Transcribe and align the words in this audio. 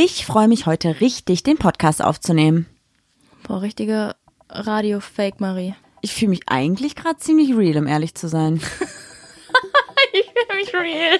Ich 0.00 0.24
freue 0.24 0.46
mich 0.46 0.66
heute 0.66 1.00
richtig, 1.00 1.42
den 1.42 1.56
Podcast 1.58 2.00
aufzunehmen. 2.04 2.66
Boah, 3.42 3.62
richtige 3.62 4.14
Radio-Fake, 4.48 5.40
Marie. 5.40 5.74
Ich 6.02 6.14
fühle 6.14 6.28
mich 6.28 6.42
eigentlich 6.46 6.94
gerade 6.94 7.18
ziemlich 7.18 7.56
real, 7.56 7.78
um 7.78 7.88
ehrlich 7.88 8.14
zu 8.14 8.28
sein. 8.28 8.60
ich 10.12 10.24
fühle 10.24 10.54
mich 10.54 10.72
real. 10.72 11.18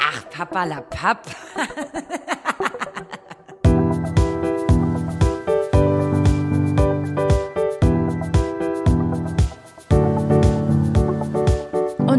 Ach, 0.00 0.30
Papa 0.30 0.64
la 0.64 0.80
Papp. 0.80 1.26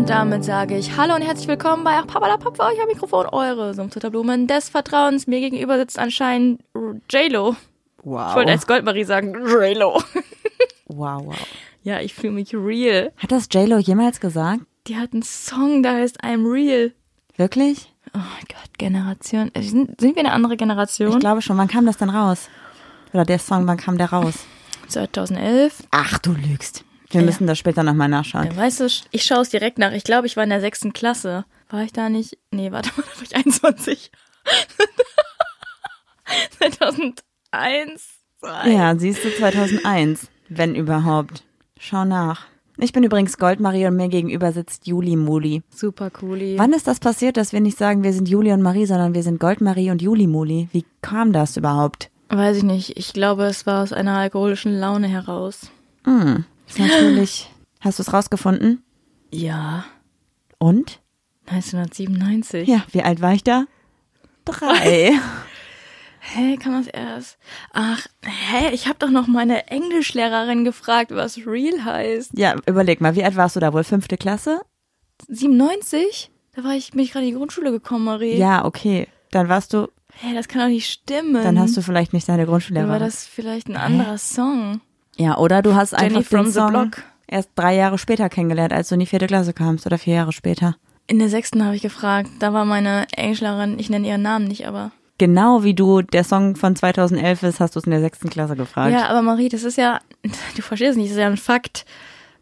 damit 0.10 0.44
sage 0.44 0.76
ich 0.76 0.98
Hallo 0.98 1.14
und 1.14 1.22
herzlich 1.22 1.48
willkommen 1.48 1.84
bei 1.84 1.92
Ach 1.94 2.08
Papa 2.08 2.36
Pap 2.38 2.56
für 2.58 2.64
euch 2.64 2.82
am 2.82 2.88
Mikrofon, 2.88 3.28
eure 3.28 3.76
Sumpfzitterblumen 3.76 4.48
des 4.48 4.68
Vertrauens. 4.70 5.28
Mir 5.28 5.40
gegenüber 5.40 5.78
sitzt 5.78 6.00
anscheinend 6.00 6.64
J-Lo. 7.12 7.56
Wow. 8.02 8.30
Ich 8.30 8.36
wollte 8.36 8.52
als 8.52 8.66
Goldmarie 8.66 9.04
sagen, 9.04 9.36
J-Lo. 9.36 10.02
Wow, 10.88 11.22
wow. 11.26 11.36
Ja, 11.84 12.00
ich 12.00 12.16
fühle 12.16 12.34
mich 12.34 12.56
real. 12.56 13.12
Hat 13.18 13.32
das 13.32 13.50
J-Lo 13.52 13.78
jemals 13.78 14.20
gesagt? 14.20 14.62
Die 14.88 14.98
hat 14.98 15.14
einen 15.14 15.22
Song, 15.22 15.84
der 15.84 15.94
heißt 15.94 16.24
I'm 16.24 16.52
Real. 16.52 16.92
Wirklich? 17.38 17.94
Oh 18.16 18.18
mein 18.18 18.46
Gott, 18.48 18.80
Generation. 18.80 19.52
Äh, 19.54 19.62
Sind, 19.62 20.02
sind 20.02 20.16
wir 20.16 20.24
eine 20.24 20.32
andere 20.32 20.58
Generation? 20.58 21.12
Ich 21.12 21.20
glaube 21.20 21.44
schon. 21.44 21.56
Wann 21.60 21.68
kam 21.68 21.86
das 21.86 21.98
denn 21.98 22.10
raus? 22.10 22.50
Oder 23.14 23.26
der 23.26 23.38
Song, 23.38 23.68
wann 23.68 23.78
kam 23.78 24.00
der 24.00 24.10
raus? 24.12 24.34
2011. 24.88 25.84
Ach, 25.92 26.18
du 26.18 26.32
lügst. 26.32 26.84
Wir 27.12 27.22
Ja. 27.22 27.26
müssen 27.26 27.48
das 27.48 27.58
später 27.58 27.84
nochmal 27.84 28.08
nachschauen. 28.10 28.46
Ja, 28.48 28.56
weißt 28.56 28.82
du, 28.82 28.88
ich 29.12 29.24
schaue 29.24 29.42
es 29.42 29.50
direkt 29.50 29.78
nach. 29.80 29.92
Ich 29.94 30.04
glaube, 30.04 30.28
ich 30.28 30.38
war 30.38 30.44
in 30.44 30.50
der 30.52 30.62
sechsten 30.62 30.94
Klasse. 30.94 31.46
War 31.70 31.84
ich 31.84 31.92
da 31.92 32.10
nicht? 32.10 32.38
Nee, 32.52 32.72
warte 32.72 32.90
mal, 32.96 33.04
da 33.14 33.16
war 33.18 33.24
ich 33.24 33.36
21. 33.36 34.12
2001. 36.60 37.24
zwei. 38.40 38.70
Ja, 38.72 38.96
siehst 38.98 39.24
du 39.26 39.30
2001, 39.36 40.28
wenn 40.50 40.76
überhaupt. 40.76 41.44
Schau 41.80 42.06
nach. 42.06 42.46
Ich 42.78 42.94
bin 42.94 43.04
übrigens 43.04 43.38
Goldmarie 43.38 43.88
und 43.88 43.98
mir 43.98 44.08
gegenüber 44.08 44.54
sitzt 44.54 44.88
Juli 44.88 45.18
Muli. 45.18 45.64
Super 45.70 46.10
cooli. 46.10 46.58
Wann 46.58 46.72
ist 46.72 46.88
das 46.88 47.00
passiert, 47.02 47.36
dass 47.36 47.52
wir 47.52 47.60
nicht 47.60 47.78
sagen, 47.78 48.04
wir 48.04 48.14
sind 48.14 48.30
Juli 48.30 48.54
und 48.54 48.62
Marie, 48.62 48.86
sondern 48.86 49.14
wir 49.14 49.24
sind 49.24 49.40
Goldmarie 49.40 49.92
und 49.92 50.02
Juli 50.02 50.28
Muli? 50.28 50.70
Wie 50.72 50.86
kam 51.02 51.34
das 51.34 51.58
überhaupt? 51.58 52.10
Weiß 52.30 52.56
ich 52.58 52.64
nicht. 52.64 52.98
Ich 52.98 53.12
glaube, 53.12 53.44
es 53.46 53.66
war 53.66 53.84
aus 53.84 53.92
einer 53.92 54.18
alkoholischen 54.18 54.80
Laune 54.80 55.08
heraus. 55.08 55.72
Hm, 56.06 56.46
ist 56.70 56.80
natürlich. 56.80 57.50
Hast 57.82 58.00
du 58.00 58.04
es 58.04 58.14
rausgefunden? 58.14 58.84
Ja. 59.32 59.86
Und? 60.58 61.00
1997. 61.48 62.68
Ja, 62.68 62.84
wie 62.92 63.02
alt 63.04 63.22
war 63.22 63.34
ich 63.34 63.44
da? 63.44 63.66
Drei. 64.46 65.14
Hä, 66.22 66.58
kann 66.58 66.74
das 66.74 66.88
erst? 66.88 67.38
Ach, 67.74 68.06
hä, 68.24 68.70
ich 68.74 68.88
habe 68.88 69.00
doch 69.00 69.10
noch 69.10 69.26
meine 69.28 69.68
Englischlehrerin 69.68 70.64
gefragt, 70.66 71.12
was 71.12 71.38
real 71.48 71.84
heißt. 71.86 72.32
ja, 72.38 72.56
überleg 72.68 73.00
mal, 73.02 73.16
wie 73.16 73.24
alt 73.24 73.36
warst 73.38 73.56
du 73.56 73.60
da 73.62 73.74
wohl? 73.74 73.84
Fünfte 73.86 74.18
Klasse? 74.18 74.60
97? 75.28 76.30
Da 76.56 76.64
war 76.64 76.74
ich, 76.74 76.92
bin 76.92 77.00
ich 77.00 77.12
gerade 77.14 77.26
in 77.26 77.32
die 77.32 77.38
Grundschule 77.38 77.72
gekommen, 77.72 78.06
Marie. 78.06 78.36
Ja, 78.38 78.66
okay. 78.66 79.08
Dann 79.32 79.48
warst 79.50 79.74
du, 79.74 79.88
Hä, 80.14 80.34
das 80.36 80.48
kann 80.48 80.62
doch 80.62 80.68
nicht 80.68 80.90
stimmen. 80.92 81.42
dann 81.42 81.58
hast 81.58 81.78
du 81.78 81.82
vielleicht 81.82 82.14
nicht 82.14 82.28
deine 82.28 82.40
Dann 82.44 82.48
Grundschullehrerin. 82.50 82.92
war 82.92 83.00
das 83.00 83.26
vielleicht 83.26 83.68
ein 83.70 83.78
anderer 83.78 84.18
Song. 84.18 84.82
Ja, 85.20 85.38
oder 85.38 85.62
du 85.62 85.76
hast 85.76 85.92
Jenny 85.92 86.16
einfach 86.16 86.30
den 86.30 86.52
Song 86.52 86.92
erst 87.28 87.50
drei 87.56 87.76
Jahre 87.76 87.98
später 87.98 88.30
kennengelernt, 88.30 88.72
als 88.72 88.88
du 88.88 88.96
in 88.96 89.02
die 89.02 89.06
vierte 89.06 89.28
Klasse 89.28 89.54
kamst 89.54 89.86
oder 89.86 89.98
vier 89.98 90.16
Jahre 90.16 90.32
später. 90.32 90.78
In 91.08 91.20
der 91.20 91.30
sechsten 91.30 91.64
habe 91.66 91.76
ich 91.76 91.82
gefragt. 91.82 92.30
Da 92.40 92.54
war 92.54 92.64
meine 92.64 93.06
Englischlehrerin, 93.16 93.80
ich 93.80 93.90
nenne 93.90 94.08
ihren 94.08 94.22
Namen 94.22 94.48
nicht, 94.48 94.66
aber. 94.66 94.92
Genau 95.18 95.64
wie 95.64 95.74
du 95.74 96.02
der 96.02 96.24
Song 96.24 96.56
von 96.56 96.76
2011 96.76 97.44
ist, 97.44 97.60
hast 97.60 97.76
du 97.76 97.80
es 97.80 97.86
in 97.86 97.92
der 97.92 98.00
sechsten 98.00 98.30
Klasse 98.30 98.56
gefragt. 98.56 98.94
Ja, 98.94 99.08
aber 99.08 99.22
Marie, 99.22 99.50
das 99.50 99.64
ist 99.64 99.78
ja, 99.78 100.00
du 100.56 100.62
verstehst 100.62 100.98
nicht, 100.98 101.08
das 101.08 101.18
ist 101.18 101.22
ja 101.22 101.28
ein 101.28 101.36
Fakt, 101.36 101.86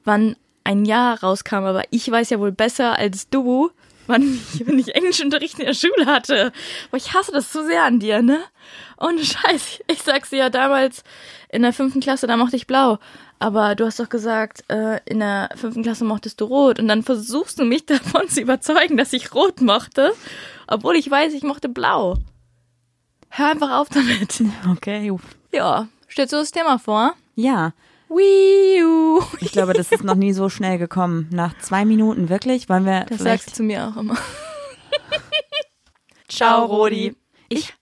wann 0.04 0.36
ein 0.64 0.86
Jahr 0.86 1.24
rauskam, 1.24 1.64
aber 1.64 1.84
ich 1.90 2.10
weiß 2.12 2.30
ja 2.30 2.40
wohl 2.40 2.52
besser 2.52 3.00
als 3.00 3.30
du, 3.30 3.72
wann 4.06 4.22
ich, 4.54 4.68
wenn 4.68 4.78
ich 4.78 4.94
Englischunterricht 4.94 5.58
in 5.58 5.66
der 5.66 5.74
Schule 5.74 6.06
hatte. 6.06 6.52
Boah, 6.92 6.98
ich 6.98 7.14
hasse 7.14 7.32
das 7.32 7.52
so 7.52 7.66
sehr 7.66 7.84
an 7.84 8.00
dir, 8.00 8.22
ne? 8.22 8.40
Ohne 9.00 9.24
Scheiß. 9.24 9.82
Ich 9.88 10.02
sag's 10.02 10.32
dir 10.32 10.38
ja 10.38 10.50
damals 10.50 11.04
in 11.50 11.62
der 11.62 11.74
fünften 11.74 12.00
Klasse, 12.02 12.28
da 12.28 12.36
mochte 12.38 12.56
ich 12.56 12.68
blau. 12.68 12.98
Aber 13.40 13.76
du 13.76 13.86
hast 13.86 14.00
doch 14.00 14.10
gesagt, 14.10 14.64
äh, 14.70 15.00
in 15.06 15.20
der 15.20 15.50
fünften 15.56 15.84
Klasse 15.84 16.04
mochtest 16.04 16.42
du 16.42 16.46
rot. 16.46 16.80
Und 16.80 16.88
dann 16.88 17.04
versuchst 17.04 17.60
du 17.60 17.66
mich 17.66 17.86
davon 17.86 18.28
zu 18.30 18.42
überzeugen, 18.42 18.98
dass 18.98 19.14
ich 19.14 19.34
rot 19.34 19.62
mochte, 19.62 20.14
obwohl 20.68 20.96
ich 20.96 21.10
weiß, 21.10 21.34
ich 21.34 21.44
mochte 21.44 21.70
blau. 21.70 22.16
Hör 23.30 23.52
einfach 23.52 23.72
auf 23.80 23.90
damit. 23.90 24.42
Okay. 24.72 25.12
Ja, 25.52 25.88
stellst 26.10 26.34
du 26.34 26.38
das 26.38 26.52
Thema 26.52 26.80
vor? 26.80 27.14
Ja, 27.36 27.74
Wii 28.10 28.84
U. 28.86 29.22
ich 29.42 29.52
glaube, 29.52 29.74
das 29.74 29.92
ist 29.92 30.04
noch 30.04 30.16
nie 30.16 30.32
so 30.34 30.50
schnell 30.50 30.78
gekommen. 30.78 31.28
Nach 31.32 31.58
zwei 31.60 31.84
Minuten, 31.86 32.30
wirklich? 32.30 32.70
Wollen 32.70 32.86
wir 32.86 33.06
Das 33.10 33.20
sagst 33.20 33.60
du 33.60 33.64
mir 33.64 33.88
auch 33.88 33.98
immer. 33.98 34.18
Ciao, 36.30 36.66
Rodi. 36.66 37.16
Ich, 37.50 37.74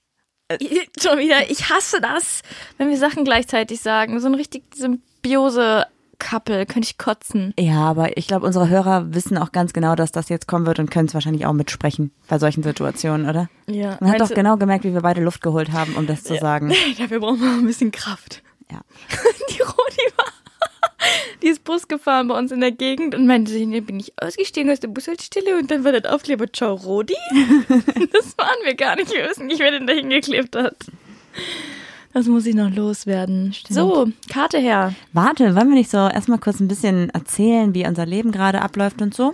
schon 1.02 1.18
wieder, 1.20 1.50
ich 1.50 1.70
hasse 1.70 2.02
das, 2.02 2.42
wenn 2.78 2.90
wir 2.90 2.98
Sachen 2.98 3.24
gleichzeitig 3.24 3.82
sagen. 3.82 4.20
So 4.20 4.28
ein 4.28 4.36
richtig 4.36 4.64
Symbiose-Couple, 4.76 6.66
könnte 6.66 6.88
ich 6.88 6.98
kotzen. 6.98 7.54
Ja, 7.60 7.82
aber 7.82 8.18
ich 8.18 8.28
glaube, 8.28 8.46
unsere 8.46 8.70
Hörer 8.70 9.14
wissen 9.14 9.38
auch 9.38 9.52
ganz 9.52 9.74
genau, 9.74 9.96
dass 9.96 10.12
das 10.12 10.30
jetzt 10.30 10.48
kommen 10.48 10.66
wird 10.66 10.80
und 10.80 10.92
können 10.92 11.08
es 11.08 11.14
wahrscheinlich 11.14 11.46
auch 11.46 11.54
mitsprechen 11.54 12.12
bei 12.28 12.38
solchen 12.38 12.64
Situationen, 12.64 13.28
oder? 13.28 13.50
Ja. 13.68 13.98
Man 14.00 14.12
hat 14.12 14.22
doch 14.22 14.30
genau 14.30 14.58
gemerkt, 14.58 14.84
wie 14.84 14.94
wir 14.94 15.02
beide 15.02 15.22
Luft 15.22 15.42
geholt 15.42 15.72
haben, 15.72 15.96
um 15.96 16.06
das 16.06 16.24
zu 16.24 16.38
sagen. 16.38 16.72
Dafür 16.98 17.20
brauchen 17.20 17.42
wir 17.42 17.50
ein 17.50 17.66
bisschen 17.66 17.92
Kraft. 17.92 18.44
Ja. 18.72 18.82
Die 19.50 19.62
Rodi 19.62 20.18
war, 20.18 20.32
die 21.42 21.48
ist 21.48 21.64
Bus 21.64 21.88
gefahren 21.88 22.28
bei 22.28 22.38
uns 22.38 22.52
in 22.52 22.62
der 22.62 22.72
Gegend 22.72 23.16
und 23.16 23.28
meinte 23.28 23.52
sich, 23.52 23.66
nee, 23.66 23.82
bin 23.82 24.00
ich 24.00 24.14
ausgestiegen 24.22 24.72
aus 24.72 24.80
der 24.80 24.88
Bushaltestelle 24.90 25.58
und 25.58 25.70
dann 25.72 25.84
war 25.84 25.92
das 25.92 26.06
Aufkleber 26.12 26.52
Ciao 26.52 26.74
Rodi. 26.76 27.16
das 28.14 28.38
waren 28.38 28.58
wir 28.64 28.76
gar 28.76 28.96
nicht. 28.96 29.12
Wir 29.12 29.30
wissen 29.30 29.48
nicht, 29.48 29.60
wer 29.60 29.72
den 29.72 29.88
da 29.88 29.94
hingeklebt 29.94 30.56
hat. 30.56 30.76
Das 32.14 32.28
muss 32.28 32.46
ich 32.46 32.56
noch 32.56 32.70
loswerden. 32.74 33.54
So, 33.70 34.08
Karte 34.32 34.58
her. 34.58 34.94
Warte, 35.12 35.54
wollen 35.56 35.68
wir 35.70 35.76
nicht 35.76 35.92
so 35.92 35.98
erstmal 35.98 36.40
kurz 36.40 36.62
ein 36.62 36.70
bisschen 36.70 37.10
erzählen, 37.10 37.74
wie 37.74 37.86
unser 37.86 38.06
Leben 38.06 38.32
gerade 38.32 38.62
abläuft 38.62 39.02
und 39.02 39.14
so? 39.14 39.34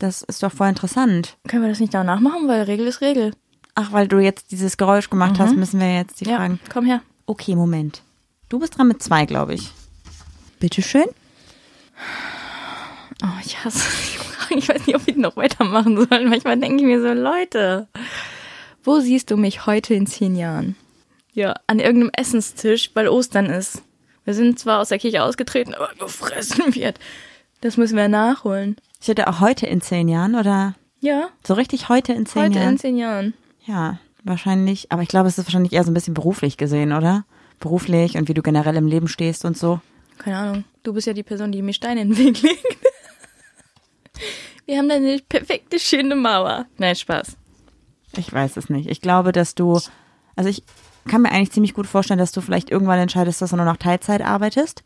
Das 0.00 0.22
ist 0.22 0.42
doch 0.42 0.52
voll 0.52 0.68
interessant. 0.68 1.36
Können 1.48 1.62
wir 1.62 1.68
das 1.70 1.78
nicht 1.80 1.94
danach 1.94 2.18
machen, 2.20 2.48
weil 2.48 2.62
Regel 2.62 2.86
ist 2.88 3.00
Regel. 3.00 3.32
Ach, 3.76 3.92
weil 3.92 4.08
du 4.08 4.18
jetzt 4.18 4.50
dieses 4.50 4.76
Geräusch 4.76 5.10
gemacht 5.10 5.38
hast, 5.38 5.54
müssen 5.54 5.78
wir 5.80 5.94
jetzt 5.94 6.20
die 6.20 6.24
Ja, 6.24 6.36
Fragen. 6.38 6.58
komm 6.72 6.86
her. 6.86 7.02
Okay, 7.26 7.54
Moment. 7.54 8.02
Du 8.48 8.58
bist 8.58 8.76
dran 8.78 8.88
mit 8.88 9.02
zwei, 9.02 9.24
glaube 9.26 9.54
ich. 9.54 9.70
Bitteschön. 10.58 11.06
Oh, 13.22 13.26
ich 13.44 13.64
hasse 13.64 13.78
die 13.78 14.18
Fragen. 14.18 14.58
Ich 14.58 14.68
weiß 14.68 14.86
nicht, 14.86 14.96
ob 14.96 15.04
die 15.06 15.12
noch 15.18 15.36
weitermachen 15.36 15.96
sollen. 15.96 16.28
Manchmal 16.28 16.58
denke 16.58 16.76
ich 16.76 16.82
mir 16.86 17.00
so, 17.00 17.12
Leute, 17.12 17.88
wo 18.84 19.00
siehst 19.00 19.30
du 19.30 19.36
mich 19.36 19.66
heute 19.66 19.94
in 19.94 20.06
zehn 20.06 20.36
Jahren? 20.36 20.76
Ja, 21.32 21.54
an 21.66 21.80
irgendeinem 21.80 22.10
Essenstisch, 22.16 22.90
weil 22.94 23.08
Ostern 23.08 23.46
ist. 23.46 23.82
Wir 24.24 24.34
sind 24.34 24.58
zwar 24.58 24.80
aus 24.80 24.88
der 24.88 24.98
Kirche 24.98 25.22
ausgetreten, 25.22 25.74
aber 25.74 25.90
gefressen 25.98 26.74
wird. 26.74 26.98
Das 27.60 27.76
müssen 27.76 27.96
wir 27.96 28.08
nachholen. 28.08 28.76
Ich 29.00 29.08
hätte 29.08 29.28
auch 29.28 29.40
heute 29.40 29.66
in 29.66 29.80
zehn 29.80 30.08
Jahren 30.08 30.34
oder 30.34 30.74
Ja, 31.00 31.28
so 31.46 31.54
richtig 31.54 31.88
heute 31.88 32.12
in 32.12 32.26
zehn 32.26 32.42
heute 32.44 32.58
Jahren. 32.58 32.68
in 32.70 32.78
zehn 32.78 32.96
Jahren. 32.96 33.34
Ja, 33.66 33.98
wahrscheinlich. 34.24 34.90
Aber 34.92 35.02
ich 35.02 35.08
glaube, 35.08 35.28
es 35.28 35.38
ist 35.38 35.46
wahrscheinlich 35.46 35.72
eher 35.72 35.84
so 35.84 35.90
ein 35.90 35.94
bisschen 35.94 36.14
beruflich 36.14 36.56
gesehen, 36.56 36.92
oder? 36.92 37.24
Beruflich 37.60 38.16
und 38.16 38.28
wie 38.28 38.34
du 38.34 38.42
generell 38.42 38.76
im 38.76 38.86
Leben 38.86 39.08
stehst 39.08 39.44
und 39.44 39.56
so. 39.56 39.80
Keine 40.18 40.36
Ahnung. 40.36 40.64
Du 40.82 40.92
bist 40.92 41.06
ja 41.06 41.12
die 41.12 41.22
Person, 41.22 41.52
die 41.52 41.62
mir 41.62 41.72
Steine 41.72 42.02
in 42.02 42.10
den 42.10 42.18
Weg 42.18 42.42
legt. 42.42 42.64
Wir 44.66 44.78
haben 44.78 44.88
da 44.88 44.96
eine 44.96 45.18
perfekte, 45.28 45.78
schöne 45.78 46.16
Mauer. 46.16 46.66
Nein, 46.76 46.96
Spaß. 46.96 47.36
Ich 48.16 48.32
weiß 48.32 48.56
es 48.56 48.68
nicht. 48.68 48.88
Ich 48.88 49.00
glaube, 49.00 49.32
dass 49.32 49.54
du, 49.54 49.80
also 50.34 50.50
ich 50.50 50.62
kann 51.06 51.22
mir 51.22 51.30
eigentlich 51.30 51.52
ziemlich 51.52 51.74
gut 51.74 51.86
vorstellen, 51.86 52.18
dass 52.18 52.32
du 52.32 52.40
vielleicht 52.40 52.70
irgendwann 52.70 52.98
entscheidest, 52.98 53.40
dass 53.40 53.50
du 53.50 53.56
nur 53.56 53.64
noch 53.64 53.76
Teilzeit 53.76 54.22
arbeitest 54.22 54.82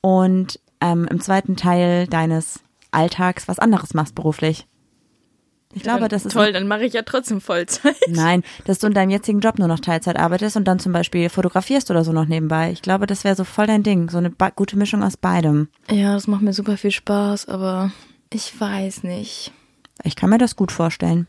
und 0.00 0.60
ähm, 0.80 1.08
im 1.10 1.20
zweiten 1.20 1.56
Teil 1.56 2.06
deines 2.06 2.60
Alltags 2.92 3.48
was 3.48 3.58
anderes 3.58 3.94
machst 3.94 4.14
beruflich. 4.14 4.66
Ich 5.72 5.82
glaube, 5.82 6.08
das 6.08 6.26
ist 6.26 6.32
Toll, 6.32 6.52
dann 6.52 6.66
mache 6.66 6.84
ich 6.84 6.94
ja 6.94 7.02
trotzdem 7.02 7.40
Vollzeit. 7.40 7.96
Nein, 8.08 8.42
dass 8.64 8.80
du 8.80 8.88
in 8.88 8.92
deinem 8.92 9.10
jetzigen 9.10 9.38
Job 9.38 9.58
nur 9.58 9.68
noch 9.68 9.78
Teilzeit 9.78 10.18
arbeitest 10.18 10.56
und 10.56 10.64
dann 10.64 10.80
zum 10.80 10.92
Beispiel 10.92 11.28
fotografierst 11.28 11.90
oder 11.92 12.02
so 12.02 12.12
noch 12.12 12.26
nebenbei. 12.26 12.72
Ich 12.72 12.82
glaube, 12.82 13.06
das 13.06 13.22
wäre 13.22 13.36
so 13.36 13.44
voll 13.44 13.68
dein 13.68 13.84
Ding. 13.84 14.10
So 14.10 14.18
eine 14.18 14.32
gute 14.56 14.76
Mischung 14.76 15.04
aus 15.04 15.16
beidem. 15.16 15.68
Ja, 15.88 16.14
das 16.14 16.26
macht 16.26 16.42
mir 16.42 16.52
super 16.52 16.76
viel 16.76 16.90
Spaß, 16.90 17.48
aber 17.48 17.92
ich 18.32 18.60
weiß 18.60 19.04
nicht. 19.04 19.52
Ich 20.02 20.16
kann 20.16 20.30
mir 20.30 20.38
das 20.38 20.56
gut 20.56 20.72
vorstellen. 20.72 21.28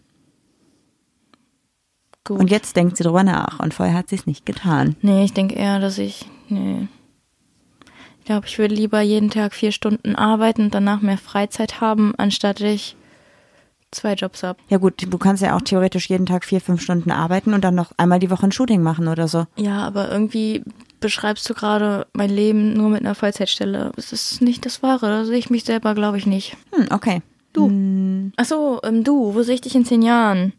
Gut. 2.24 2.40
Und 2.40 2.50
jetzt 2.50 2.76
denkt 2.76 2.98
sie 2.98 3.04
drüber 3.04 3.24
nach 3.24 3.60
und 3.60 3.74
vorher 3.74 3.96
hat 3.96 4.10
sie 4.10 4.16
es 4.16 4.26
nicht 4.26 4.46
getan. 4.46 4.96
Nee, 5.02 5.24
ich 5.24 5.34
denke 5.34 5.56
eher, 5.56 5.80
dass 5.80 5.98
ich. 5.98 6.26
Nee. 6.50 6.88
Ich 8.20 8.26
glaube, 8.26 8.48
ich 8.48 8.58
würde 8.58 8.76
lieber 8.76 9.02
jeden 9.02 9.30
Tag 9.30 9.54
vier 9.54 9.72
Stunden 9.72 10.16
arbeiten 10.16 10.64
und 10.64 10.76
danach 10.76 11.02
mehr 11.02 11.18
Freizeit 11.18 11.82
haben, 11.82 12.14
anstatt 12.18 12.62
ich 12.62 12.96
zwei 13.92 14.14
Jobs 14.14 14.44
habe. 14.44 14.60
Ja 14.70 14.78
gut, 14.78 15.06
du 15.08 15.18
kannst 15.18 15.44
ja 15.44 15.56
auch 15.56 15.62
theoretisch 15.62 16.10
jeden 16.10 16.26
Tag 16.26 16.46
vier, 16.46 16.62
fünf 16.62 16.82
Stunden 16.82 17.12
arbeiten 17.12 17.54
und 17.54 17.64
dann 17.64 17.76
noch 17.76 17.92
einmal 17.98 18.20
die 18.20 18.30
Woche 18.30 18.48
ein 18.48 18.52
Shooting 18.52 18.82
machen 18.82 19.08
oder 19.08 19.28
so. 19.28 19.46
Ja, 19.58 19.80
aber 19.80 20.12
irgendwie 20.12 20.64
beschreibst 21.00 21.50
du 21.50 21.54
gerade 21.54 22.08
mein 22.14 22.30
Leben 22.30 22.74
nur 22.74 22.90
mit 22.90 23.02
einer 23.02 23.16
Vollzeitstelle. 23.16 23.92
Das 23.96 24.14
ist 24.14 24.42
nicht 24.42 24.66
das 24.66 24.82
Wahre. 24.82 25.08
Da 25.08 25.26
sehe 25.26 25.38
ich 25.38 25.50
mich 25.50 25.66
selber, 25.66 25.94
glaube 25.96 26.18
ich, 26.18 26.26
nicht. 26.26 26.56
Hm, 26.74 26.88
okay. 26.92 27.22
Du. 27.54 28.32
Ach 28.38 28.46
so, 28.46 28.80
ähm, 28.84 29.04
du, 29.04 29.36
wo 29.36 29.44
sehe 29.44 29.56
ich 29.56 29.62
dich 29.62 29.76
in 29.76 29.86
zehn 29.86 30.02
Jahren? 30.02 30.54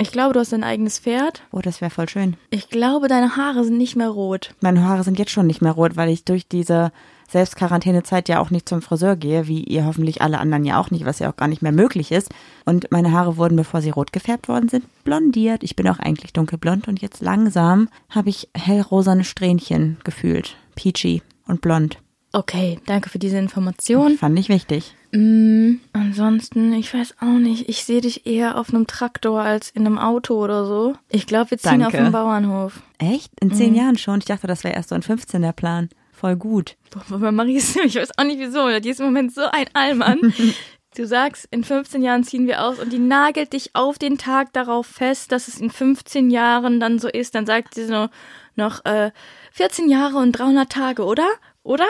Ich 0.00 0.12
glaube, 0.12 0.34
du 0.34 0.40
hast 0.40 0.52
dein 0.52 0.62
eigenes 0.62 1.00
Pferd. 1.00 1.42
Oh, 1.50 1.60
das 1.60 1.80
wäre 1.80 1.90
voll 1.90 2.08
schön. 2.08 2.36
Ich 2.50 2.68
glaube, 2.68 3.08
deine 3.08 3.36
Haare 3.36 3.64
sind 3.64 3.78
nicht 3.78 3.96
mehr 3.96 4.10
rot. 4.10 4.54
Meine 4.60 4.84
Haare 4.84 5.02
sind 5.02 5.18
jetzt 5.18 5.32
schon 5.32 5.48
nicht 5.48 5.60
mehr 5.60 5.72
rot, 5.72 5.96
weil 5.96 6.10
ich 6.10 6.24
durch 6.24 6.46
diese 6.46 6.92
Selbstquarantänezeit 7.28 8.28
ja 8.28 8.40
auch 8.40 8.50
nicht 8.50 8.68
zum 8.68 8.82
Friseur 8.82 9.16
gehe, 9.16 9.46
wie 9.46 9.62
ihr 9.62 9.84
hoffentlich 9.84 10.22
alle 10.22 10.38
anderen 10.38 10.64
ja 10.64 10.80
auch 10.80 10.90
nicht, 10.90 11.04
was 11.04 11.18
ja 11.18 11.30
auch 11.30 11.36
gar 11.36 11.48
nicht 11.48 11.62
mehr 11.62 11.72
möglich 11.72 12.10
ist. 12.10 12.30
Und 12.64 12.90
meine 12.90 13.12
Haare 13.12 13.36
wurden, 13.36 13.56
bevor 13.56 13.82
sie 13.82 13.90
rot 13.90 14.12
gefärbt 14.12 14.48
worden 14.48 14.68
sind, 14.68 14.84
blondiert. 15.04 15.62
Ich 15.62 15.76
bin 15.76 15.88
auch 15.88 15.98
eigentlich 15.98 16.32
dunkelblond 16.32 16.88
und 16.88 17.00
jetzt 17.00 17.22
langsam 17.22 17.88
habe 18.10 18.30
ich 18.30 18.48
hellrosane 18.54 19.24
Strähnchen 19.24 19.98
gefühlt. 20.04 20.56
Peachy 20.74 21.22
und 21.46 21.60
blond. 21.60 21.98
Okay, 22.32 22.78
danke 22.86 23.08
für 23.08 23.18
diese 23.18 23.38
Information. 23.38 24.18
Fand 24.18 24.38
ich 24.38 24.48
wichtig. 24.50 24.94
Mm, 25.12 25.76
ansonsten, 25.94 26.74
ich 26.74 26.92
weiß 26.92 27.16
auch 27.20 27.38
nicht. 27.38 27.68
Ich 27.68 27.84
sehe 27.84 28.02
dich 28.02 28.26
eher 28.26 28.58
auf 28.58 28.68
einem 28.68 28.86
Traktor 28.86 29.40
als 29.40 29.70
in 29.70 29.86
einem 29.86 29.98
Auto 29.98 30.34
oder 30.34 30.66
so. 30.66 30.94
Ich 31.08 31.26
glaube, 31.26 31.52
wir 31.52 31.58
ziehen 31.58 31.80
Danke. 31.80 31.86
auf 31.86 31.92
dem 31.92 32.12
Bauernhof. 32.12 32.82
Echt? 32.98 33.32
In 33.40 33.52
zehn 33.54 33.74
Jahren 33.74 33.96
schon? 33.96 34.18
Ich 34.18 34.26
dachte, 34.26 34.46
das 34.46 34.62
wäre 34.64 34.74
erst 34.74 34.90
so 34.90 34.94
in 34.94 35.02
15 35.02 35.40
der 35.40 35.52
Plan. 35.52 35.88
Voll 36.18 36.36
gut. 36.36 36.76
Boah, 36.90 37.18
bei 37.18 37.30
Marie 37.30 37.56
ist, 37.56 37.76
ich 37.76 37.94
weiß 37.94 38.10
auch 38.18 38.24
nicht 38.24 38.40
wieso, 38.40 38.80
die 38.80 38.88
ist 38.90 39.00
im 39.00 39.06
Moment 39.06 39.32
so 39.32 39.42
ein 39.44 39.66
Allmann. 39.74 40.18
Du 40.96 41.06
sagst, 41.06 41.46
in 41.52 41.62
15 41.62 42.02
Jahren 42.02 42.24
ziehen 42.24 42.48
wir 42.48 42.64
aus 42.64 42.80
und 42.80 42.92
die 42.92 42.98
nagelt 42.98 43.52
dich 43.52 43.76
auf 43.76 43.98
den 43.98 44.16
Tag 44.18 44.52
darauf 44.54 44.86
fest, 44.86 45.30
dass 45.30 45.46
es 45.46 45.60
in 45.60 45.70
15 45.70 46.30
Jahren 46.30 46.80
dann 46.80 46.98
so 46.98 47.08
ist. 47.08 47.34
Dann 47.36 47.46
sagt 47.46 47.74
sie 47.74 47.84
so 47.84 48.08
noch 48.56 48.84
äh, 48.86 49.12
14 49.52 49.88
Jahre 49.90 50.16
und 50.16 50.32
300 50.32 50.72
Tage, 50.72 51.04
oder? 51.04 51.28
Oder? 51.62 51.86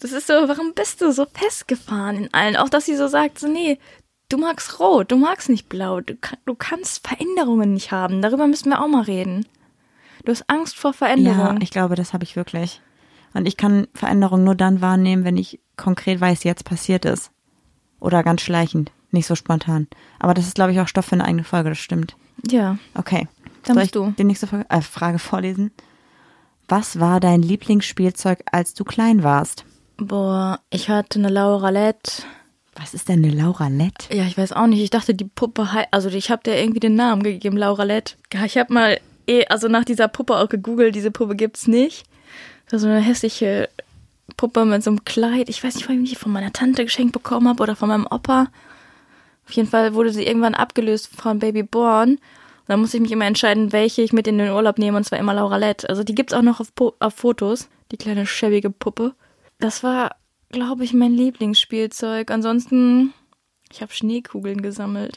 Das 0.00 0.12
ist 0.12 0.26
so, 0.26 0.34
warum 0.34 0.74
bist 0.74 1.00
du 1.00 1.12
so 1.12 1.26
festgefahren 1.32 2.16
in 2.24 2.34
allen? 2.34 2.56
Auch, 2.56 2.68
dass 2.68 2.86
sie 2.86 2.96
so 2.96 3.06
sagt, 3.06 3.38
so, 3.38 3.46
nee, 3.46 3.78
du 4.28 4.36
magst 4.36 4.78
rot, 4.80 5.10
du 5.12 5.16
magst 5.16 5.48
nicht 5.48 5.68
blau, 5.68 6.00
du, 6.00 6.18
du 6.44 6.54
kannst 6.54 7.06
Veränderungen 7.06 7.72
nicht 7.72 7.92
haben. 7.92 8.20
Darüber 8.20 8.46
müssen 8.48 8.68
wir 8.70 8.82
auch 8.82 8.88
mal 8.88 9.02
reden. 9.04 9.46
Du 10.24 10.32
hast 10.32 10.50
Angst 10.50 10.76
vor 10.76 10.90
Ja, 10.90 10.96
Veränderungen. 10.96 11.62
ich 11.62 11.70
glaube, 11.70 11.94
das 11.94 12.12
habe 12.12 12.24
ich 12.24 12.36
wirklich. 12.36 12.82
Und 13.34 13.46
ich 13.46 13.56
kann 13.56 13.86
Veränderungen 13.94 14.44
nur 14.44 14.54
dann 14.54 14.80
wahrnehmen, 14.80 15.24
wenn 15.24 15.36
ich 15.36 15.60
konkret 15.76 16.20
weiß, 16.20 16.44
jetzt 16.44 16.64
passiert 16.64 17.04
es. 17.04 17.30
Oder 18.00 18.22
ganz 18.22 18.40
schleichend, 18.40 18.90
nicht 19.10 19.26
so 19.26 19.34
spontan. 19.34 19.86
Aber 20.18 20.34
das 20.34 20.46
ist, 20.46 20.54
glaube 20.54 20.72
ich, 20.72 20.80
auch 20.80 20.88
Stoff 20.88 21.06
für 21.06 21.12
eine 21.12 21.24
eigene 21.24 21.44
Folge, 21.44 21.68
das 21.70 21.78
stimmt. 21.78 22.16
ja. 22.50 22.78
Okay. 22.94 23.28
Dann 23.64 23.74
Soll 23.74 23.84
ich 23.84 23.90
du. 23.90 24.14
die 24.16 24.24
nächste 24.24 24.46
Frage, 24.46 24.64
äh, 24.70 24.80
Frage 24.80 25.18
vorlesen? 25.18 25.70
Was 26.68 26.98
war 26.98 27.20
dein 27.20 27.42
Lieblingsspielzeug, 27.42 28.42
als 28.50 28.72
du 28.72 28.84
klein 28.84 29.22
warst? 29.22 29.66
Boah, 29.98 30.60
ich 30.70 30.88
hatte 30.88 31.18
eine 31.18 31.28
Lauralette. 31.28 32.22
Was 32.74 32.94
ist 32.94 33.10
denn 33.10 33.22
eine 33.22 33.34
Lauralette? 33.34 34.14
Ja, 34.16 34.24
ich 34.24 34.38
weiß 34.38 34.52
auch 34.52 34.66
nicht. 34.66 34.80
Ich 34.80 34.88
dachte, 34.88 35.12
die 35.14 35.26
Puppe, 35.26 35.74
hei- 35.74 35.88
also 35.90 36.08
ich 36.08 36.30
habe 36.30 36.42
der 36.42 36.58
irgendwie 36.58 36.80
den 36.80 36.94
Namen 36.94 37.22
gegeben, 37.22 37.58
Lauralette. 37.58 38.14
Ich 38.46 38.56
habe 38.56 38.72
mal, 38.72 38.98
eh, 39.26 39.44
also 39.48 39.68
nach 39.68 39.84
dieser 39.84 40.08
Puppe 40.08 40.36
auch 40.38 40.48
gegoogelt. 40.48 40.94
Diese 40.94 41.10
Puppe 41.10 41.36
gibt's 41.36 41.66
nicht. 41.68 42.04
So 42.78 42.86
eine 42.86 43.00
hässliche 43.00 43.68
Puppe 44.36 44.64
mit 44.64 44.82
so 44.82 44.90
einem 44.90 45.04
Kleid. 45.04 45.48
Ich 45.48 45.62
weiß 45.62 45.74
nicht, 45.74 45.88
ob 45.88 45.94
ich 45.94 46.10
die 46.10 46.16
von 46.16 46.32
meiner 46.32 46.52
Tante 46.52 46.84
geschenkt 46.84 47.12
bekommen 47.12 47.48
habe 47.48 47.62
oder 47.62 47.74
von 47.74 47.88
meinem 47.88 48.06
Opa. 48.06 48.48
Auf 49.46 49.52
jeden 49.52 49.68
Fall 49.68 49.94
wurde 49.94 50.12
sie 50.12 50.24
irgendwann 50.24 50.54
abgelöst 50.54 51.08
von 51.08 51.40
Baby 51.40 51.64
Born. 51.64 52.10
Und 52.10 52.20
dann 52.68 52.80
musste 52.80 52.98
ich 52.98 53.02
mich 53.02 53.10
immer 53.10 53.26
entscheiden, 53.26 53.72
welche 53.72 54.02
ich 54.02 54.12
mit 54.12 54.28
in 54.28 54.38
den 54.38 54.50
Urlaub 54.50 54.78
nehme. 54.78 54.96
Und 54.96 55.04
zwar 55.04 55.18
immer 55.18 55.34
Lauralette. 55.34 55.88
Also 55.88 56.04
die 56.04 56.14
gibt's 56.14 56.32
auch 56.32 56.42
noch 56.42 56.60
auf, 56.60 56.72
po 56.74 56.94
auf 57.00 57.14
Fotos. 57.14 57.68
Die 57.90 57.96
kleine 57.96 58.26
schäbige 58.26 58.70
Puppe. 58.70 59.14
Das 59.58 59.82
war, 59.82 60.14
glaube 60.50 60.84
ich, 60.84 60.94
mein 60.94 61.12
Lieblingsspielzeug. 61.12 62.30
Ansonsten, 62.30 63.12
ich 63.72 63.82
habe 63.82 63.92
Schneekugeln 63.92 64.62
gesammelt. 64.62 65.16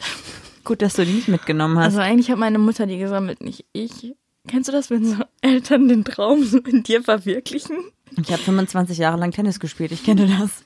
Gut, 0.64 0.82
dass 0.82 0.96
du 0.96 1.06
die 1.06 1.14
nicht 1.14 1.28
mitgenommen 1.28 1.78
hast. 1.78 1.86
Also 1.86 2.00
eigentlich 2.00 2.32
hat 2.32 2.40
meine 2.40 2.58
Mutter 2.58 2.88
die 2.88 2.98
gesammelt, 2.98 3.42
nicht 3.42 3.66
ich. 3.74 4.16
Kennst 4.48 4.68
du 4.68 4.74
das, 4.74 4.90
wenn 4.90 5.06
so 5.06 5.24
Eltern 5.42 5.88
den 5.88 6.04
Traum 6.04 6.44
so 6.44 6.60
in 6.60 6.84
dir 6.84 7.04
verwirklichen? 7.04 7.78
ich 8.22 8.32
habe 8.32 8.44
25 8.44 8.98
Jahre 8.98 9.18
lang 9.18 9.32
Tennis 9.32 9.60
gespielt, 9.60 9.92
ich 9.92 10.04
kenne 10.04 10.28
das. 10.28 10.64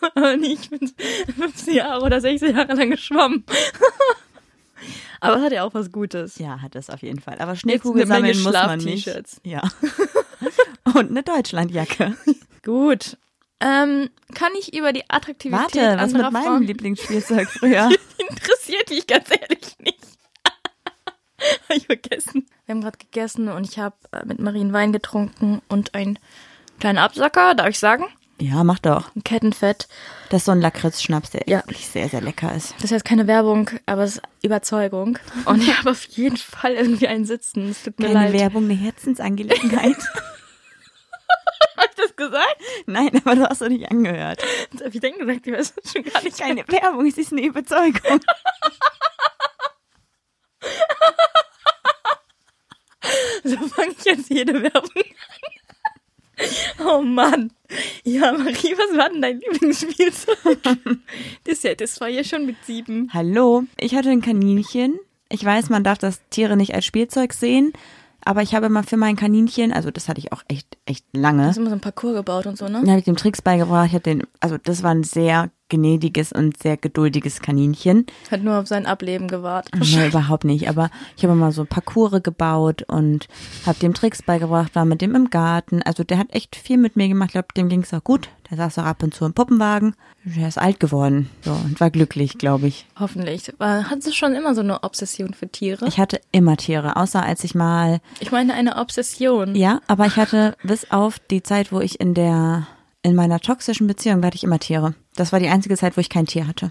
Aber 0.14 0.36
nicht, 0.36 0.64
ich 0.64 0.70
bin 0.70 0.92
15 1.34 1.74
Jahre 1.74 2.04
oder 2.04 2.20
16 2.20 2.56
Jahre 2.56 2.74
lang 2.74 2.90
geschwommen. 2.90 3.44
Aber 5.20 5.36
es 5.36 5.42
hat 5.42 5.52
ja 5.52 5.62
auch 5.64 5.74
was 5.74 5.92
Gutes. 5.92 6.38
Ja, 6.38 6.60
hat 6.60 6.74
es 6.74 6.90
auf 6.90 7.02
jeden 7.02 7.20
Fall. 7.20 7.38
Aber 7.38 7.54
Schneekugel 7.54 8.06
sammeln 8.06 8.42
muss 8.42 8.52
man 8.52 8.80
nicht. 8.80 9.08
Ja. 9.44 9.62
Und 10.94 11.10
eine 11.10 11.22
Deutschlandjacke. 11.22 12.16
Gut. 12.64 13.16
Ähm, 13.62 14.10
kann 14.34 14.50
ich 14.58 14.74
über 14.76 14.92
die 14.92 15.08
Attraktivität 15.08 15.74
Warte, 15.76 15.96
was 15.98 16.12
mit 16.12 16.22
meinem 16.22 16.42
Frauen 16.42 16.62
Lieblingsspielzeug 16.64 17.48
früher? 17.48 17.88
interessiert 18.28 18.90
mich 18.90 19.06
ganz 19.06 19.30
ehrlich 19.30 19.78
nicht. 19.78 19.98
Hab 21.68 21.76
ich 21.76 21.86
vergessen. 21.86 22.46
Wir 22.66 22.74
haben 22.74 22.80
gerade 22.82 22.98
gegessen 22.98 23.48
und 23.48 23.68
ich 23.68 23.78
habe 23.78 23.96
äh, 24.12 24.24
mit 24.24 24.40
Marien 24.40 24.72
Wein 24.72 24.92
getrunken 24.92 25.62
und 25.68 25.94
einen 25.94 26.18
kleinen 26.80 26.98
Absacker, 26.98 27.54
darf 27.54 27.68
ich 27.68 27.78
sagen? 27.78 28.04
Ja, 28.40 28.64
mach 28.64 28.80
doch. 28.80 29.14
Ein 29.14 29.22
Kettenfett. 29.22 29.86
Das 30.30 30.40
ist 30.40 30.44
so 30.46 30.52
ein 30.52 30.60
Lakritz-Schnaps, 30.60 31.30
der 31.30 31.42
Ja. 31.46 31.58
wirklich 31.58 31.86
sehr, 31.86 32.08
sehr 32.08 32.20
lecker 32.20 32.52
ist. 32.54 32.74
Das 32.76 32.84
ist 32.84 32.90
jetzt 32.90 33.04
keine 33.04 33.28
Werbung, 33.28 33.70
aber 33.86 34.02
es 34.02 34.16
ist 34.16 34.22
Überzeugung. 34.42 35.18
Und 35.44 35.62
ich 35.62 35.76
habe 35.78 35.90
auf 35.90 36.02
jeden 36.04 36.36
Fall 36.38 36.72
irgendwie 36.72 37.06
einen 37.06 37.24
Sitzen. 37.24 37.68
Es 37.68 37.84
tut 37.84 38.00
mir 38.00 38.06
Keine 38.08 38.30
leid. 38.30 38.32
Werbung, 38.40 38.64
eine 38.64 38.74
Herzensangelegenheit. 38.74 39.96
Hab 41.76 41.90
ich 41.90 41.96
das 41.96 42.16
gesagt? 42.16 42.56
Nein, 42.86 43.10
aber 43.24 43.34
du 43.34 43.48
hast 43.48 43.62
doch 43.62 43.68
nicht 43.68 43.90
angehört. 43.90 44.42
Das 44.72 44.82
hab 44.82 44.94
ich 44.94 45.00
denn 45.00 45.18
gesagt? 45.18 45.46
Ich 45.46 45.52
weiß 45.52 45.74
schon 45.92 46.02
gar 46.04 46.22
nicht. 46.22 46.38
Keine 46.38 46.66
Werbung, 46.68 47.06
es 47.06 47.18
ist 47.18 47.32
eine 47.32 47.42
Überzeugung. 47.42 48.20
So 53.44 53.56
fange 53.56 53.94
ich 53.98 54.04
jetzt 54.04 54.30
jede 54.30 54.62
Werbung 54.62 54.90
an. 54.94 55.02
Oh 56.84 57.02
Mann. 57.02 57.52
Ja, 58.04 58.32
Marie, 58.32 58.74
was 58.76 58.96
war 58.96 59.08
denn 59.10 59.22
dein 59.22 59.40
Lieblingsspielzeug? 59.40 60.58
das, 61.44 61.62
ja, 61.62 61.74
das 61.74 62.00
war 62.00 62.08
ja 62.08 62.24
schon 62.24 62.46
mit 62.46 62.56
sieben. 62.64 63.10
Hallo, 63.12 63.64
ich 63.78 63.94
hatte 63.94 64.10
ein 64.10 64.22
Kaninchen. 64.22 64.98
Ich 65.28 65.44
weiß, 65.44 65.70
man 65.70 65.84
darf 65.84 65.98
das 65.98 66.20
Tiere 66.30 66.56
nicht 66.56 66.74
als 66.74 66.84
Spielzeug 66.84 67.32
sehen, 67.32 67.72
aber 68.24 68.42
ich 68.42 68.54
habe 68.54 68.68
mal 68.68 68.82
für 68.82 68.96
mein 68.96 69.16
Kaninchen, 69.16 69.72
also 69.72 69.90
das 69.90 70.08
hatte 70.08 70.20
ich 70.20 70.32
auch 70.32 70.42
echt, 70.48 70.78
echt 70.86 71.04
lange, 71.12 71.46
Hast 71.46 71.56
du 71.56 71.60
immer 71.60 71.70
so 71.70 71.76
ein 71.76 71.80
Parcours 71.80 72.14
gebaut 72.14 72.46
und 72.46 72.56
so, 72.56 72.66
ne? 72.66 72.82
Da 72.84 72.90
habe 72.90 72.98
ich 72.98 73.04
dem 73.04 73.16
Tricks 73.16 73.42
beigebracht. 73.42 73.88
Ich 73.88 73.94
habe 73.94 74.02
den, 74.02 74.22
also 74.40 74.58
das 74.58 74.82
war 74.82 74.90
ein 74.92 75.02
sehr 75.02 75.50
gnädiges 75.72 76.32
und 76.32 76.62
sehr 76.62 76.76
geduldiges 76.76 77.40
Kaninchen. 77.40 78.06
Hat 78.30 78.42
nur 78.42 78.58
auf 78.58 78.66
sein 78.68 78.86
Ableben 78.86 79.26
gewartet. 79.28 79.74
Nee, 79.80 80.06
überhaupt 80.08 80.44
nicht. 80.44 80.68
Aber 80.68 80.90
ich 81.16 81.24
habe 81.24 81.34
mal 81.34 81.50
so 81.52 81.64
Parcours 81.64 82.22
gebaut 82.22 82.82
und 82.88 83.26
habe 83.66 83.78
dem 83.78 83.94
Tricks 83.94 84.22
beigebracht, 84.22 84.74
war 84.74 84.84
mit 84.84 85.00
dem 85.00 85.14
im 85.14 85.30
Garten. 85.30 85.82
Also 85.82 86.04
der 86.04 86.18
hat 86.18 86.26
echt 86.34 86.54
viel 86.56 86.76
mit 86.76 86.96
mir 86.96 87.08
gemacht. 87.08 87.30
Ich 87.30 87.32
glaube, 87.32 87.48
dem 87.56 87.68
ging 87.68 87.82
es 87.82 87.94
auch 87.94 88.04
gut. 88.04 88.28
Der 88.50 88.58
saß 88.58 88.78
auch 88.80 88.84
ab 88.84 89.02
und 89.02 89.14
zu 89.14 89.24
im 89.24 89.32
Puppenwagen. 89.32 89.94
Der 90.24 90.46
ist 90.46 90.58
alt 90.58 90.78
geworden. 90.78 91.30
So, 91.40 91.52
und 91.52 91.80
war 91.80 91.90
glücklich, 91.90 92.36
glaube 92.36 92.66
ich. 92.66 92.86
Hoffentlich. 93.00 93.50
Hattest 93.58 94.08
du 94.08 94.12
schon 94.12 94.34
immer 94.34 94.54
so 94.54 94.60
eine 94.60 94.82
Obsession 94.84 95.32
für 95.32 95.48
Tiere? 95.48 95.86
Ich 95.88 95.98
hatte 95.98 96.20
immer 96.32 96.56
Tiere, 96.58 96.96
außer 96.96 97.22
als 97.22 97.42
ich 97.44 97.54
mal, 97.54 98.00
Ich 98.20 98.30
meine 98.30 98.52
eine 98.54 98.76
Obsession. 98.76 99.54
ja, 99.54 99.80
aber 99.86 100.04
ich 100.06 100.16
hatte 100.16 100.54
bis 100.62 100.90
auf 100.90 101.18
die 101.18 101.42
Zeit, 101.42 101.72
wo 101.72 101.80
ich 101.80 101.98
in 101.98 102.12
der, 102.14 102.66
in 103.02 103.14
meiner 103.14 103.40
toxischen 103.40 103.86
Beziehung, 103.86 104.22
hatte 104.24 104.36
ich 104.36 104.44
immer 104.44 104.58
Tiere. 104.58 104.94
Das 105.16 105.32
war 105.32 105.40
die 105.40 105.48
einzige 105.48 105.76
Zeit, 105.76 105.96
wo 105.96 106.00
ich 106.00 106.08
kein 106.08 106.26
Tier 106.26 106.46
hatte. 106.46 106.70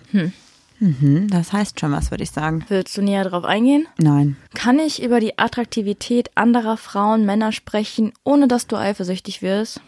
Mhm, 0.79 1.27
das 1.29 1.53
heißt 1.53 1.79
schon 1.79 1.91
was, 1.91 2.09
würde 2.09 2.23
ich 2.23 2.31
sagen. 2.31 2.65
Willst 2.69 2.97
du 2.97 3.03
näher 3.03 3.23
drauf 3.23 3.43
eingehen? 3.43 3.87
Nein. 3.99 4.35
Kann 4.55 4.79
ich 4.79 5.03
über 5.03 5.19
die 5.19 5.37
Attraktivität 5.37 6.31
anderer 6.35 6.75
Frauen, 6.77 7.25
Männer 7.25 7.51
sprechen, 7.51 8.13
ohne 8.23 8.47
dass 8.47 8.65
du 8.65 8.77
eifersüchtig 8.77 9.41
wirst? 9.43 9.81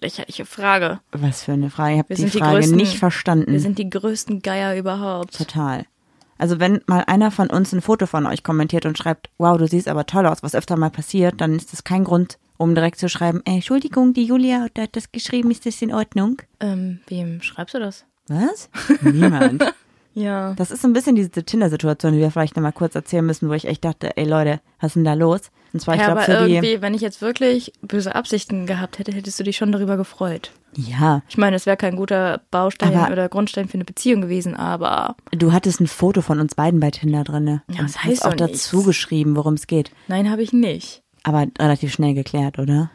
Lächerliche 0.00 0.44
Frage. 0.44 1.00
Was 1.12 1.44
für 1.44 1.52
eine 1.52 1.70
Frage. 1.70 1.92
Ich 1.94 1.98
habe 1.98 2.14
die 2.14 2.20
sind 2.20 2.34
die 2.34 2.38
Frage 2.38 2.58
größten- 2.58 2.76
nicht 2.76 2.98
verstanden. 2.98 3.52
Wir 3.52 3.60
sind 3.60 3.78
die 3.78 3.88
größten 3.88 4.40
Geier 4.40 4.76
überhaupt. 4.76 5.36
Total. 5.36 5.84
Also 6.38 6.60
wenn 6.60 6.82
mal 6.86 7.04
einer 7.06 7.30
von 7.30 7.48
uns 7.48 7.72
ein 7.72 7.80
Foto 7.80 8.06
von 8.06 8.26
euch 8.26 8.42
kommentiert 8.42 8.84
und 8.84 8.98
schreibt, 8.98 9.30
wow, 9.38 9.56
du 9.56 9.66
siehst 9.66 9.88
aber 9.88 10.04
toll 10.04 10.26
aus, 10.26 10.42
was 10.42 10.54
öfter 10.54 10.76
mal 10.76 10.90
passiert, 10.90 11.40
dann 11.40 11.54
ist 11.56 11.72
das 11.72 11.82
kein 11.82 12.04
Grund, 12.04 12.38
um 12.58 12.74
direkt 12.74 12.98
zu 12.98 13.08
schreiben, 13.08 13.42
ey, 13.44 13.54
Entschuldigung, 13.56 14.12
die 14.14 14.24
Julia 14.24 14.60
hat 14.76 14.90
das 14.96 15.12
geschrieben, 15.12 15.50
ist 15.50 15.66
das 15.66 15.80
in 15.82 15.92
Ordnung? 15.92 16.42
Ähm, 16.60 17.00
wem 17.08 17.42
schreibst 17.42 17.74
du 17.74 17.78
das? 17.78 18.04
Was? 18.28 18.68
Niemand. 19.02 19.62
Ja. 20.14 20.54
Das 20.54 20.70
ist 20.70 20.80
so 20.80 20.88
ein 20.88 20.94
bisschen 20.94 21.14
diese 21.14 21.30
Tinder-Situation, 21.30 22.12
die 22.14 22.18
wir 22.20 22.30
vielleicht 22.30 22.56
nochmal 22.56 22.72
kurz 22.72 22.94
erzählen 22.94 23.24
müssen, 23.26 23.50
wo 23.50 23.52
ich 23.52 23.66
echt 23.66 23.84
dachte, 23.84 24.16
ey 24.16 24.24
Leute, 24.24 24.60
was 24.80 24.88
ist 24.92 24.94
denn 24.96 25.04
da 25.04 25.12
los? 25.12 25.50
Und 25.74 25.80
zwar, 25.80 25.94
ich 25.94 26.00
ja, 26.00 26.06
glaube, 26.06 26.22
aber 26.22 26.38
für 26.40 26.46
die. 26.46 26.54
irgendwie, 26.54 26.80
wenn 26.80 26.94
ich 26.94 27.02
jetzt 27.02 27.20
wirklich 27.20 27.72
böse 27.82 28.14
Absichten 28.14 28.64
gehabt 28.64 28.98
hätte, 28.98 29.12
hättest 29.12 29.38
du 29.38 29.44
dich 29.44 29.58
schon 29.58 29.72
darüber 29.72 29.98
gefreut. 29.98 30.52
Ja, 30.74 31.22
Ich 31.28 31.36
meine, 31.36 31.56
es 31.56 31.66
wäre 31.66 31.76
kein 31.76 31.96
guter 31.96 32.40
Baustein 32.50 32.94
Aber- 32.96 33.12
oder 33.12 33.28
Grundstein 33.28 33.68
für 33.68 33.74
eine 33.74 33.84
Beziehung 33.84 34.22
gewesen, 34.22 34.54
aber 34.56 35.16
du 35.32 35.52
hattest 35.52 35.80
ein 35.80 35.86
Foto 35.86 36.22
von 36.22 36.40
uns 36.40 36.54
beiden 36.54 36.80
bei 36.80 36.90
Tinder 36.90 37.22
drinne. 37.22 37.62
Ja, 37.70 37.80
und 37.80 37.88
das 37.90 37.96
hast 37.98 38.04
heißt 38.04 38.24
auch 38.26 38.34
doch 38.34 38.46
nichts. 38.46 38.64
dazu 38.70 38.84
geschrieben, 38.84 39.36
worum 39.36 39.54
es 39.54 39.66
geht. 39.66 39.90
nein, 40.08 40.30
habe 40.30 40.42
ich 40.42 40.52
nicht. 40.54 41.02
Aber 41.26 41.46
relativ 41.58 41.92
schnell 41.92 42.14
geklärt, 42.14 42.58
oder? 42.58 42.90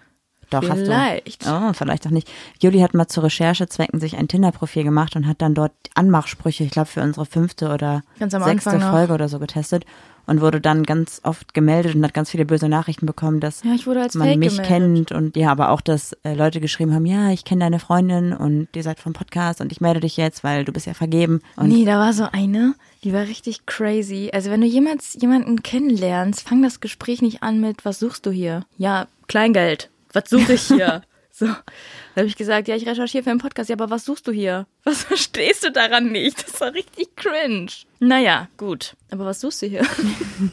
Doch, 0.49 0.61
Vielleicht. 0.63 1.45
hast 1.45 1.47
du. 1.47 1.67
Oh, 1.69 1.73
vielleicht 1.73 2.05
auch 2.07 2.11
nicht. 2.11 2.29
Juli 2.61 2.79
hat 2.79 2.93
mal 2.93 3.07
zu 3.07 3.21
Recherchezwecken 3.21 3.99
sich 4.01 4.17
ein 4.17 4.27
Tinder-Profil 4.27 4.83
gemacht 4.83 5.15
und 5.15 5.25
hat 5.27 5.41
dann 5.41 5.53
dort 5.53 5.71
Anmachsprüche, 5.95 6.63
ich 6.65 6.71
glaube, 6.71 6.87
für 6.87 7.01
unsere 7.01 7.25
fünfte 7.25 7.73
oder 7.73 8.01
sechste. 8.19 8.79
Folge 8.81 9.13
oder 9.13 9.29
so 9.29 9.39
getestet 9.39 9.85
und 10.27 10.41
wurde 10.41 10.59
dann 10.59 10.83
ganz 10.83 11.21
oft 11.23 11.53
gemeldet 11.53 11.95
und 11.95 12.03
hat 12.03 12.13
ganz 12.13 12.29
viele 12.31 12.45
böse 12.45 12.67
Nachrichten 12.67 13.05
bekommen, 13.05 13.39
dass 13.39 13.63
Ja, 13.63 13.73
ich 13.73 13.87
wurde 13.87 14.01
als 14.01 14.15
man 14.15 14.27
Fake 14.27 14.39
mich 14.39 14.57
gemeldet. 14.57 14.67
kennt 15.07 15.11
und 15.13 15.35
ja, 15.37 15.51
aber 15.51 15.69
auch, 15.69 15.79
dass 15.81 16.13
äh, 16.23 16.33
Leute 16.33 16.59
geschrieben 16.59 16.93
haben, 16.93 17.05
ja, 17.05 17.31
ich 17.31 17.45
kenne 17.45 17.61
deine 17.63 17.79
Freundin 17.79 18.33
und 18.33 18.67
ihr 18.75 18.83
seid 18.83 18.99
vom 18.99 19.13
Podcast 19.13 19.61
und 19.61 19.71
ich 19.71 19.79
melde 19.79 20.01
dich 20.01 20.17
jetzt, 20.17 20.43
weil 20.43 20.65
du 20.65 20.73
bist 20.73 20.85
ja 20.85 20.93
vergeben. 20.93 21.39
Und 21.55 21.69
Nee, 21.69 21.85
da 21.85 21.97
war 21.97 22.11
so 22.13 22.27
eine, 22.31 22.75
die 23.03 23.13
war 23.13 23.23
richtig 23.23 23.65
crazy. 23.65 24.29
Also 24.33 24.51
wenn 24.51 24.61
du 24.61 24.67
jemals 24.67 25.17
jemanden 25.19 25.63
kennenlernst, 25.63 26.47
fang 26.47 26.61
das 26.61 26.79
Gespräch 26.79 27.21
nicht 27.21 27.41
an 27.43 27.59
mit, 27.59 27.83
was 27.85 27.99
suchst 27.99 28.25
du 28.25 28.31
hier? 28.31 28.65
Ja, 28.77 29.07
Kleingeld. 29.27 29.89
Was 30.13 30.29
suche 30.29 30.53
ich 30.53 30.63
hier? 30.63 31.01
so. 31.31 31.45
Da 31.45 32.17
habe 32.17 32.27
ich 32.27 32.35
gesagt, 32.35 32.67
ja, 32.67 32.75
ich 32.75 32.85
recherchiere 32.85 33.23
für 33.23 33.31
einen 33.31 33.39
Podcast. 33.39 33.69
Ja, 33.69 33.75
aber 33.75 33.89
was 33.89 34.05
suchst 34.05 34.27
du 34.27 34.31
hier? 34.31 34.67
Was 34.83 35.03
verstehst 35.03 35.63
du 35.63 35.71
daran 35.71 36.11
nicht? 36.11 36.45
Das 36.45 36.59
war 36.59 36.73
richtig 36.73 37.15
cringe. 37.15 37.71
Naja, 37.99 38.49
gut. 38.57 38.95
Aber 39.11 39.25
was 39.25 39.39
suchst 39.39 39.61
du 39.61 39.67
hier? 39.67 39.85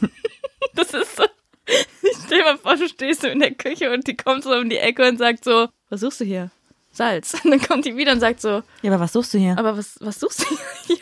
das 0.75 0.93
ist 0.93 1.17
so. 1.17 1.23
Ich 1.65 2.17
stell 2.25 2.43
mal 2.43 2.57
vor, 2.57 2.75
du 2.75 2.87
stehst 2.87 3.21
so 3.21 3.27
in 3.27 3.39
der 3.39 3.53
Küche 3.53 3.91
und 3.91 4.07
die 4.07 4.15
kommt 4.15 4.43
so 4.43 4.53
um 4.53 4.69
die 4.69 4.77
Ecke 4.77 5.07
und 5.07 5.17
sagt 5.17 5.43
so, 5.43 5.67
was 5.89 5.99
suchst 6.01 6.21
du 6.21 6.25
hier? 6.25 6.51
Salz. 6.91 7.35
Und 7.43 7.51
dann 7.51 7.61
kommt 7.61 7.85
die 7.85 7.97
wieder 7.97 8.11
und 8.13 8.19
sagt 8.19 8.39
so, 8.41 8.63
ja, 8.81 8.91
aber 8.91 8.99
was 8.99 9.13
suchst 9.13 9.33
du 9.33 9.37
hier? 9.37 9.57
aber 9.57 9.77
was, 9.77 9.97
was 9.99 10.19
suchst 10.19 10.41
du 10.41 10.45
hier? 10.87 10.97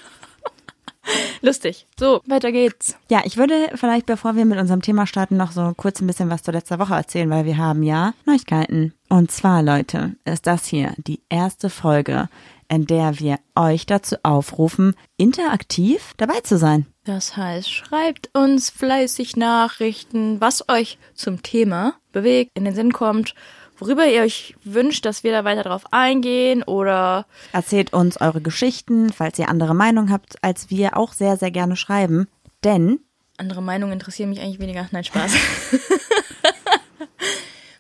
Lustig. 1.42 1.88
So, 2.00 2.22
weiter 2.26 2.52
geht's. 2.52 2.98
Ja, 3.10 3.22
ich 3.24 3.38
würde 3.38 3.72
vielleicht, 3.76 4.06
bevor 4.06 4.36
wir 4.36 4.46
mit 4.46 4.60
unserem 4.60 4.82
Thema 4.82 5.08
starten, 5.08 5.38
noch 5.38 5.52
so 5.52 5.74
kurz 5.76 6.02
ein 6.02 6.08
bisschen 6.08 6.30
was 6.30 6.44
zu 6.44 6.52
letzter 6.52 6.80
Woche 6.80 6.96
erzählen, 6.96 7.30
weil 7.30 7.46
wir 7.46 7.58
haben 7.58 7.84
ja 7.84 8.14
Neuigkeiten. 8.26 8.94
Und 9.10 9.32
zwar, 9.32 9.64
Leute, 9.64 10.16
ist 10.26 10.48
das 10.48 10.66
hier 10.66 10.94
die 10.98 11.22
erste 11.30 11.70
Folge, 11.70 12.30
in 12.70 12.86
der 12.86 13.20
wir 13.20 13.40
euch 13.56 13.86
dazu 13.86 14.18
aufrufen, 14.24 14.96
interaktiv 15.16 16.14
dabei 16.18 16.42
zu 16.42 16.58
sein. 16.58 16.86
Das 17.06 17.38
heißt, 17.38 17.72
schreibt 17.72 18.30
uns 18.34 18.70
fleißig 18.70 19.38
Nachrichten, 19.38 20.42
was 20.42 20.68
euch 20.68 20.98
zum 21.14 21.42
Thema 21.42 21.94
bewegt, 22.12 22.52
in 22.56 22.66
den 22.66 22.76
Sinn 22.76 22.92
kommt, 22.92 23.34
worüber 23.78 24.06
ihr 24.06 24.22
euch 24.22 24.56
wünscht, 24.64 25.06
dass 25.06 25.24
wir 25.24 25.32
da 25.32 25.44
weiter 25.44 25.64
drauf 25.64 25.84
eingehen 25.92 26.64
oder 26.64 27.26
Erzählt 27.52 27.94
uns 27.94 28.20
eure 28.20 28.42
Geschichten, 28.42 29.12
falls 29.12 29.40
ihr 29.40 29.50
andere 29.50 29.74
Meinung 29.74 30.12
habt, 30.12 30.44
als 30.44 30.70
wir 30.70 30.98
auch 30.98 31.14
sehr, 31.14 31.38
sehr 31.38 31.52
gerne 31.52 31.76
schreiben. 31.76 32.28
Denn 32.64 33.00
andere 33.38 33.62
Meinungen 33.62 33.94
interessieren 33.94 34.30
mich 34.30 34.42
eigentlich 34.42 34.60
weniger. 34.60 34.88
Nein, 34.92 35.04
Spaß. 35.04 35.32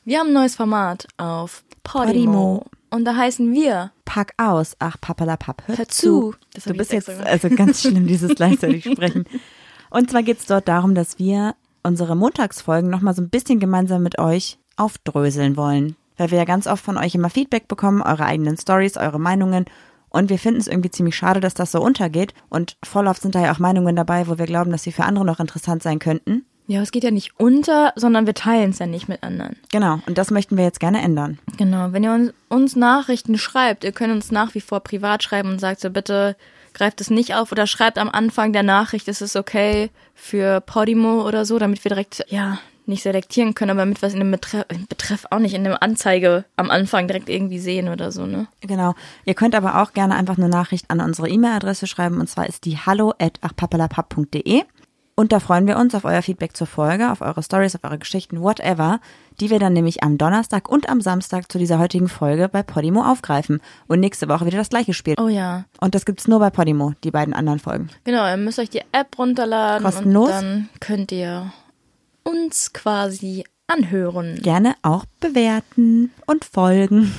wir 0.05 0.19
haben 0.19 0.27
ein 0.27 0.33
neues 0.33 0.55
Format 0.55 1.07
auf 1.17 1.63
Podimo. 1.83 2.13
Podimo. 2.13 2.65
Und 2.89 3.05
da 3.05 3.15
heißen 3.15 3.51
wir 3.53 3.91
pack 4.05 4.33
aus, 4.37 4.75
ach 4.79 4.95
Papalapap, 5.01 5.63
hör, 5.65 5.77
Hör 5.77 5.87
zu. 5.89 6.31
zu. 6.31 6.35
Das 6.53 6.63
du 6.63 6.73
bist 6.73 6.93
jetzt 6.93 7.09
extra 7.09 7.25
also 7.25 7.49
ganz 7.49 7.81
schlimm, 7.81 8.07
dieses 8.07 8.35
gleichzeitig 8.35 8.85
sprechen. 8.85 9.25
Und 9.89 10.09
zwar 10.09 10.23
geht 10.23 10.39
es 10.39 10.45
dort 10.45 10.67
darum, 10.67 10.95
dass 10.95 11.19
wir 11.19 11.55
unsere 11.83 12.15
Montagsfolgen 12.15 12.89
nochmal 12.89 13.13
so 13.13 13.21
ein 13.21 13.29
bisschen 13.29 13.59
gemeinsam 13.59 14.03
mit 14.03 14.19
euch 14.19 14.57
aufdröseln 14.77 15.57
wollen. 15.57 15.95
Weil 16.17 16.31
wir 16.31 16.37
ja 16.37 16.45
ganz 16.45 16.65
oft 16.67 16.83
von 16.83 16.97
euch 16.97 17.13
immer 17.13 17.29
Feedback 17.29 17.67
bekommen, 17.67 18.01
eure 18.01 18.25
eigenen 18.25 18.57
Stories, 18.57 18.97
eure 18.97 19.19
Meinungen. 19.19 19.65
Und 20.09 20.29
wir 20.29 20.39
finden 20.39 20.59
es 20.59 20.67
irgendwie 20.67 20.89
ziemlich 20.89 21.15
schade, 21.15 21.39
dass 21.39 21.53
das 21.53 21.71
so 21.71 21.81
untergeht. 21.81 22.33
Und 22.49 22.77
voll 22.83 23.07
oft 23.07 23.21
sind 23.21 23.35
da 23.35 23.41
ja 23.41 23.51
auch 23.51 23.59
Meinungen 23.59 23.95
dabei, 23.95 24.27
wo 24.27 24.37
wir 24.37 24.45
glauben, 24.45 24.71
dass 24.71 24.83
sie 24.83 24.91
für 24.91 25.03
andere 25.03 25.25
noch 25.25 25.39
interessant 25.39 25.83
sein 25.83 25.99
könnten. 25.99 26.45
Ja, 26.69 26.81
es 26.81 26.91
geht 26.91 27.05
ja 27.05 27.11
nicht 27.11 27.39
unter, 27.39 27.93
sondern 27.95 28.25
wir 28.25 28.33
teilen 28.33 28.71
es 28.71 28.79
ja 28.79 28.87
nicht 28.87 29.07
mit 29.07 29.23
anderen. 29.23 29.55
Genau, 29.71 29.99
und 30.05 30.17
das 30.17 30.31
möchten 30.31 30.57
wir 30.57 30.65
jetzt 30.65 30.81
gerne 30.81 31.01
ändern. 31.01 31.39
Genau, 31.57 31.93
wenn 31.93 32.03
ihr 32.03 32.13
uns, 32.13 32.33
uns 32.49 32.75
Nachrichten 32.75 33.37
schreibt, 33.37 33.85
ihr 33.85 33.93
könnt 33.93 34.13
uns 34.13 34.31
nach 34.31 34.53
wie 34.53 34.59
vor 34.59 34.81
privat 34.81 35.23
schreiben 35.23 35.49
und 35.49 35.59
sagt 35.59 35.79
so, 35.79 35.89
bitte 35.89 36.35
greift 36.73 36.99
es 36.99 37.09
nicht 37.09 37.35
auf 37.35 37.53
oder 37.53 37.67
schreibt 37.67 37.97
am 37.97 38.09
Anfang 38.09 38.51
der 38.51 38.63
Nachricht, 38.63 39.07
ist 39.07 39.21
es 39.21 39.37
okay 39.37 39.91
für 40.13 40.59
Podimo 40.59 41.25
oder 41.25 41.45
so, 41.45 41.57
damit 41.57 41.85
wir 41.85 41.89
direkt, 41.89 42.25
ja, 42.27 42.59
nicht 42.87 43.03
selektieren 43.03 43.53
können, 43.53 43.71
aber 43.71 43.85
mit 43.85 44.01
was 44.01 44.13
in 44.13 44.19
dem 44.19 44.31
Betreff, 44.31 44.65
Betreff 44.89 45.25
auch 45.29 45.39
nicht, 45.39 45.53
in 45.53 45.63
dem 45.63 45.75
Anzeige 45.79 46.45
am 46.55 46.71
Anfang 46.71 47.07
direkt 47.07 47.29
irgendwie 47.29 47.59
sehen 47.59 47.89
oder 47.89 48.11
so, 48.11 48.25
ne? 48.25 48.47
Genau. 48.61 48.95
Ihr 49.25 49.33
könnt 49.33 49.55
aber 49.55 49.81
auch 49.81 49.93
gerne 49.93 50.15
einfach 50.15 50.37
eine 50.37 50.49
Nachricht 50.49 50.89
an 50.89 51.01
unsere 51.01 51.29
E-Mail-Adresse 51.29 51.87
schreiben 51.87 52.19
und 52.19 52.29
zwar 52.29 52.47
ist 52.47 52.65
die 52.65 52.77
hallo 52.77 53.13
at 53.19 53.39
achpapalapap.de. 53.41 54.63
Und 55.19 55.31
da 55.31 55.39
freuen 55.39 55.65
wir 55.65 55.77
uns 55.77 55.95
auf 55.95 56.05
euer 56.05 56.21
Feedback 56.21 56.55
zur 56.55 56.67
Folge, 56.67 57.11
auf 57.11 57.21
eure 57.21 57.41
Stories, 57.41 57.75
auf 57.75 57.83
eure 57.83 57.97
Geschichten, 57.97 58.39
whatever, 58.39 58.99
die 59.39 59.49
wir 59.49 59.57
dann 59.57 59.73
nämlich 59.73 60.03
am 60.03 60.19
Donnerstag 60.19 60.69
und 60.69 60.89
am 60.89 61.01
Samstag 61.01 61.51
zu 61.51 61.57
dieser 61.57 61.79
heutigen 61.79 62.07
Folge 62.07 62.47
bei 62.47 62.61
Podimo 62.61 63.01
aufgreifen 63.03 63.59
und 63.87 63.99
nächste 63.99 64.29
Woche 64.29 64.45
wieder 64.45 64.59
das 64.59 64.69
gleiche 64.69 64.93
Spiel. 64.93 65.15
Oh 65.19 65.27
ja. 65.27 65.65
Und 65.81 65.95
das 65.95 66.05
gibt's 66.05 66.27
nur 66.27 66.37
bei 66.37 66.51
Podimo, 66.51 66.93
die 67.03 67.09
beiden 67.09 67.33
anderen 67.33 67.57
Folgen. 67.57 67.89
Genau, 68.03 68.29
ihr 68.29 68.37
müsst 68.37 68.59
euch 68.59 68.69
die 68.69 68.83
App 68.91 69.17
runterladen 69.17 69.83
Kostenlos. 69.83 70.27
und 70.29 70.35
dann 70.35 70.69
könnt 70.79 71.11
ihr 71.11 71.51
uns 72.27 72.73
quasi 72.73 73.45
anhören. 73.67 74.35
Gerne 74.41 74.75
auch 74.81 75.05
bewerten 75.19 76.11
und 76.25 76.45
folgen. 76.45 77.13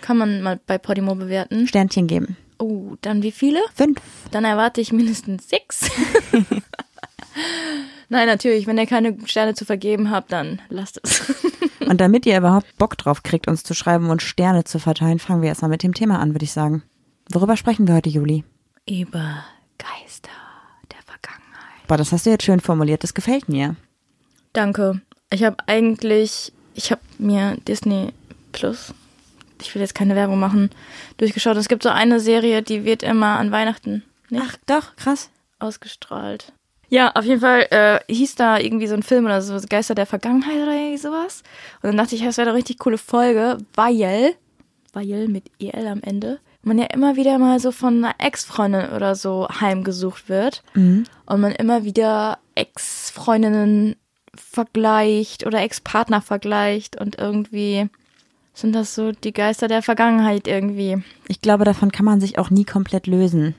Kann 0.00 0.18
man 0.18 0.42
mal 0.42 0.60
bei 0.66 0.78
Podimo 0.78 1.14
bewerten. 1.14 1.66
Sternchen 1.66 2.06
geben. 2.06 2.36
Oh, 2.58 2.96
dann 3.02 3.22
wie 3.22 3.32
viele? 3.32 3.60
Fünf. 3.74 4.00
Dann 4.30 4.44
erwarte 4.44 4.80
ich 4.80 4.92
mindestens 4.92 5.48
sechs. 5.48 5.88
Nein, 8.08 8.26
natürlich, 8.26 8.66
wenn 8.66 8.78
ihr 8.78 8.86
keine 8.86 9.16
Sterne 9.26 9.54
zu 9.54 9.64
vergeben 9.64 10.10
habt, 10.10 10.32
dann 10.32 10.60
lasst 10.68 11.00
es. 11.02 11.34
Und 11.86 12.00
damit 12.00 12.26
ihr 12.26 12.38
überhaupt 12.38 12.76
Bock 12.78 12.98
drauf 12.98 13.22
kriegt, 13.22 13.48
uns 13.48 13.62
zu 13.62 13.74
schreiben 13.74 14.10
und 14.10 14.20
Sterne 14.20 14.64
zu 14.64 14.78
verteilen, 14.78 15.18
fangen 15.18 15.40
wir 15.40 15.48
erstmal 15.48 15.70
mit 15.70 15.82
dem 15.82 15.94
Thema 15.94 16.18
an, 16.18 16.34
würde 16.34 16.44
ich 16.44 16.52
sagen. 16.52 16.82
Worüber 17.30 17.56
sprechen 17.56 17.88
wir 17.88 17.94
heute, 17.94 18.10
Juli? 18.10 18.44
Über 18.86 19.44
Geister 19.78 20.30
der 20.92 21.00
Vergangenheit. 21.06 21.86
Boah, 21.86 21.96
das 21.96 22.12
hast 22.12 22.26
du 22.26 22.30
jetzt 22.30 22.44
schön 22.44 22.60
formuliert, 22.60 23.04
das 23.04 23.14
gefällt 23.14 23.48
mir. 23.48 23.76
Danke. 24.58 25.00
Ich 25.30 25.44
habe 25.44 25.56
eigentlich, 25.68 26.52
ich 26.74 26.90
habe 26.90 27.00
mir 27.18 27.56
Disney 27.68 28.12
Plus, 28.50 28.92
ich 29.62 29.72
will 29.72 29.82
jetzt 29.82 29.94
keine 29.94 30.16
Werbung 30.16 30.40
machen, 30.40 30.70
durchgeschaut. 31.16 31.56
Es 31.56 31.68
gibt 31.68 31.84
so 31.84 31.90
eine 31.90 32.18
Serie, 32.18 32.60
die 32.60 32.84
wird 32.84 33.04
immer 33.04 33.38
an 33.38 33.52
Weihnachten 33.52 34.02
nicht 34.30 34.42
Ach, 34.44 34.56
doch, 34.66 34.96
krass. 34.96 35.30
ausgestrahlt. 35.60 36.52
Ja, 36.88 37.12
auf 37.14 37.24
jeden 37.24 37.40
Fall 37.40 37.68
äh, 37.70 38.00
hieß 38.12 38.34
da 38.34 38.58
irgendwie 38.58 38.88
so 38.88 38.94
ein 38.94 39.04
Film 39.04 39.26
oder 39.26 39.42
so, 39.42 39.56
Geister 39.68 39.94
der 39.94 40.06
Vergangenheit 40.06 40.56
oder 40.56 40.72
irgendwie 40.72 40.98
sowas. 40.98 41.44
Und 41.80 41.90
dann 41.90 41.96
dachte 41.96 42.16
ich, 42.16 42.24
das 42.24 42.36
wäre 42.36 42.48
eine 42.48 42.58
richtig 42.58 42.80
coole 42.80 42.98
Folge, 42.98 43.58
weil, 43.74 44.34
weil 44.92 45.28
mit 45.28 45.52
EL 45.60 45.86
am 45.86 46.02
Ende, 46.02 46.40
man 46.62 46.78
ja 46.78 46.86
immer 46.86 47.14
wieder 47.14 47.38
mal 47.38 47.60
so 47.60 47.70
von 47.70 48.04
einer 48.04 48.16
Ex-Freundin 48.18 48.90
oder 48.90 49.14
so 49.14 49.46
heimgesucht 49.60 50.28
wird. 50.28 50.64
Und 51.26 51.40
man 51.40 51.52
immer 51.52 51.84
wieder 51.84 52.38
Ex-Freundinnen 52.56 53.94
vergleicht 54.40 55.46
oder 55.46 55.60
Ex-Partner 55.60 56.20
vergleicht 56.22 57.00
und 57.00 57.18
irgendwie 57.18 57.88
sind 58.54 58.72
das 58.72 58.94
so 58.94 59.12
die 59.12 59.32
Geister 59.32 59.68
der 59.68 59.82
Vergangenheit 59.82 60.48
irgendwie. 60.48 61.02
Ich 61.28 61.40
glaube, 61.40 61.64
davon 61.64 61.92
kann 61.92 62.04
man 62.04 62.20
sich 62.20 62.38
auch 62.38 62.50
nie 62.50 62.64
komplett 62.64 63.06
lösen. 63.06 63.54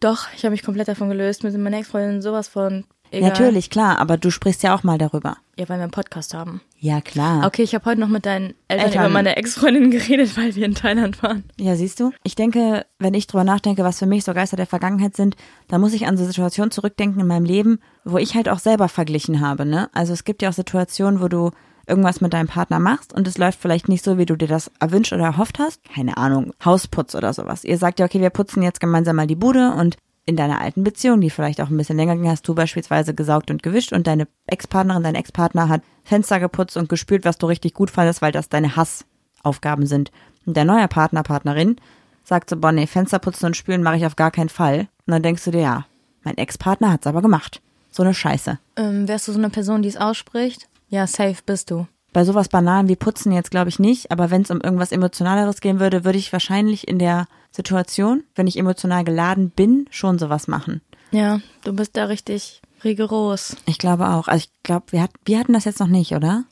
Doch, 0.00 0.28
ich 0.34 0.44
habe 0.44 0.52
mich 0.52 0.62
komplett 0.62 0.88
davon 0.88 1.08
gelöst. 1.08 1.44
Mir 1.44 1.50
sind 1.50 1.62
meine 1.62 1.78
Ex-Freundinnen 1.78 2.22
sowas 2.22 2.48
von 2.48 2.84
egal. 3.10 3.30
Natürlich, 3.30 3.68
klar, 3.68 3.98
aber 3.98 4.16
du 4.16 4.30
sprichst 4.30 4.62
ja 4.62 4.74
auch 4.74 4.84
mal 4.84 4.98
darüber. 4.98 5.36
Ja, 5.56 5.68
weil 5.68 5.78
wir 5.78 5.82
einen 5.82 5.90
Podcast 5.90 6.34
haben. 6.34 6.60
Ja, 6.80 7.00
klar. 7.00 7.44
Okay, 7.44 7.62
ich 7.62 7.74
habe 7.74 7.84
heute 7.86 8.00
noch 8.00 8.08
mit 8.08 8.24
deinen 8.24 8.54
Eltern, 8.68 8.86
Eltern. 8.86 9.04
über 9.04 9.12
meine 9.12 9.36
Ex-Freundin 9.36 9.90
geredet, 9.90 10.36
weil 10.36 10.54
wir 10.54 10.64
in 10.64 10.74
Thailand 10.74 11.22
waren. 11.22 11.44
Ja, 11.58 11.74
siehst 11.74 11.98
du? 11.98 12.12
Ich 12.22 12.36
denke, 12.36 12.86
wenn 12.98 13.14
ich 13.14 13.26
drüber 13.26 13.44
nachdenke, 13.44 13.82
was 13.82 13.98
für 13.98 14.06
mich 14.06 14.24
so 14.24 14.32
Geister 14.32 14.56
der 14.56 14.66
Vergangenheit 14.66 15.16
sind, 15.16 15.36
dann 15.66 15.80
muss 15.80 15.92
ich 15.92 16.06
an 16.06 16.16
so 16.16 16.24
Situationen 16.24 16.70
zurückdenken 16.70 17.20
in 17.20 17.26
meinem 17.26 17.44
Leben, 17.44 17.80
wo 18.04 18.18
ich 18.18 18.34
halt 18.36 18.48
auch 18.48 18.60
selber 18.60 18.88
verglichen 18.88 19.40
habe, 19.40 19.66
ne? 19.66 19.90
Also 19.92 20.12
es 20.12 20.24
gibt 20.24 20.40
ja 20.40 20.50
auch 20.50 20.54
Situationen, 20.54 21.20
wo 21.20 21.28
du 21.28 21.50
irgendwas 21.88 22.20
mit 22.20 22.32
deinem 22.32 22.48
Partner 22.48 22.78
machst 22.78 23.12
und 23.14 23.26
es 23.26 23.38
läuft 23.38 23.60
vielleicht 23.60 23.88
nicht 23.88 24.04
so, 24.04 24.18
wie 24.18 24.26
du 24.26 24.36
dir 24.36 24.48
das 24.48 24.70
erwünscht 24.78 25.12
oder 25.12 25.24
erhofft 25.24 25.58
hast. 25.58 25.82
Keine 25.84 26.16
Ahnung, 26.16 26.52
Hausputz 26.64 27.14
oder 27.14 27.32
sowas. 27.32 27.64
Ihr 27.64 27.78
sagt 27.78 27.98
ja, 27.98 28.06
okay, 28.06 28.20
wir 28.20 28.30
putzen 28.30 28.62
jetzt 28.62 28.80
gemeinsam 28.80 29.16
mal 29.16 29.26
die 29.26 29.36
Bude 29.36 29.72
und 29.72 29.96
in 30.28 30.36
deiner 30.36 30.60
alten 30.60 30.84
Beziehung, 30.84 31.22
die 31.22 31.30
vielleicht 31.30 31.58
auch 31.62 31.70
ein 31.70 31.76
bisschen 31.78 31.96
länger 31.96 32.14
ging, 32.14 32.28
hast 32.28 32.46
du 32.46 32.54
beispielsweise 32.54 33.14
gesaugt 33.14 33.50
und 33.50 33.62
gewischt 33.62 33.94
und 33.94 34.06
deine 34.06 34.28
Ex-Partnerin, 34.46 35.02
dein 35.02 35.14
Ex-Partner 35.14 35.70
hat 35.70 35.80
Fenster 36.04 36.38
geputzt 36.38 36.76
und 36.76 36.90
gespült, 36.90 37.24
was 37.24 37.38
du 37.38 37.46
richtig 37.46 37.72
gut 37.72 37.90
fandest, 37.90 38.20
weil 38.20 38.30
das 38.30 38.50
deine 38.50 38.76
Hassaufgaben 38.76 39.86
sind. 39.86 40.12
Und 40.44 40.54
der 40.54 40.66
neue 40.66 40.86
Partner, 40.86 41.22
Partnerin 41.22 41.76
sagt 42.24 42.50
so, 42.50 42.58
boah, 42.58 42.72
nee, 42.72 42.86
Fenster 42.86 43.18
putzen 43.18 43.46
und 43.46 43.56
spülen 43.56 43.82
mache 43.82 43.96
ich 43.96 44.04
auf 44.04 44.16
gar 44.16 44.30
keinen 44.30 44.50
Fall. 44.50 44.80
Und 45.06 45.12
dann 45.12 45.22
denkst 45.22 45.44
du 45.44 45.50
dir, 45.50 45.60
ja, 45.60 45.86
Mein 46.24 46.36
Ex-Partner 46.36 46.92
hat's 46.92 47.06
aber 47.06 47.22
gemacht. 47.22 47.62
So 47.90 48.02
eine 48.02 48.12
Scheiße. 48.12 48.58
Ähm, 48.76 49.08
wärst 49.08 49.28
du 49.28 49.32
so 49.32 49.38
eine 49.38 49.48
Person, 49.48 49.80
die 49.80 49.88
es 49.88 49.96
ausspricht? 49.96 50.68
Ja, 50.90 51.06
safe 51.06 51.38
bist 51.46 51.70
du. 51.70 51.86
Bei 52.12 52.24
sowas 52.24 52.48
Banalen 52.50 52.88
wie 52.88 52.96
Putzen 52.96 53.32
jetzt 53.32 53.50
glaube 53.50 53.70
ich 53.70 53.78
nicht, 53.78 54.10
aber 54.10 54.30
wenn 54.30 54.42
es 54.42 54.50
um 54.50 54.60
irgendwas 54.60 54.92
Emotionaleres 54.92 55.62
gehen 55.62 55.80
würde, 55.80 56.04
würde 56.04 56.18
ich 56.18 56.32
wahrscheinlich 56.32 56.86
in 56.86 56.98
der 56.98 57.26
Situation, 57.58 58.22
wenn 58.36 58.46
ich 58.46 58.56
emotional 58.56 59.02
geladen 59.02 59.50
bin, 59.50 59.88
schon 59.90 60.20
sowas 60.20 60.46
machen. 60.46 60.80
Ja, 61.10 61.40
du 61.64 61.72
bist 61.72 61.96
da 61.96 62.04
richtig 62.04 62.62
rigoros. 62.84 63.56
Ich 63.66 63.78
glaube 63.78 64.10
auch. 64.10 64.28
Also 64.28 64.44
ich 64.44 64.62
glaube, 64.62 64.86
wir, 64.90 65.02
hat, 65.02 65.10
wir 65.24 65.40
hatten 65.40 65.54
das 65.54 65.64
jetzt 65.64 65.80
noch 65.80 65.88
nicht, 65.88 66.12
oder? 66.12 66.44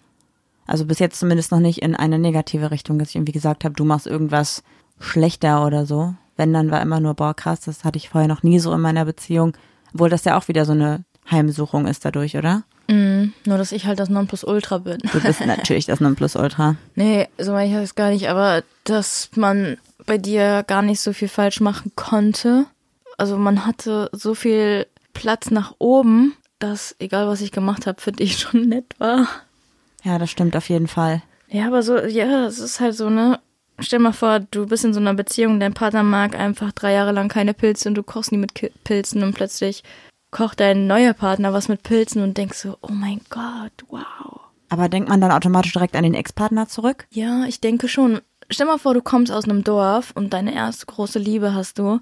Also 0.66 0.84
bis 0.84 0.98
jetzt 0.98 1.20
zumindest 1.20 1.52
noch 1.52 1.60
nicht 1.60 1.80
in 1.80 1.94
eine 1.94 2.18
negative 2.18 2.72
Richtung, 2.72 2.98
dass 2.98 3.10
ich 3.10 3.14
irgendwie 3.14 3.30
gesagt 3.30 3.64
habe, 3.64 3.76
du 3.76 3.84
machst 3.84 4.08
irgendwas 4.08 4.64
schlechter 4.98 5.64
oder 5.64 5.86
so. 5.86 6.14
Wenn, 6.36 6.52
dann 6.52 6.72
war 6.72 6.82
immer 6.82 6.98
nur, 6.98 7.14
boah, 7.14 7.34
krass, 7.34 7.60
das 7.60 7.84
hatte 7.84 7.98
ich 7.98 8.08
vorher 8.08 8.26
noch 8.26 8.42
nie 8.42 8.58
so 8.58 8.72
in 8.72 8.80
meiner 8.80 9.04
Beziehung. 9.04 9.56
Obwohl 9.94 10.10
das 10.10 10.24
ja 10.24 10.36
auch 10.36 10.48
wieder 10.48 10.64
so 10.64 10.72
eine 10.72 11.04
Heimsuchung 11.30 11.86
ist 11.86 12.04
dadurch, 12.04 12.36
oder? 12.36 12.64
Mm, 12.88 13.32
nur, 13.44 13.58
dass 13.58 13.72
ich 13.72 13.86
halt 13.86 13.98
das 13.98 14.08
Nonplusultra 14.08 14.78
bin. 14.78 14.98
Du 15.12 15.20
bist 15.20 15.40
natürlich 15.46 15.86
das 15.86 16.00
Nonplusultra. 16.00 16.76
Nee, 16.94 17.28
so 17.38 17.52
meine 17.52 17.68
ich 17.68 17.74
das 17.74 17.94
gar 17.94 18.10
nicht, 18.10 18.28
aber 18.28 18.62
dass 18.84 19.30
man 19.34 19.78
bei 20.06 20.18
dir 20.18 20.64
gar 20.66 20.82
nicht 20.82 21.00
so 21.00 21.12
viel 21.12 21.28
falsch 21.28 21.60
machen 21.60 21.92
konnte. 21.96 22.66
Also 23.18 23.36
man 23.36 23.66
hatte 23.66 24.08
so 24.12 24.34
viel 24.34 24.86
Platz 25.14 25.50
nach 25.50 25.74
oben, 25.78 26.34
dass 26.58 26.94
egal 26.98 27.26
was 27.26 27.40
ich 27.40 27.52
gemacht 27.52 27.86
habe, 27.86 28.00
für 28.00 28.12
dich 28.12 28.38
schon 28.38 28.68
nett 28.68 28.94
war. 28.98 29.26
Ja, 30.04 30.18
das 30.18 30.30
stimmt 30.30 30.56
auf 30.56 30.68
jeden 30.68 30.88
Fall. 30.88 31.22
Ja, 31.48 31.66
aber 31.66 31.82
so, 31.82 31.98
ja, 31.98 32.46
es 32.46 32.58
ist 32.58 32.80
halt 32.80 32.94
so, 32.94 33.10
ne? 33.10 33.40
Stell 33.78 33.98
mal 33.98 34.12
vor, 34.12 34.40
du 34.40 34.66
bist 34.66 34.84
in 34.84 34.94
so 34.94 35.00
einer 35.00 35.12
Beziehung, 35.12 35.60
dein 35.60 35.74
Partner 35.74 36.02
mag 36.02 36.34
einfach 36.34 36.72
drei 36.72 36.92
Jahre 36.92 37.12
lang 37.12 37.28
keine 37.28 37.52
Pilze 37.52 37.88
und 37.88 37.94
du 37.94 38.02
kochst 38.02 38.32
nie 38.32 38.38
mit 38.38 38.52
Pilzen 38.84 39.22
und 39.22 39.34
plötzlich 39.34 39.82
kocht 40.36 40.60
dein 40.60 40.86
neuer 40.86 41.14
Partner 41.14 41.54
was 41.54 41.68
mit 41.68 41.82
Pilzen 41.82 42.22
und 42.22 42.36
denkst 42.36 42.58
so, 42.58 42.76
oh 42.82 42.92
mein 42.92 43.22
Gott, 43.30 43.72
wow. 43.88 44.40
Aber 44.68 44.90
denkt 44.90 45.08
man 45.08 45.22
dann 45.22 45.30
automatisch 45.30 45.72
direkt 45.72 45.96
an 45.96 46.02
den 46.02 46.12
Ex-Partner 46.12 46.68
zurück? 46.68 47.06
Ja, 47.10 47.44
ich 47.46 47.62
denke 47.62 47.88
schon. 47.88 48.20
Stell 48.50 48.66
mal 48.66 48.78
vor, 48.78 48.92
du 48.92 49.00
kommst 49.00 49.32
aus 49.32 49.44
einem 49.44 49.64
Dorf 49.64 50.12
und 50.14 50.34
deine 50.34 50.54
erste 50.54 50.84
große 50.84 51.18
Liebe 51.18 51.54
hast 51.54 51.78
du 51.78 52.00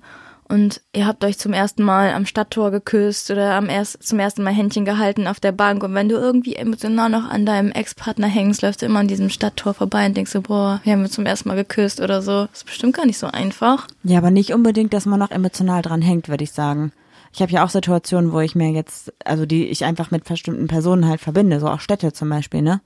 und 0.49 0.81
ihr 0.93 1.07
habt 1.07 1.25
euch 1.25 1.39
zum 1.39 1.53
ersten 1.53 1.85
Mal 1.85 2.13
am 2.13 2.27
Stadttor 2.27 2.73
geküsst 2.73 3.31
oder 3.31 3.53
am 3.55 3.69
erst, 3.69 4.03
zum 4.03 4.19
ersten 4.19 4.43
Mal 4.43 4.53
Händchen 4.53 4.85
gehalten 4.85 5.29
auf 5.29 5.39
der 5.39 5.53
Bank 5.53 5.85
und 5.85 5.95
wenn 5.95 6.09
du 6.09 6.17
irgendwie 6.17 6.57
emotional 6.57 7.11
noch 7.11 7.31
an 7.31 7.47
deinem 7.47 7.71
Ex-Partner 7.71 8.27
hängst, 8.27 8.63
läufst 8.63 8.83
du 8.83 8.87
immer 8.87 8.99
an 8.99 9.09
diesem 9.09 9.31
Stadttor 9.31 9.75
vorbei 9.75 10.07
und 10.07 10.17
denkst 10.17 10.33
so, 10.33 10.43
boah, 10.43 10.81
wir 10.83 10.93
haben 10.93 11.03
uns 11.03 11.13
zum 11.13 11.25
ersten 11.25 11.49
Mal 11.49 11.55
geküsst 11.55 12.01
oder 12.01 12.21
so. 12.21 12.47
Das 12.47 12.59
ist 12.59 12.67
bestimmt 12.67 12.97
gar 12.97 13.07
nicht 13.07 13.19
so 13.19 13.29
einfach. 13.29 13.87
Ja, 14.03 14.19
aber 14.19 14.33
nicht 14.33 14.53
unbedingt, 14.53 14.93
dass 14.93 15.07
man 15.07 15.21
noch 15.21 15.31
emotional 15.31 15.83
dran 15.83 16.03
hängt, 16.03 16.29
würde 16.29 16.43
ich 16.43 16.51
sagen. 16.51 16.91
Ich 17.35 17.43
habe 17.43 17.51
ja 17.51 17.65
auch 17.65 17.69
Situationen, 17.69 18.33
wo 18.33 18.39
ich 18.39 18.55
mir 18.55 18.71
jetzt, 18.71 19.13
also 19.25 19.45
die 19.45 19.67
ich 19.67 19.85
einfach 19.85 20.13
mit 20.13 20.23
bestimmten 20.23 20.69
Personen 20.69 21.09
halt 21.09 21.21
verbinde, 21.21 21.59
so 21.59 21.69
auch 21.69 21.81
Städte 21.81 22.13
zum 22.13 22.29
Beispiel, 22.29 22.63
ne? 22.63 22.81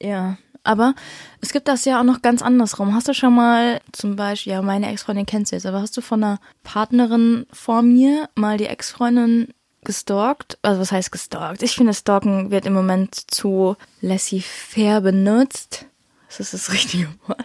Ja, 0.00 0.38
aber 0.64 0.94
es 1.42 1.52
gibt 1.52 1.68
das 1.68 1.84
ja 1.84 2.00
auch 2.00 2.04
noch 2.04 2.22
ganz 2.22 2.40
andersrum. 2.40 2.94
Hast 2.94 3.08
du 3.08 3.14
schon 3.14 3.34
mal 3.34 3.80
zum 3.92 4.16
Beispiel, 4.16 4.54
ja, 4.54 4.62
meine 4.62 4.90
Ex-Freundin 4.90 5.26
kennst 5.26 5.52
du 5.52 5.56
jetzt, 5.56 5.66
aber 5.66 5.82
hast 5.82 5.94
du 5.96 6.00
von 6.00 6.24
einer 6.24 6.40
Partnerin 6.62 7.46
vor 7.52 7.82
mir 7.82 8.30
mal 8.34 8.56
die 8.56 8.66
Ex-Freundin 8.66 9.52
gestalkt? 9.84 10.58
Also 10.62 10.80
was 10.80 10.90
heißt 10.90 11.12
gestalkt? 11.12 11.62
Ich 11.62 11.74
finde, 11.74 11.92
stalken 11.92 12.50
wird 12.50 12.64
im 12.64 12.72
Moment 12.72 13.30
zu 13.30 13.76
laissez-faire 14.00 15.02
benutzt. 15.02 15.84
Das 16.28 16.40
ist 16.40 16.54
das 16.54 16.72
richtige 16.72 17.08
Wort. 17.26 17.44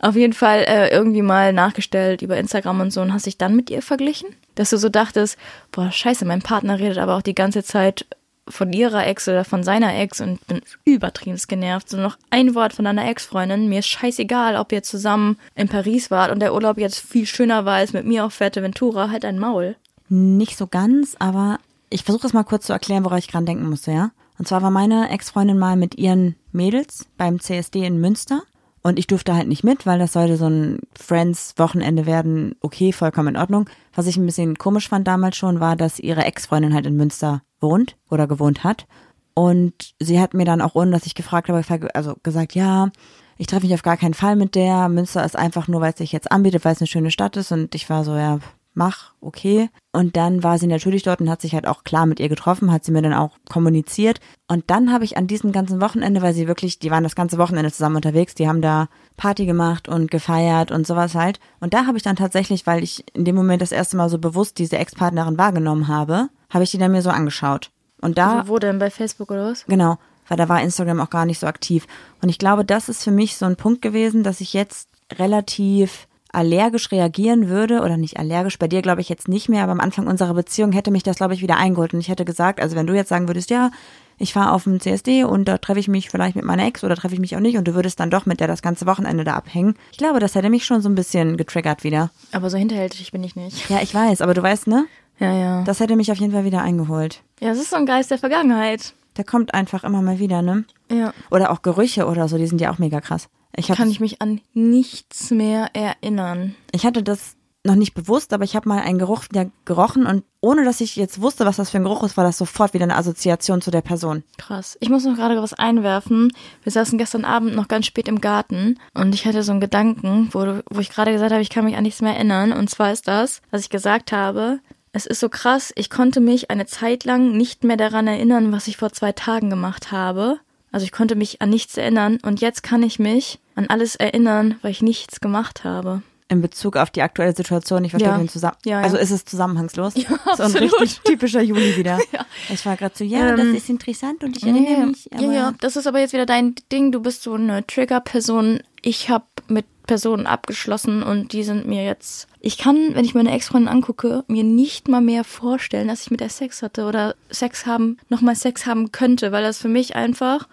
Auf 0.00 0.16
jeden 0.16 0.32
Fall 0.32 0.64
äh, 0.66 0.88
irgendwie 0.90 1.22
mal 1.22 1.52
nachgestellt 1.52 2.22
über 2.22 2.38
Instagram 2.38 2.80
und 2.80 2.90
so 2.90 3.02
und 3.02 3.12
hast 3.12 3.26
dich 3.26 3.36
dann 3.36 3.54
mit 3.54 3.68
ihr 3.68 3.82
verglichen? 3.82 4.30
Dass 4.54 4.70
du 4.70 4.78
so 4.78 4.88
dachtest, 4.88 5.36
boah, 5.72 5.92
scheiße, 5.92 6.24
mein 6.24 6.40
Partner 6.40 6.78
redet 6.78 6.98
aber 6.98 7.16
auch 7.16 7.22
die 7.22 7.34
ganze 7.34 7.62
Zeit 7.62 8.06
von 8.48 8.72
ihrer 8.72 9.06
Ex 9.06 9.28
oder 9.28 9.44
von 9.44 9.62
seiner 9.62 9.94
Ex 9.94 10.20
und 10.22 10.44
bin 10.46 10.62
übertrieben 10.84 11.38
genervt. 11.46 11.90
So 11.90 11.98
noch 11.98 12.16
ein 12.30 12.54
Wort 12.54 12.72
von 12.72 12.86
deiner 12.86 13.08
Ex-Freundin. 13.08 13.68
Mir 13.68 13.80
ist 13.80 13.88
scheißegal, 13.88 14.56
ob 14.56 14.72
ihr 14.72 14.82
zusammen 14.82 15.38
in 15.54 15.68
Paris 15.68 16.10
wart 16.10 16.32
und 16.32 16.40
der 16.40 16.54
Urlaub 16.54 16.78
jetzt 16.78 16.98
viel 16.98 17.26
schöner 17.26 17.66
war 17.66 17.76
als 17.76 17.92
mit 17.92 18.06
mir 18.06 18.24
auf 18.24 18.34
Fuerteventura. 18.34 19.10
Halt 19.10 19.26
ein 19.26 19.38
Maul. 19.38 19.76
Nicht 20.08 20.56
so 20.56 20.66
ganz, 20.66 21.14
aber 21.18 21.58
ich 21.90 22.04
versuche 22.04 22.26
es 22.26 22.32
mal 22.32 22.44
kurz 22.44 22.66
zu 22.66 22.72
erklären, 22.72 23.04
woran 23.04 23.18
ich 23.18 23.28
gerade 23.28 23.44
denken 23.44 23.68
musste, 23.68 23.92
ja? 23.92 24.10
Und 24.38 24.48
zwar 24.48 24.62
war 24.62 24.70
meine 24.70 25.10
Ex-Freundin 25.10 25.58
mal 25.58 25.76
mit 25.76 25.96
ihren 25.96 26.34
Mädels 26.50 27.06
beim 27.18 27.40
CSD 27.40 27.84
in 27.84 28.00
Münster 28.00 28.42
und 28.82 28.98
ich 28.98 29.06
durfte 29.06 29.34
halt 29.34 29.48
nicht 29.48 29.64
mit, 29.64 29.84
weil 29.84 29.98
das 29.98 30.14
sollte 30.14 30.36
so 30.36 30.46
ein 30.46 30.78
Friends-Wochenende 30.98 32.06
werden. 32.06 32.56
Okay, 32.60 32.92
vollkommen 32.92 33.34
in 33.34 33.40
Ordnung. 33.40 33.68
Was 33.94 34.06
ich 34.06 34.16
ein 34.16 34.26
bisschen 34.26 34.56
komisch 34.56 34.88
fand 34.88 35.06
damals 35.06 35.36
schon, 35.36 35.60
war, 35.60 35.76
dass 35.76 35.98
ihre 35.98 36.24
Ex-Freundin 36.24 36.72
halt 36.72 36.86
in 36.86 36.96
Münster 36.96 37.42
wohnt 37.60 37.96
oder 38.08 38.26
gewohnt 38.26 38.64
hat. 38.64 38.86
Und 39.34 39.94
sie 39.98 40.20
hat 40.20 40.34
mir 40.34 40.44
dann 40.44 40.62
auch, 40.62 40.74
ohne 40.74 40.92
dass 40.92 41.06
ich 41.06 41.14
gefragt 41.14 41.48
habe, 41.48 41.62
also 41.94 42.16
gesagt, 42.22 42.54
ja, 42.54 42.90
ich 43.36 43.46
treffe 43.46 43.66
mich 43.66 43.74
auf 43.74 43.82
gar 43.82 43.96
keinen 43.96 44.14
Fall 44.14 44.36
mit 44.36 44.54
der. 44.54 44.88
Münster 44.88 45.24
ist 45.24 45.36
einfach 45.36 45.68
nur, 45.68 45.80
weil 45.80 45.92
es 45.92 45.98
sich 45.98 46.12
jetzt 46.12 46.32
anbietet, 46.32 46.64
weil 46.64 46.72
es 46.72 46.80
eine 46.80 46.88
schöne 46.88 47.10
Stadt 47.10 47.36
ist. 47.36 47.52
Und 47.52 47.74
ich 47.74 47.88
war 47.90 48.04
so, 48.04 48.14
ja, 48.14 48.38
mach, 48.80 49.12
okay. 49.20 49.68
Und 49.92 50.16
dann 50.16 50.42
war 50.42 50.58
sie 50.58 50.66
natürlich 50.66 51.02
dort 51.02 51.20
und 51.20 51.28
hat 51.28 51.42
sich 51.42 51.52
halt 51.52 51.66
auch 51.66 51.84
klar 51.84 52.06
mit 52.06 52.18
ihr 52.18 52.30
getroffen, 52.30 52.72
hat 52.72 52.82
sie 52.82 52.92
mir 52.92 53.02
dann 53.02 53.12
auch 53.12 53.36
kommuniziert. 53.50 54.20
Und 54.48 54.70
dann 54.70 54.90
habe 54.90 55.04
ich 55.04 55.18
an 55.18 55.26
diesem 55.26 55.52
ganzen 55.52 55.82
Wochenende, 55.82 56.22
weil 56.22 56.32
sie 56.32 56.48
wirklich, 56.48 56.78
die 56.78 56.90
waren 56.90 57.04
das 57.04 57.14
ganze 57.14 57.36
Wochenende 57.36 57.70
zusammen 57.70 57.96
unterwegs, 57.96 58.34
die 58.34 58.48
haben 58.48 58.62
da 58.62 58.88
Party 59.18 59.44
gemacht 59.44 59.86
und 59.86 60.10
gefeiert 60.10 60.72
und 60.72 60.86
sowas 60.86 61.14
halt. 61.14 61.40
Und 61.60 61.74
da 61.74 61.86
habe 61.86 61.98
ich 61.98 62.02
dann 62.02 62.16
tatsächlich, 62.16 62.66
weil 62.66 62.82
ich 62.82 63.04
in 63.12 63.26
dem 63.26 63.36
Moment 63.36 63.60
das 63.60 63.70
erste 63.70 63.98
Mal 63.98 64.08
so 64.08 64.18
bewusst 64.18 64.56
diese 64.56 64.78
Ex-Partnerin 64.78 65.36
wahrgenommen 65.36 65.86
habe, 65.86 66.30
habe 66.48 66.64
ich 66.64 66.70
die 66.70 66.78
dann 66.78 66.92
mir 66.92 67.02
so 67.02 67.10
angeschaut. 67.10 67.70
Und 68.00 68.16
da. 68.16 68.38
Also 68.38 68.48
wo 68.48 68.58
denn? 68.58 68.78
Bei 68.78 68.88
Facebook 68.88 69.30
oder 69.30 69.50
was? 69.50 69.66
Genau, 69.66 69.98
weil 70.26 70.38
da 70.38 70.48
war 70.48 70.62
Instagram 70.62 71.00
auch 71.00 71.10
gar 71.10 71.26
nicht 71.26 71.38
so 71.38 71.46
aktiv. 71.46 71.86
Und 72.22 72.30
ich 72.30 72.38
glaube, 72.38 72.64
das 72.64 72.88
ist 72.88 73.04
für 73.04 73.10
mich 73.10 73.36
so 73.36 73.44
ein 73.44 73.56
Punkt 73.56 73.82
gewesen, 73.82 74.22
dass 74.22 74.40
ich 74.40 74.54
jetzt 74.54 74.88
relativ 75.18 76.08
allergisch 76.32 76.90
reagieren 76.92 77.48
würde, 77.48 77.80
oder 77.80 77.96
nicht 77.96 78.18
allergisch, 78.18 78.58
bei 78.58 78.68
dir 78.68 78.82
glaube 78.82 79.00
ich 79.00 79.08
jetzt 79.08 79.28
nicht 79.28 79.48
mehr, 79.48 79.62
aber 79.62 79.72
am 79.72 79.80
Anfang 79.80 80.06
unserer 80.06 80.34
Beziehung 80.34 80.72
hätte 80.72 80.90
mich 80.90 81.02
das, 81.02 81.16
glaube 81.16 81.34
ich, 81.34 81.42
wieder 81.42 81.56
eingeholt. 81.56 81.94
Und 81.94 82.00
ich 82.00 82.08
hätte 82.08 82.24
gesagt, 82.24 82.60
also 82.60 82.76
wenn 82.76 82.86
du 82.86 82.94
jetzt 82.94 83.08
sagen 83.08 83.28
würdest, 83.28 83.50
ja, 83.50 83.70
ich 84.18 84.34
fahre 84.34 84.52
auf 84.52 84.64
dem 84.64 84.80
CSD 84.80 85.24
und 85.24 85.46
da 85.46 85.58
treffe 85.58 85.80
ich 85.80 85.88
mich 85.88 86.10
vielleicht 86.10 86.36
mit 86.36 86.44
meiner 86.44 86.66
Ex 86.66 86.84
oder 86.84 86.94
treffe 86.94 87.14
ich 87.14 87.20
mich 87.20 87.36
auch 87.36 87.40
nicht 87.40 87.56
und 87.56 87.66
du 87.66 87.74
würdest 87.74 87.98
dann 88.00 88.10
doch 88.10 88.26
mit 88.26 88.38
der 88.38 88.48
das 88.48 88.60
ganze 88.60 88.84
Wochenende 88.86 89.24
da 89.24 89.34
abhängen. 89.34 89.74
Ich 89.92 89.98
glaube, 89.98 90.20
das 90.20 90.34
hätte 90.34 90.50
mich 90.50 90.66
schon 90.66 90.82
so 90.82 90.90
ein 90.90 90.94
bisschen 90.94 91.38
getriggert 91.38 91.84
wieder. 91.84 92.10
Aber 92.32 92.50
so 92.50 92.58
hinterhältig 92.58 93.12
bin 93.12 93.24
ich 93.24 93.34
nicht. 93.34 93.70
Ja, 93.70 93.80
ich 93.82 93.94
weiß, 93.94 94.20
aber 94.20 94.34
du 94.34 94.42
weißt, 94.42 94.66
ne? 94.66 94.84
Ja, 95.18 95.34
ja. 95.34 95.64
Das 95.64 95.80
hätte 95.80 95.96
mich 95.96 96.12
auf 96.12 96.18
jeden 96.18 96.32
Fall 96.32 96.44
wieder 96.44 96.62
eingeholt. 96.62 97.22
Ja, 97.40 97.50
es 97.50 97.58
ist 97.58 97.70
so 97.70 97.76
ein 97.76 97.86
Geist 97.86 98.10
der 98.10 98.18
Vergangenheit. 98.18 98.94
Der 99.16 99.24
kommt 99.24 99.54
einfach 99.54 99.84
immer 99.84 100.02
mal 100.02 100.18
wieder, 100.18 100.42
ne? 100.42 100.64
Ja. 100.90 101.12
Oder 101.30 101.50
auch 101.50 101.62
Gerüche 101.62 102.06
oder 102.06 102.28
so, 102.28 102.36
die 102.38 102.46
sind 102.46 102.60
ja 102.60 102.70
auch 102.70 102.78
mega 102.78 103.00
krass. 103.00 103.28
Ich, 103.56 103.68
Kann 103.68 103.90
ich 103.90 104.00
mich 104.00 104.22
an 104.22 104.40
nichts 104.54 105.30
mehr 105.30 105.74
erinnern. 105.74 106.54
ich 106.72 106.86
hatte 106.86 107.02
das 107.02 107.36
noch 107.64 107.74
nicht 107.74 107.92
bewusst, 107.92 108.32
aber 108.32 108.44
ich 108.44 108.56
habe 108.56 108.68
mal 108.68 108.80
einen 108.80 108.98
Geruch 108.98 109.24
wieder 109.30 109.50
gerochen 109.66 110.06
und 110.06 110.24
ohne 110.40 110.64
dass 110.64 110.80
ich 110.80 110.96
jetzt 110.96 111.20
wusste, 111.20 111.44
was 111.44 111.56
das 111.56 111.68
für 111.68 111.76
ein 111.76 111.82
Geruch 111.84 112.02
ist, 112.04 112.16
war 112.16 112.24
das 112.24 112.38
sofort 112.38 112.72
wieder 112.72 112.84
eine 112.84 112.96
Assoziation 112.96 113.60
zu 113.60 113.70
der 113.70 113.82
Person. 113.82 114.24
Krass. 114.38 114.78
Ich 114.80 114.88
muss 114.88 115.04
noch 115.04 115.14
gerade 115.16 115.40
was 115.42 115.52
einwerfen. 115.52 116.32
Wir 116.62 116.72
saßen 116.72 116.96
gestern 116.96 117.26
Abend 117.26 117.54
noch 117.54 117.68
ganz 117.68 117.84
spät 117.84 118.08
im 118.08 118.22
Garten 118.22 118.78
und 118.94 119.14
ich 119.14 119.26
hatte 119.26 119.42
so 119.42 119.52
einen 119.52 119.60
Gedanken, 119.60 120.30
wo, 120.32 120.60
wo 120.70 120.80
ich 120.80 120.88
gerade 120.88 121.12
gesagt 121.12 121.32
habe, 121.32 121.42
ich 121.42 121.50
kann 121.50 121.66
mich 121.66 121.76
an 121.76 121.82
nichts 121.82 122.00
mehr 122.00 122.14
erinnern. 122.14 122.52
Und 122.52 122.70
zwar 122.70 122.92
ist 122.92 123.06
das, 123.08 123.42
was 123.50 123.60
ich 123.60 123.68
gesagt 123.68 124.12
habe. 124.12 124.60
Es 124.92 125.04
ist 125.06 125.20
so 125.20 125.28
krass, 125.28 125.70
ich 125.76 125.90
konnte 125.90 126.20
mich 126.20 126.50
eine 126.50 126.66
Zeit 126.66 127.04
lang 127.04 127.36
nicht 127.36 127.62
mehr 127.62 127.76
daran 127.76 128.06
erinnern, 128.08 128.52
was 128.52 128.68
ich 128.68 128.78
vor 128.78 128.90
zwei 128.92 129.12
Tagen 129.12 129.50
gemacht 129.50 129.92
habe. 129.92 130.40
Also 130.72 130.84
ich 130.84 130.92
konnte 130.92 131.16
mich 131.16 131.42
an 131.42 131.50
nichts 131.50 131.76
erinnern 131.76 132.18
und 132.22 132.40
jetzt 132.40 132.62
kann 132.62 132.82
ich 132.82 132.98
mich 132.98 133.38
an 133.56 133.66
alles 133.68 133.96
erinnern, 133.96 134.56
weil 134.62 134.70
ich 134.70 134.82
nichts 134.82 135.20
gemacht 135.20 135.64
habe. 135.64 136.02
In 136.28 136.42
Bezug 136.42 136.76
auf 136.76 136.90
die 136.90 137.02
aktuelle 137.02 137.34
Situation, 137.34 137.84
ich 137.84 137.90
verstehe 137.90 138.12
Ja. 138.12 138.16
den 138.16 138.28
zusammen. 138.28 138.54
Ja, 138.64 138.78
ja. 138.78 138.84
Also 138.84 138.96
ist 138.98 139.10
es 139.10 139.24
zusammenhangslos? 139.24 139.94
Ja, 139.96 140.10
so 140.36 140.44
ein 140.44 140.52
richtig 140.52 141.00
typischer 141.00 141.42
Juli 141.42 141.76
wieder. 141.76 141.98
Ich 142.52 142.64
war 142.66 142.76
gerade 142.76 142.94
so, 142.96 143.02
ja, 143.04 143.32
das 143.36 143.40
Ähm, 143.46 143.54
ist 143.56 143.68
interessant 143.68 144.22
und 144.24 144.36
ich 144.36 144.44
erinnere 144.44 144.86
mich. 144.86 145.08
ja, 145.12 145.18
Aber 145.18 145.32
ja, 145.32 145.54
das 145.60 145.74
ist 145.76 145.86
aber 145.88 145.98
jetzt 146.00 146.12
wieder 146.12 146.26
dein 146.26 146.54
Ding. 146.72 146.90
Du 146.92 147.00
bist 147.00 147.22
so 147.22 147.34
eine 147.34 147.66
Trigger-Person. 147.66 148.60
Ich 148.82 149.10
habe 149.10 149.24
mit 149.48 149.66
Personen 149.86 150.26
abgeschlossen 150.26 151.02
und 151.02 151.32
die 151.32 151.42
sind 151.42 151.66
mir 151.66 151.84
jetzt. 151.84 152.28
Ich 152.40 152.58
kann, 152.58 152.94
wenn 152.94 153.04
ich 153.04 153.14
meine 153.14 153.32
Ex-Freundin 153.32 153.68
angucke, 153.68 154.24
mir 154.28 154.44
nicht 154.44 154.88
mal 154.88 155.00
mehr 155.00 155.24
vorstellen, 155.24 155.88
dass 155.88 156.02
ich 156.02 156.10
mit 156.12 156.20
der 156.20 156.28
Sex 156.28 156.62
hatte 156.62 156.84
oder 156.86 157.14
Sex 157.30 157.66
haben, 157.66 157.98
nochmal 158.08 158.36
Sex 158.36 158.66
haben 158.66 158.92
könnte, 158.92 159.32
weil 159.32 159.42
das 159.42 159.58
für 159.58 159.68
mich 159.68 159.96
einfach 159.96 160.48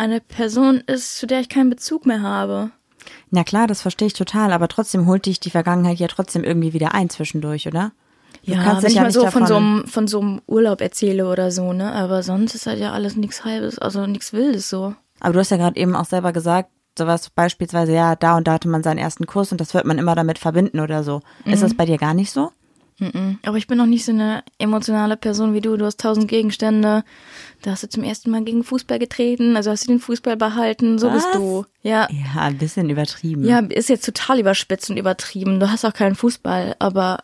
eine 0.00 0.20
Person 0.20 0.82
ist, 0.86 1.16
zu 1.18 1.26
der 1.26 1.40
ich 1.40 1.48
keinen 1.48 1.70
Bezug 1.70 2.06
mehr 2.06 2.22
habe. 2.22 2.70
Na 3.30 3.44
klar, 3.44 3.66
das 3.66 3.82
verstehe 3.82 4.06
ich 4.08 4.12
total, 4.14 4.52
aber 4.52 4.68
trotzdem 4.68 5.06
holt 5.06 5.26
dich 5.26 5.40
die 5.40 5.50
Vergangenheit 5.50 5.98
ja 5.98 6.08
trotzdem 6.08 6.42
irgendwie 6.44 6.72
wieder 6.72 6.94
ein 6.94 7.08
zwischendurch, 7.10 7.66
oder? 7.68 7.92
Du 8.44 8.52
Ja, 8.52 8.62
kannst 8.62 8.82
wenn 8.82 8.90
ich 8.90 8.96
ja 8.96 9.02
mal 9.02 9.10
so 9.12 9.26
von 9.26 9.46
so, 9.46 9.56
einem, 9.56 9.86
von 9.86 10.06
so 10.08 10.20
einem 10.20 10.42
Urlaub 10.46 10.80
erzähle 10.80 11.28
oder 11.28 11.50
so, 11.50 11.72
ne? 11.72 11.92
Aber 11.92 12.22
sonst 12.22 12.54
ist 12.54 12.66
halt 12.66 12.78
ja 12.78 12.92
alles 12.92 13.16
nichts 13.16 13.44
Halbes, 13.44 13.78
also 13.78 14.06
nichts 14.06 14.32
Wildes 14.32 14.68
so. 14.70 14.94
Aber 15.20 15.32
du 15.34 15.38
hast 15.40 15.50
ja 15.50 15.56
gerade 15.58 15.78
eben 15.78 15.94
auch 15.94 16.04
selber 16.06 16.32
gesagt, 16.32 16.70
sowas 16.98 17.30
beispielsweise, 17.30 17.92
ja, 17.92 18.16
da 18.16 18.36
und 18.36 18.46
da 18.48 18.52
hatte 18.54 18.68
man 18.68 18.82
seinen 18.82 18.98
ersten 18.98 19.26
Kurs 19.26 19.52
und 19.52 19.60
das 19.60 19.74
wird 19.74 19.84
man 19.84 19.98
immer 19.98 20.14
damit 20.14 20.38
verbinden 20.38 20.80
oder 20.80 21.04
so. 21.04 21.20
Ist 21.46 21.60
Mhm. 21.60 21.64
das 21.66 21.74
bei 21.74 21.86
dir 21.86 21.98
gar 21.98 22.14
nicht 22.14 22.30
so? 22.32 22.50
Aber 23.44 23.56
ich 23.56 23.66
bin 23.66 23.78
noch 23.78 23.86
nicht 23.86 24.04
so 24.04 24.12
eine 24.12 24.42
emotionale 24.58 25.16
Person 25.16 25.54
wie 25.54 25.60
du. 25.60 25.76
Du 25.76 25.84
hast 25.84 26.00
tausend 26.00 26.28
Gegenstände. 26.28 27.04
Da 27.62 27.70
hast 27.70 27.82
du 27.82 27.88
zum 27.88 28.02
ersten 28.02 28.30
Mal 28.30 28.44
gegen 28.44 28.64
Fußball 28.64 28.98
getreten. 28.98 29.56
Also 29.56 29.70
hast 29.70 29.84
du 29.84 29.92
den 29.92 30.00
Fußball 30.00 30.36
behalten. 30.36 30.98
So 30.98 31.08
Was? 31.08 31.14
bist 31.14 31.34
du. 31.34 31.64
Ja. 31.82 32.08
Ja, 32.10 32.42
ein 32.42 32.58
bisschen 32.58 32.90
übertrieben. 32.90 33.44
Ja, 33.44 33.60
ist 33.60 33.88
jetzt 33.88 34.04
total 34.04 34.40
überspitzt 34.40 34.90
und 34.90 34.96
übertrieben. 34.96 35.60
Du 35.60 35.70
hast 35.70 35.84
auch 35.84 35.94
keinen 35.94 36.14
Fußball, 36.14 36.76
aber 36.78 37.20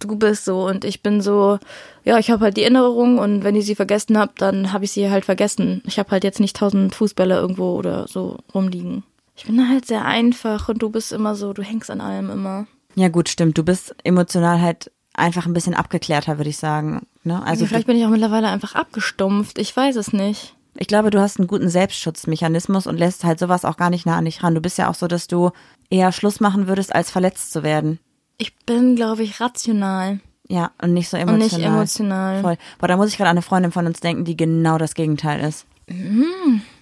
du 0.00 0.16
bist 0.16 0.44
so 0.44 0.66
und 0.66 0.84
ich 0.84 1.02
bin 1.02 1.20
so, 1.20 1.58
ja, 2.04 2.18
ich 2.18 2.30
habe 2.30 2.44
halt 2.44 2.56
die 2.56 2.62
Erinnerung 2.62 3.18
und 3.18 3.44
wenn 3.44 3.56
ich 3.56 3.66
sie 3.66 3.74
vergessen 3.74 4.18
habe, 4.18 4.32
dann 4.36 4.72
habe 4.72 4.84
ich 4.84 4.92
sie 4.92 5.10
halt 5.10 5.24
vergessen. 5.24 5.82
Ich 5.86 5.98
habe 5.98 6.10
halt 6.10 6.24
jetzt 6.24 6.40
nicht 6.40 6.56
tausend 6.56 6.94
Fußbälle 6.94 7.36
irgendwo 7.36 7.76
oder 7.76 8.06
so 8.08 8.38
rumliegen. 8.54 9.04
Ich 9.36 9.44
bin 9.44 9.68
halt 9.68 9.86
sehr 9.86 10.04
einfach 10.04 10.68
und 10.68 10.82
du 10.82 10.90
bist 10.90 11.12
immer 11.12 11.34
so, 11.34 11.52
du 11.52 11.62
hängst 11.62 11.90
an 11.90 12.00
allem 12.00 12.30
immer. 12.30 12.66
Ja, 12.94 13.08
gut, 13.08 13.28
stimmt. 13.28 13.58
Du 13.58 13.62
bist 13.62 13.94
emotional 14.04 14.60
halt 14.60 14.90
einfach 15.16 15.46
ein 15.46 15.52
bisschen 15.54 15.74
abgeklärter, 15.74 16.38
würde 16.38 16.50
ich 16.50 16.56
sagen. 16.58 17.06
Ne? 17.24 17.34
Also 17.38 17.46
Also 17.50 17.66
vielleicht 17.66 17.86
bin 17.86 17.96
ich 17.96 18.04
auch 18.04 18.10
mittlerweile 18.10 18.48
einfach 18.48 18.74
abgestumpft. 18.74 19.58
Ich 19.58 19.76
weiß 19.76 19.96
es 19.96 20.12
nicht. 20.12 20.54
ich 20.78 20.86
glaube, 20.88 21.10
du 21.10 21.20
hast 21.20 21.38
einen 21.38 21.48
guten 21.48 21.68
Selbstschutzmechanismus 21.70 22.86
und 22.86 22.98
lässt 22.98 23.24
halt 23.24 23.38
sowas 23.38 23.64
auch 23.64 23.76
gar 23.76 23.90
nicht 23.90 24.06
nah 24.06 24.16
an 24.18 24.26
dich 24.26 24.42
ran. 24.42 24.54
Du 24.54 24.60
bist 24.60 24.78
ja 24.78 24.88
auch 24.90 24.94
so, 24.94 25.06
dass 25.08 25.26
du 25.26 25.50
eher 25.90 26.12
Schluss 26.12 26.40
machen 26.40 26.68
würdest, 26.68 26.94
als 26.94 27.10
verletzt 27.10 27.52
zu 27.52 27.62
werden. 27.62 27.98
Ich 28.38 28.54
bin, 28.66 28.94
glaube 28.96 29.22
ich, 29.22 29.40
rational 29.40 30.20
Ja, 30.48 30.70
und 30.82 30.92
nicht 30.92 31.08
so 31.08 31.16
und 31.16 31.22
emotional. 31.22 31.58
nicht 31.60 31.66
emotional. 31.66 32.42
Voll. 32.42 32.56
Boah, 32.78 32.88
da 32.88 32.96
muss 32.98 33.08
ich 33.08 33.16
gerade 33.16 33.30
an 33.30 33.36
eine 33.36 33.42
Freundin 33.42 33.72
von 33.72 33.86
uns 33.86 34.00
denken, 34.00 34.24
die 34.24 34.36
genau 34.36 34.76
das 34.78 34.94
Gegenteil 34.94 35.40
ist. 35.40 35.64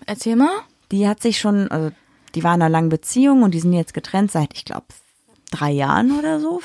Erzähl 0.07 0.37
mal. 0.37 0.51
Die 0.91 1.07
hat 1.09 1.23
sich 1.23 1.39
schon, 1.39 1.69
also 1.71 1.91
die 2.35 2.43
war 2.45 2.55
in 2.55 2.63
einer 2.63 2.69
langen 2.71 2.89
Beziehung 2.89 3.43
und 3.43 3.53
die 3.53 3.61
sind 3.61 3.73
jetzt 3.73 3.95
getrennt 3.95 4.31
seit, 4.33 4.55
ich 4.55 4.65
glaube, 4.65 4.87
drei 5.51 5.71
Jahren 5.71 6.19
oder 6.19 6.41
so, 6.41 6.61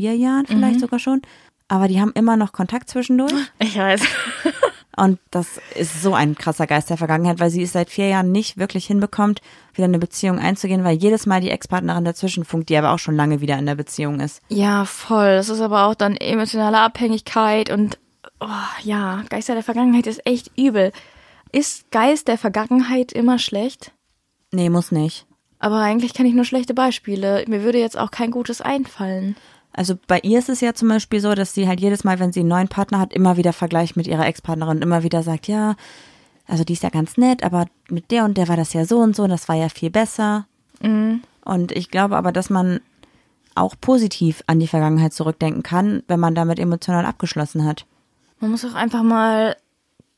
vier 0.00 0.16
Jahren 0.16 0.46
vielleicht 0.46 0.76
Mhm. 0.76 0.80
sogar 0.80 0.98
schon. 0.98 1.20
Aber 1.68 1.86
die 1.86 2.00
haben 2.00 2.12
immer 2.14 2.36
noch 2.36 2.52
Kontakt 2.52 2.88
zwischendurch. 2.88 3.32
Ich 3.58 3.76
weiß. 3.76 4.00
Und 4.96 5.18
das 5.30 5.60
ist 5.76 6.02
so 6.02 6.14
ein 6.14 6.34
krasser 6.34 6.66
Geist 6.66 6.90
der 6.90 6.96
Vergangenheit, 6.96 7.38
weil 7.38 7.50
sie 7.50 7.62
es 7.62 7.72
seit 7.72 7.90
vier 7.90 8.08
Jahren 8.08 8.32
nicht 8.32 8.58
wirklich 8.58 8.86
hinbekommt, 8.86 9.40
wieder 9.74 9.84
eine 9.84 9.98
Beziehung 9.98 10.38
einzugehen, 10.38 10.82
weil 10.84 10.96
jedes 10.96 11.26
Mal 11.26 11.40
die 11.40 11.50
Ex-Partnerin 11.50 12.04
dazwischen 12.04 12.44
funkt, 12.44 12.68
die 12.70 12.76
aber 12.76 12.90
auch 12.92 12.98
schon 12.98 13.14
lange 13.14 13.40
wieder 13.40 13.56
in 13.58 13.66
der 13.66 13.76
Beziehung 13.76 14.20
ist. 14.20 14.42
Ja, 14.48 14.84
voll. 14.84 15.36
Das 15.36 15.48
ist 15.48 15.60
aber 15.60 15.86
auch 15.86 15.94
dann 15.94 16.16
emotionale 16.16 16.78
Abhängigkeit 16.80 17.70
und 17.70 17.98
oh, 18.40 18.46
ja, 18.82 19.22
Geister 19.30 19.54
der 19.54 19.62
Vergangenheit 19.62 20.06
ist 20.06 20.26
echt 20.26 20.50
übel. 20.58 20.92
Ist 21.52 21.90
Geist 21.90 22.26
der 22.28 22.36
Vergangenheit 22.38 23.12
immer 23.12 23.38
schlecht? 23.38 23.92
Nee, 24.50 24.70
muss 24.70 24.90
nicht. 24.92 25.26
Aber 25.60 25.76
eigentlich 25.76 26.14
kenne 26.14 26.28
ich 26.28 26.34
nur 26.34 26.44
schlechte 26.44 26.74
Beispiele. 26.74 27.44
Mir 27.46 27.62
würde 27.62 27.78
jetzt 27.78 27.98
auch 27.98 28.10
kein 28.10 28.30
gutes 28.32 28.60
einfallen. 28.60 29.36
Also 29.72 29.94
bei 30.06 30.18
ihr 30.20 30.38
ist 30.38 30.48
es 30.48 30.60
ja 30.60 30.74
zum 30.74 30.88
Beispiel 30.88 31.20
so, 31.20 31.34
dass 31.34 31.54
sie 31.54 31.68
halt 31.68 31.80
jedes 31.80 32.04
Mal, 32.04 32.18
wenn 32.18 32.32
sie 32.32 32.40
einen 32.40 32.48
neuen 32.48 32.68
Partner 32.68 32.98
hat, 32.98 33.12
immer 33.12 33.36
wieder 33.36 33.52
vergleicht 33.52 33.96
mit 33.96 34.06
ihrer 34.06 34.26
Ex-Partnerin 34.26 34.78
und 34.78 34.82
immer 34.82 35.02
wieder 35.02 35.22
sagt, 35.22 35.46
ja, 35.46 35.76
also 36.46 36.64
die 36.64 36.72
ist 36.72 36.82
ja 36.82 36.90
ganz 36.90 37.16
nett, 37.16 37.44
aber 37.44 37.66
mit 37.88 38.10
der 38.10 38.24
und 38.24 38.36
der 38.36 38.48
war 38.48 38.56
das 38.56 38.72
ja 38.72 38.84
so 38.84 38.98
und 38.98 39.14
so 39.14 39.22
und 39.22 39.30
das 39.30 39.48
war 39.48 39.56
ja 39.56 39.68
viel 39.68 39.90
besser. 39.90 40.46
Und 41.44 41.72
ich 41.72 41.90
glaube 41.90 42.16
aber, 42.16 42.32
dass 42.32 42.50
man 42.50 42.80
auch 43.54 43.74
positiv 43.80 44.42
an 44.46 44.58
die 44.58 44.66
Vergangenheit 44.66 45.12
zurückdenken 45.12 45.62
kann, 45.62 46.02
wenn 46.08 46.18
man 46.18 46.34
damit 46.34 46.58
emotional 46.58 47.06
abgeschlossen 47.06 47.64
hat. 47.64 47.86
Man 48.40 48.50
muss 48.50 48.64
auch 48.64 48.74
einfach 48.74 49.02
mal 49.02 49.56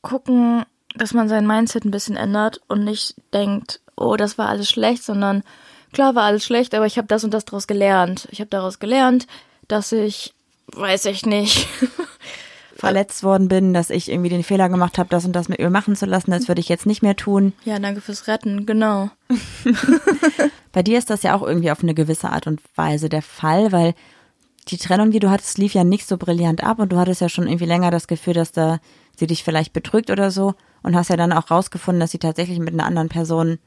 gucken, 0.01 0.63
dass 0.95 1.13
man 1.13 1.29
sein 1.29 1.45
Mindset 1.45 1.85
ein 1.85 1.91
bisschen 1.91 2.15
ändert 2.15 2.61
und 2.67 2.83
nicht 2.83 3.15
denkt, 3.33 3.81
oh, 3.95 4.15
das 4.15 4.37
war 4.37 4.49
alles 4.49 4.69
schlecht, 4.69 5.03
sondern 5.03 5.43
klar 5.93 6.15
war 6.15 6.23
alles 6.23 6.45
schlecht, 6.45 6.75
aber 6.75 6.85
ich 6.85 6.97
habe 6.97 7.07
das 7.07 7.23
und 7.23 7.33
das 7.33 7.45
daraus 7.45 7.67
gelernt. 7.67 8.27
Ich 8.31 8.39
habe 8.39 8.49
daraus 8.49 8.79
gelernt, 8.79 9.27
dass 9.67 9.91
ich, 9.91 10.33
weiß 10.75 11.05
ich 11.05 11.25
nicht, 11.25 11.67
verletzt 12.75 13.23
worden 13.23 13.47
bin, 13.47 13.73
dass 13.73 13.89
ich 13.89 14.11
irgendwie 14.11 14.29
den 14.29 14.43
Fehler 14.43 14.67
gemacht 14.67 14.97
habe, 14.97 15.09
das 15.09 15.23
und 15.23 15.33
das 15.33 15.47
mit 15.47 15.59
ihr 15.59 15.69
machen 15.69 15.95
zu 15.95 16.05
lassen, 16.05 16.31
das 16.31 16.49
würde 16.49 16.59
ich 16.59 16.67
jetzt 16.67 16.85
nicht 16.85 17.01
mehr 17.01 17.15
tun. 17.15 17.53
ja, 17.63 17.79
danke 17.79 18.01
fürs 18.01 18.27
Retten, 18.27 18.65
genau. 18.65 19.09
Bei 20.73 20.83
dir 20.83 20.97
ist 20.97 21.09
das 21.09 21.23
ja 21.23 21.35
auch 21.35 21.43
irgendwie 21.43 21.71
auf 21.71 21.83
eine 21.83 21.93
gewisse 21.93 22.29
Art 22.29 22.47
und 22.47 22.59
Weise 22.75 23.07
der 23.07 23.21
Fall, 23.21 23.71
weil 23.71 23.93
die 24.67 24.77
Trennung, 24.77 25.11
die 25.11 25.19
du 25.19 25.29
hattest, 25.29 25.57
lief 25.57 25.73
ja 25.73 25.83
nicht 25.83 26.07
so 26.07 26.17
brillant 26.17 26.63
ab 26.63 26.79
und 26.79 26.91
du 26.91 26.97
hattest 26.97 27.21
ja 27.21 27.29
schon 27.29 27.47
irgendwie 27.47 27.65
länger 27.65 27.91
das 27.91 28.07
Gefühl, 28.07 28.33
dass 28.33 28.51
da 28.51 28.79
sie 29.15 29.27
dich 29.27 29.43
vielleicht 29.43 29.73
betrügt 29.73 30.09
oder 30.09 30.31
so 30.31 30.55
und 30.81 30.95
hast 30.95 31.09
ja 31.09 31.17
dann 31.17 31.33
auch 31.33 31.51
rausgefunden, 31.51 31.99
dass 31.99 32.11
sie 32.11 32.19
tatsächlich 32.19 32.59
mit 32.59 32.73
einer 32.73 32.85
anderen 32.85 33.09
Person 33.09 33.59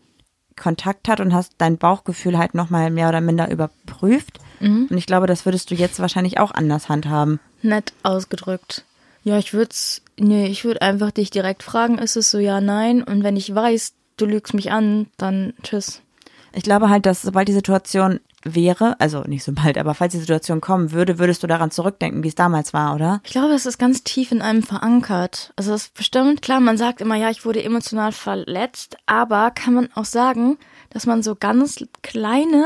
Kontakt 0.56 1.08
hat 1.08 1.20
und 1.20 1.34
hast 1.34 1.52
dein 1.58 1.78
Bauchgefühl 1.78 2.38
halt 2.38 2.54
nochmal 2.54 2.90
mehr 2.90 3.08
oder 3.08 3.20
minder 3.20 3.50
überprüft. 3.50 4.40
Und 4.60 4.96
ich 4.96 5.06
glaube, 5.06 5.26
das 5.26 5.44
würdest 5.44 5.70
du 5.70 5.74
jetzt 5.74 6.00
wahrscheinlich 6.00 6.38
auch 6.38 6.50
anders 6.50 6.88
handhaben. 6.88 7.40
Nett 7.62 7.92
ausgedrückt. 8.02 8.84
Ja, 9.22 9.38
ich 9.38 9.52
würde 9.52 9.74
nee, 10.18 10.46
ich 10.46 10.64
würde 10.64 10.82
einfach 10.82 11.10
dich 11.10 11.30
direkt 11.30 11.62
fragen, 11.62 11.98
ist 11.98 12.16
es 12.16 12.30
so 12.30 12.38
ja, 12.38 12.60
nein? 12.60 13.02
Und 13.02 13.22
wenn 13.22 13.36
ich 13.36 13.54
weiß, 13.54 13.92
du 14.16 14.24
lügst 14.24 14.54
mich 14.54 14.70
an, 14.70 15.08
dann 15.16 15.52
tschüss. 15.62 16.00
Ich 16.52 16.62
glaube 16.62 16.88
halt, 16.88 17.06
dass 17.06 17.22
sobald 17.22 17.48
die 17.48 17.52
Situation 17.52 18.20
wäre, 18.54 18.98
also 19.00 19.22
nicht 19.22 19.44
sobald, 19.44 19.78
aber 19.78 19.94
falls 19.94 20.12
die 20.12 20.20
Situation 20.20 20.60
kommen 20.60 20.92
würde, 20.92 21.18
würdest 21.18 21.42
du 21.42 21.46
daran 21.46 21.70
zurückdenken, 21.70 22.22
wie 22.22 22.28
es 22.28 22.34
damals 22.34 22.72
war, 22.72 22.94
oder? 22.94 23.20
Ich 23.24 23.32
glaube, 23.32 23.54
es 23.54 23.66
ist 23.66 23.78
ganz 23.78 24.04
tief 24.04 24.32
in 24.32 24.42
einem 24.42 24.62
verankert. 24.62 25.52
Also 25.56 25.74
es 25.74 25.84
ist 25.84 25.94
bestimmt, 25.94 26.42
klar, 26.42 26.60
man 26.60 26.78
sagt 26.78 27.00
immer, 27.00 27.16
ja, 27.16 27.30
ich 27.30 27.44
wurde 27.44 27.62
emotional 27.62 28.12
verletzt, 28.12 28.96
aber 29.06 29.50
kann 29.50 29.74
man 29.74 29.88
auch 29.94 30.04
sagen, 30.04 30.58
dass 30.90 31.06
man 31.06 31.22
so 31.22 31.34
ganz 31.34 31.84
kleine, 32.02 32.64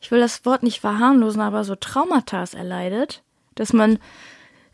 ich 0.00 0.10
will 0.10 0.20
das 0.20 0.44
Wort 0.44 0.62
nicht 0.62 0.80
verharmlosen, 0.80 1.40
aber 1.40 1.64
so 1.64 1.74
Traumata 1.74 2.44
erleidet, 2.52 3.22
dass 3.54 3.72
man 3.72 3.98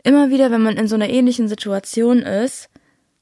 immer 0.03 0.31
wieder, 0.31 0.51
wenn 0.51 0.63
man 0.63 0.77
in 0.77 0.89
so 0.89 0.95
einer 0.95 1.09
ähnlichen 1.09 1.49
Situation 1.49 2.19
ist, 2.19 2.69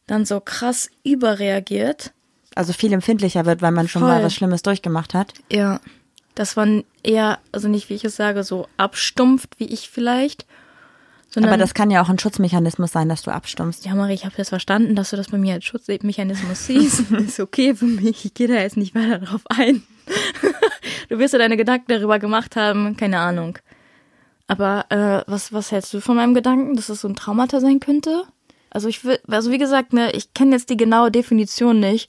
dann 0.07 0.25
so 0.25 0.41
krass 0.41 0.91
überreagiert. 1.05 2.13
Also 2.55 2.73
viel 2.73 2.93
empfindlicher 2.93 3.45
wird, 3.45 3.61
weil 3.61 3.73
man 3.73 3.89
schon 3.89 4.01
Voll. 4.01 4.11
mal 4.11 4.25
was 4.25 4.35
Schlimmes 4.35 4.63
durchgemacht 4.63 5.15
hat. 5.15 5.35
Ja. 5.51 5.81
Dass 6.37 6.55
man 6.55 6.85
eher, 7.03 7.41
also 7.51 7.67
nicht 7.67 7.91
wie 7.91 7.95
ich 7.95 8.05
es 8.05 8.15
sage, 8.15 8.45
so 8.45 8.69
abstumpft, 8.77 9.59
wie 9.59 9.67
ich 9.67 9.91
vielleicht, 9.91 10.47
Aber 11.35 11.57
das 11.57 11.75
kann 11.75 11.91
ja 11.91 12.03
auch 12.03 12.09
ein 12.09 12.19
Schutzmechanismus 12.19 12.93
sein, 12.93 13.09
dass 13.09 13.23
du 13.23 13.31
abstummst. 13.31 13.85
Ja, 13.85 13.95
Marie, 13.95 14.15
ich 14.15 14.25
habe 14.25 14.35
jetzt 14.39 14.49
verstanden, 14.51 14.95
dass 14.95 15.11
du 15.11 15.17
das 15.17 15.29
bei 15.29 15.39
mir 15.39 15.55
als 15.55 15.65
Schutzmechanismus 15.65 16.67
siehst. 16.67 17.11
ist 17.11 17.41
okay 17.41 17.75
für 17.75 17.85
mich. 17.85 18.25
Ich 18.25 18.35
gehe 18.35 18.49
da 18.49 18.55
jetzt 18.55 18.77
nicht 18.77 18.95
weiter 18.95 19.19
drauf 19.19 19.43
ein. 19.49 19.83
du 21.09 21.19
wirst 21.19 21.35
ja 21.35 21.39
deine 21.39 21.57
Gedanken 21.57 21.87
darüber 21.89 22.19
gemacht 22.19 22.57
haben, 22.57 22.97
keine 22.97 23.19
Ahnung. 23.19 23.59
Aber 24.47 24.87
äh, 24.91 25.31
was, 25.31 25.53
was 25.53 25.73
hältst 25.73 25.93
du 25.93 26.01
von 26.01 26.17
meinem 26.17 26.35
Gedanken, 26.35 26.77
dass 26.77 26.89
es 26.89 27.01
so 27.01 27.09
ein 27.09 27.17
Traumata 27.17 27.61
sein 27.61 27.81
könnte? 27.81 28.25
Also 28.71 28.89
ich 28.89 29.05
will, 29.05 29.19
also 29.29 29.51
wie 29.51 29.59
gesagt, 29.59 29.93
ne, 29.93 30.13
ich 30.13 30.33
kenne 30.33 30.53
jetzt 30.53 30.71
die 30.71 30.77
genaue 30.77 31.11
Definition 31.11 31.81
nicht. 31.81 32.09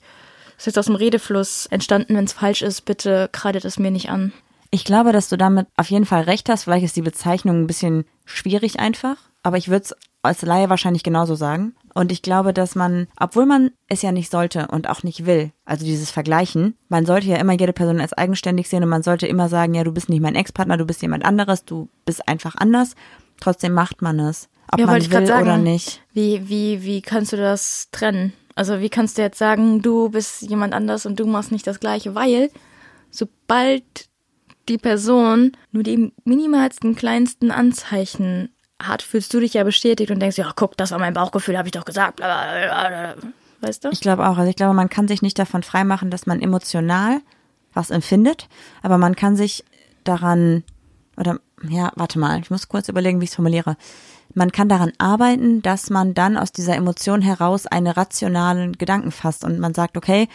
Ist 0.58 0.66
jetzt 0.66 0.78
aus 0.78 0.86
dem 0.86 0.96
Redefluss 0.96 1.66
entstanden. 1.66 2.16
Wenn 2.16 2.24
es 2.24 2.32
falsch 2.34 2.62
ist, 2.62 2.82
bitte 2.84 3.28
kreidet 3.32 3.64
es 3.64 3.78
mir 3.78 3.90
nicht 3.90 4.10
an. 4.10 4.32
Ich 4.70 4.84
glaube, 4.84 5.12
dass 5.12 5.30
du 5.30 5.38
damit 5.38 5.66
auf 5.76 5.88
jeden 5.90 6.04
Fall 6.04 6.22
recht 6.24 6.48
hast. 6.50 6.64
Vielleicht 6.64 6.84
ist 6.84 6.96
die 6.96 7.02
Bezeichnung 7.02 7.62
ein 7.62 7.66
bisschen 7.66 8.04
schwierig 8.26 8.78
einfach. 8.80 9.16
Aber 9.42 9.56
ich 9.56 9.68
würde 9.68 9.84
es 9.84 9.94
als 10.20 10.42
Laie 10.42 10.68
wahrscheinlich 10.68 11.02
genauso 11.04 11.36
sagen. 11.36 11.74
Und 11.94 12.12
ich 12.12 12.22
glaube, 12.22 12.52
dass 12.52 12.74
man, 12.74 13.06
obwohl 13.18 13.46
man 13.46 13.70
es 13.88 14.02
ja 14.02 14.12
nicht 14.12 14.30
sollte 14.30 14.66
und 14.68 14.90
auch 14.90 15.02
nicht 15.04 15.24
will, 15.26 15.52
also 15.64 15.84
dieses 15.86 16.10
Vergleichen, 16.10 16.76
man 16.88 17.06
sollte 17.06 17.28
ja 17.28 17.36
immer 17.36 17.54
jede 17.54 17.72
Person 17.72 18.00
als 18.00 18.12
eigenständig 18.12 18.68
sehen 18.68 18.82
und 18.82 18.88
man 18.90 19.02
sollte 19.02 19.26
immer 19.26 19.48
sagen, 19.48 19.74
ja, 19.74 19.84
du 19.84 19.92
bist 19.92 20.08
nicht 20.08 20.20
mein 20.20 20.34
Ex-Partner, 20.34 20.76
du 20.76 20.84
bist 20.84 21.00
jemand 21.02 21.24
anderes, 21.24 21.64
du 21.64 21.88
bist 22.04 22.28
einfach 22.28 22.56
anders. 22.56 22.94
Trotzdem 23.40 23.72
macht 23.72 24.02
man 24.02 24.18
es. 24.18 24.48
Ob 24.70 24.80
Ja, 24.80 24.86
man 24.86 25.10
will 25.10 25.26
sagen. 25.26 25.42
oder 25.44 25.56
nicht. 25.56 26.02
Wie, 26.12 26.48
wie, 26.48 26.82
wie 26.82 27.00
kannst 27.00 27.32
du 27.32 27.36
das 27.36 27.88
trennen? 27.90 28.32
Also 28.58 28.80
wie 28.80 28.88
kannst 28.88 29.16
du 29.16 29.22
jetzt 29.22 29.38
sagen, 29.38 29.82
du 29.82 30.08
bist 30.08 30.42
jemand 30.42 30.74
anders 30.74 31.06
und 31.06 31.20
du 31.20 31.26
machst 31.26 31.52
nicht 31.52 31.64
das 31.64 31.78
Gleiche, 31.78 32.16
weil 32.16 32.50
sobald 33.08 33.84
die 34.68 34.78
Person 34.78 35.52
nur 35.70 35.84
die 35.84 36.12
minimalsten, 36.24 36.96
kleinsten 36.96 37.52
Anzeichen 37.52 38.48
hat, 38.82 39.02
fühlst 39.02 39.32
du 39.32 39.38
dich 39.38 39.54
ja 39.54 39.62
bestätigt 39.62 40.10
und 40.10 40.18
denkst, 40.18 40.38
ja, 40.38 40.52
guck, 40.56 40.76
das 40.76 40.90
war 40.90 40.98
mein 40.98 41.14
Bauchgefühl, 41.14 41.56
habe 41.56 41.68
ich 41.68 41.72
doch 41.72 41.84
gesagt. 41.84 42.18
Weißt 42.18 43.84
du? 43.84 43.90
Ich 43.90 44.00
glaube 44.00 44.28
auch. 44.28 44.38
Also 44.38 44.50
ich 44.50 44.56
glaube, 44.56 44.74
man 44.74 44.88
kann 44.88 45.06
sich 45.06 45.22
nicht 45.22 45.38
davon 45.38 45.62
freimachen, 45.62 46.10
dass 46.10 46.26
man 46.26 46.42
emotional 46.42 47.20
was 47.74 47.90
empfindet, 47.90 48.48
aber 48.82 48.98
man 48.98 49.14
kann 49.14 49.36
sich 49.36 49.64
daran, 50.02 50.64
oder 51.16 51.38
ja, 51.68 51.92
warte 51.94 52.18
mal, 52.18 52.40
ich 52.40 52.50
muss 52.50 52.66
kurz 52.66 52.88
überlegen, 52.88 53.20
wie 53.20 53.24
ich 53.24 53.30
es 53.30 53.36
formuliere. 53.36 53.76
Man 54.34 54.52
kann 54.52 54.68
daran 54.68 54.92
arbeiten, 54.98 55.62
dass 55.62 55.90
man 55.90 56.14
dann 56.14 56.36
aus 56.36 56.52
dieser 56.52 56.76
Emotion 56.76 57.22
heraus 57.22 57.66
einen 57.66 57.88
rationalen 57.88 58.72
Gedanken 58.72 59.10
fasst 59.10 59.44
und 59.44 59.58
man 59.58 59.74
sagt, 59.74 59.96
okay, 59.96 60.28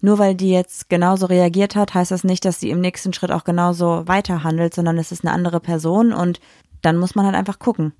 nur 0.00 0.18
weil 0.18 0.34
die 0.34 0.50
jetzt 0.50 0.88
genauso 0.88 1.26
reagiert 1.26 1.76
hat, 1.76 1.94
heißt 1.94 2.10
das 2.10 2.24
nicht, 2.24 2.44
dass 2.44 2.60
sie 2.60 2.70
im 2.70 2.80
nächsten 2.80 3.12
Schritt 3.12 3.30
auch 3.30 3.44
genauso 3.44 4.06
weiterhandelt, 4.06 4.74
sondern 4.74 4.98
es 4.98 5.12
ist 5.12 5.24
eine 5.24 5.32
andere 5.32 5.60
Person 5.60 6.12
und 6.12 6.40
dann 6.82 6.98
muss 6.98 7.14
man 7.14 7.24
halt 7.26 7.36
einfach 7.36 7.58
gucken. 7.58 7.92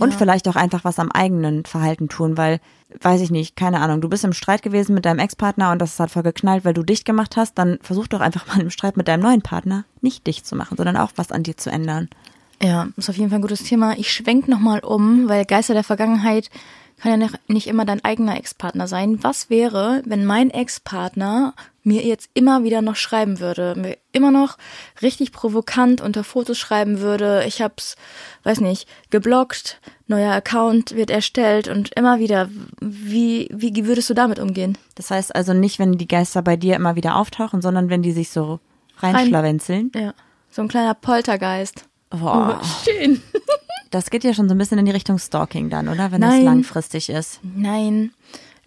Und 0.00 0.12
Ja. 0.12 0.18
vielleicht 0.18 0.46
auch 0.48 0.54
einfach 0.56 0.84
was 0.84 1.00
am 1.00 1.10
eigenen 1.10 1.64
Verhalten 1.64 2.08
tun, 2.08 2.36
weil, 2.36 2.60
weiß 3.00 3.20
ich 3.20 3.32
nicht, 3.32 3.56
keine 3.56 3.80
Ahnung, 3.80 4.00
du 4.00 4.08
bist 4.08 4.24
im 4.24 4.32
Streit 4.32 4.62
gewesen 4.62 4.94
mit 4.94 5.04
deinem 5.04 5.18
Ex-Partner 5.18 5.72
und 5.72 5.80
das 5.80 5.98
hat 5.98 6.10
voll 6.12 6.22
geknallt, 6.22 6.64
weil 6.64 6.74
du 6.74 6.84
dicht 6.84 7.04
gemacht 7.04 7.36
hast, 7.36 7.58
dann 7.58 7.78
versuch 7.82 8.06
doch 8.06 8.20
einfach 8.20 8.46
mal 8.46 8.60
im 8.60 8.70
Streit 8.70 8.96
mit 8.96 9.08
deinem 9.08 9.22
neuen 9.22 9.42
Partner 9.42 9.84
nicht 10.00 10.26
dicht 10.26 10.46
zu 10.46 10.54
machen, 10.54 10.76
sondern 10.76 10.96
auch 10.96 11.12
was 11.16 11.32
an 11.32 11.42
dir 11.42 11.56
zu 11.56 11.70
ändern. 11.70 12.08
Ja, 12.62 12.88
ist 12.96 13.08
auf 13.08 13.16
jeden 13.16 13.30
Fall 13.30 13.38
ein 13.38 13.42
gutes 13.42 13.62
Thema. 13.62 13.96
Ich 13.96 14.12
schwenk 14.12 14.48
nochmal 14.48 14.80
um, 14.80 15.28
weil 15.28 15.44
Geister 15.44 15.74
der 15.74 15.84
Vergangenheit 15.84 16.50
kann 17.00 17.20
ja 17.20 17.28
nicht 17.46 17.68
immer 17.68 17.84
dein 17.84 18.04
eigener 18.04 18.36
Ex-Partner 18.36 18.88
sein. 18.88 19.22
Was 19.22 19.50
wäre, 19.50 20.02
wenn 20.04 20.24
mein 20.24 20.50
Ex-Partner 20.50 21.54
mir 21.84 22.02
jetzt 22.04 22.28
immer 22.34 22.64
wieder 22.64 22.82
noch 22.82 22.96
schreiben 22.96 23.38
würde, 23.38 23.74
mir 23.76 23.96
immer 24.12 24.30
noch 24.30 24.58
richtig 25.00 25.32
provokant 25.32 26.00
unter 26.00 26.24
Fotos 26.24 26.58
schreiben 26.58 27.00
würde, 27.00 27.44
ich 27.46 27.62
hab's, 27.62 27.96
weiß 28.42 28.60
nicht, 28.60 28.88
geblockt, 29.10 29.80
neuer 30.06 30.32
Account 30.32 30.96
wird 30.96 31.10
erstellt 31.10 31.68
und 31.68 31.92
immer 31.94 32.18
wieder, 32.18 32.48
wie, 32.80 33.48
wie 33.52 33.86
würdest 33.86 34.10
du 34.10 34.14
damit 34.14 34.38
umgehen? 34.38 34.76
Das 34.96 35.10
heißt 35.10 35.34
also 35.34 35.54
nicht, 35.54 35.78
wenn 35.78 35.92
die 35.92 36.08
Geister 36.08 36.42
bei 36.42 36.56
dir 36.56 36.76
immer 36.76 36.96
wieder 36.96 37.16
auftauchen, 37.16 37.62
sondern 37.62 37.88
wenn 37.88 38.02
die 38.02 38.12
sich 38.12 38.30
so 38.30 38.60
reinschlawenzeln. 38.98 39.92
Ja, 39.94 40.14
so 40.50 40.62
ein 40.62 40.68
kleiner 40.68 40.94
Poltergeist. 40.94 41.87
Boah. 42.10 42.60
Oh, 42.60 42.66
schön. 42.84 43.22
Das 43.90 44.10
geht 44.10 44.22
ja 44.22 44.34
schon 44.34 44.50
so 44.50 44.54
ein 44.54 44.58
bisschen 44.58 44.78
in 44.78 44.84
die 44.84 44.92
Richtung 44.92 45.18
Stalking 45.18 45.70
dann, 45.70 45.88
oder? 45.88 46.12
Wenn 46.12 46.20
das 46.20 46.34
Nein. 46.34 46.44
langfristig 46.44 47.08
ist. 47.08 47.40
Nein. 47.42 48.12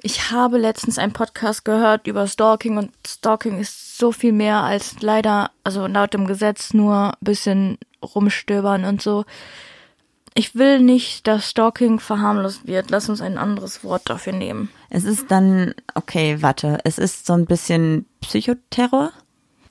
Ich 0.01 0.31
habe 0.31 0.57
letztens 0.57 0.97
einen 0.97 1.13
Podcast 1.13 1.63
gehört 1.63 2.07
über 2.07 2.25
Stalking 2.25 2.79
und 2.79 2.91
Stalking 3.05 3.59
ist 3.59 3.99
so 3.99 4.11
viel 4.11 4.31
mehr 4.33 4.63
als 4.63 4.99
leider, 5.01 5.51
also 5.63 5.85
laut 5.85 6.15
dem 6.15 6.25
Gesetz 6.25 6.73
nur 6.73 7.09
ein 7.09 7.17
bisschen 7.21 7.77
rumstöbern 8.03 8.83
und 8.83 9.03
so. 9.03 9.25
Ich 10.33 10.55
will 10.55 10.79
nicht, 10.79 11.27
dass 11.27 11.47
Stalking 11.47 11.99
verharmlost 11.99 12.65
wird. 12.65 12.89
Lass 12.89 13.09
uns 13.09 13.21
ein 13.21 13.37
anderes 13.37 13.83
Wort 13.83 14.09
dafür 14.09 14.33
nehmen. 14.33 14.69
Es 14.89 15.03
ist 15.03 15.29
dann, 15.29 15.75
okay, 15.93 16.41
warte, 16.41 16.79
es 16.83 16.97
ist 16.97 17.27
so 17.27 17.33
ein 17.33 17.45
bisschen 17.45 18.07
Psychoterror. 18.21 19.11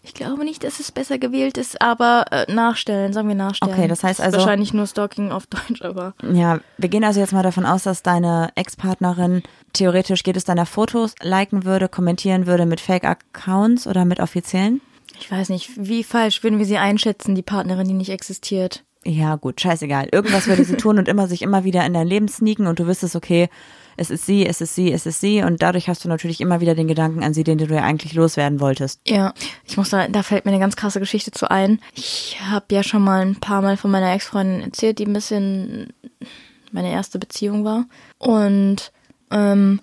Ich 0.03 0.15
glaube 0.15 0.45
nicht, 0.45 0.65
dass 0.65 0.81
es 0.81 0.91
besser 0.93 1.19
gewählt 1.19 1.59
ist, 1.59 1.81
aber 1.83 2.25
äh, 2.31 2.51
nachstellen, 2.53 3.13
sagen 3.13 3.29
wir 3.29 3.35
nachstellen. 3.35 3.75
Okay, 3.75 3.87
das 3.87 4.03
heißt 4.03 4.19
Ist 4.21 4.25
also- 4.25 4.39
wahrscheinlich 4.39 4.73
nur 4.73 4.87
Stalking 4.87 5.31
auf 5.31 5.47
Deutsch, 5.47 5.83
aber 5.83 6.15
Ja, 6.33 6.61
wir 6.79 6.89
gehen 6.89 7.05
also 7.05 7.21
jetzt 7.21 7.33
mal 7.33 7.43
davon 7.43 7.67
aus, 7.67 7.83
dass 7.83 8.03
deine 8.03 8.51
Ex-Partnerin 8.55 9.43
theoretisch 9.75 10.23
jedes 10.25 10.45
deiner 10.45 10.65
Fotos 10.67 11.15
liken 11.23 11.65
würde, 11.65 11.89
kommentieren 11.89 12.47
würde 12.47 12.65
mit 12.67 12.81
Fake-Accounts 12.81 13.87
oder 13.87 14.05
mit 14.05 14.21
offiziellen. 14.21 14.81
ich 15.19 15.31
weiß 15.31 15.51
nicht, 15.51 15.71
wie 15.77 16.03
falsch 16.03 16.43
würden 16.43 16.59
wir 16.59 16.67
sie 16.67 16.79
einschätzen, 16.79 17.35
die 17.35 17.43
Partnerin, 17.43 17.87
die 17.87 17.95
nicht 17.95 18.11
existiert. 18.11 18.85
Ja, 19.05 19.37
gut, 19.37 19.61
scheißegal. 19.61 20.09
Irgendwas 20.13 20.47
würde 20.47 20.65
sie 20.65 20.77
tun 20.77 20.99
und 20.99 21.09
immer 21.09 21.27
sich 21.27 21.41
immer 21.43 21.65
wieder 21.65 21.87
in 21.87 21.95
dein 21.95 22.07
Leben 22.07 22.29
sneaken 22.29 22.67
und 22.67 22.79
du 22.79 22.87
wüsstest, 22.87 23.17
okay, 23.17 23.49
es 23.97 24.11
ist 24.11 24.27
sie, 24.27 24.47
es 24.47 24.61
ist 24.61 24.75
sie, 24.75 24.93
es 24.93 25.07
ist 25.07 25.21
sie 25.21 25.43
und 25.43 25.63
dadurch 25.63 25.89
hast 25.89 26.05
du 26.05 26.09
natürlich 26.09 26.41
immer 26.41 26.61
wieder 26.61 26.75
den 26.75 26.89
Gedanken 26.89 27.23
an 27.23 27.35
sie, 27.35 27.45
den 27.45 27.59
du 27.59 27.67
ja 27.67 27.83
eigentlich 27.83 28.13
loswerden 28.15 28.61
wolltest. 28.61 29.01
Ja, 29.07 29.33
ich 29.67 29.77
muss 29.77 29.91
da, 29.91 30.09
da 30.09 30.23
fällt 30.23 30.45
mir 30.45 30.53
eine 30.53 30.61
ganz 30.61 30.77
krasse 30.77 31.01
Geschichte 31.01 31.31
zu 31.31 31.51
ein. 31.51 31.81
Ich 31.95 32.39
habe 32.43 32.67
ja 32.73 32.83
schon 32.83 33.03
mal 33.03 33.21
ein 33.21 33.37
paar 33.37 33.63
Mal 33.63 33.77
von 33.77 33.91
meiner 33.91 34.13
Ex-Freundin 34.13 34.63
erzählt, 34.63 34.99
die 34.99 35.07
ein 35.07 35.13
bisschen 35.13 35.93
meine 36.73 36.91
erste 36.91 37.19
Beziehung 37.19 37.65
war. 37.65 37.87
Und 38.19 38.93
ähm, 39.31 39.81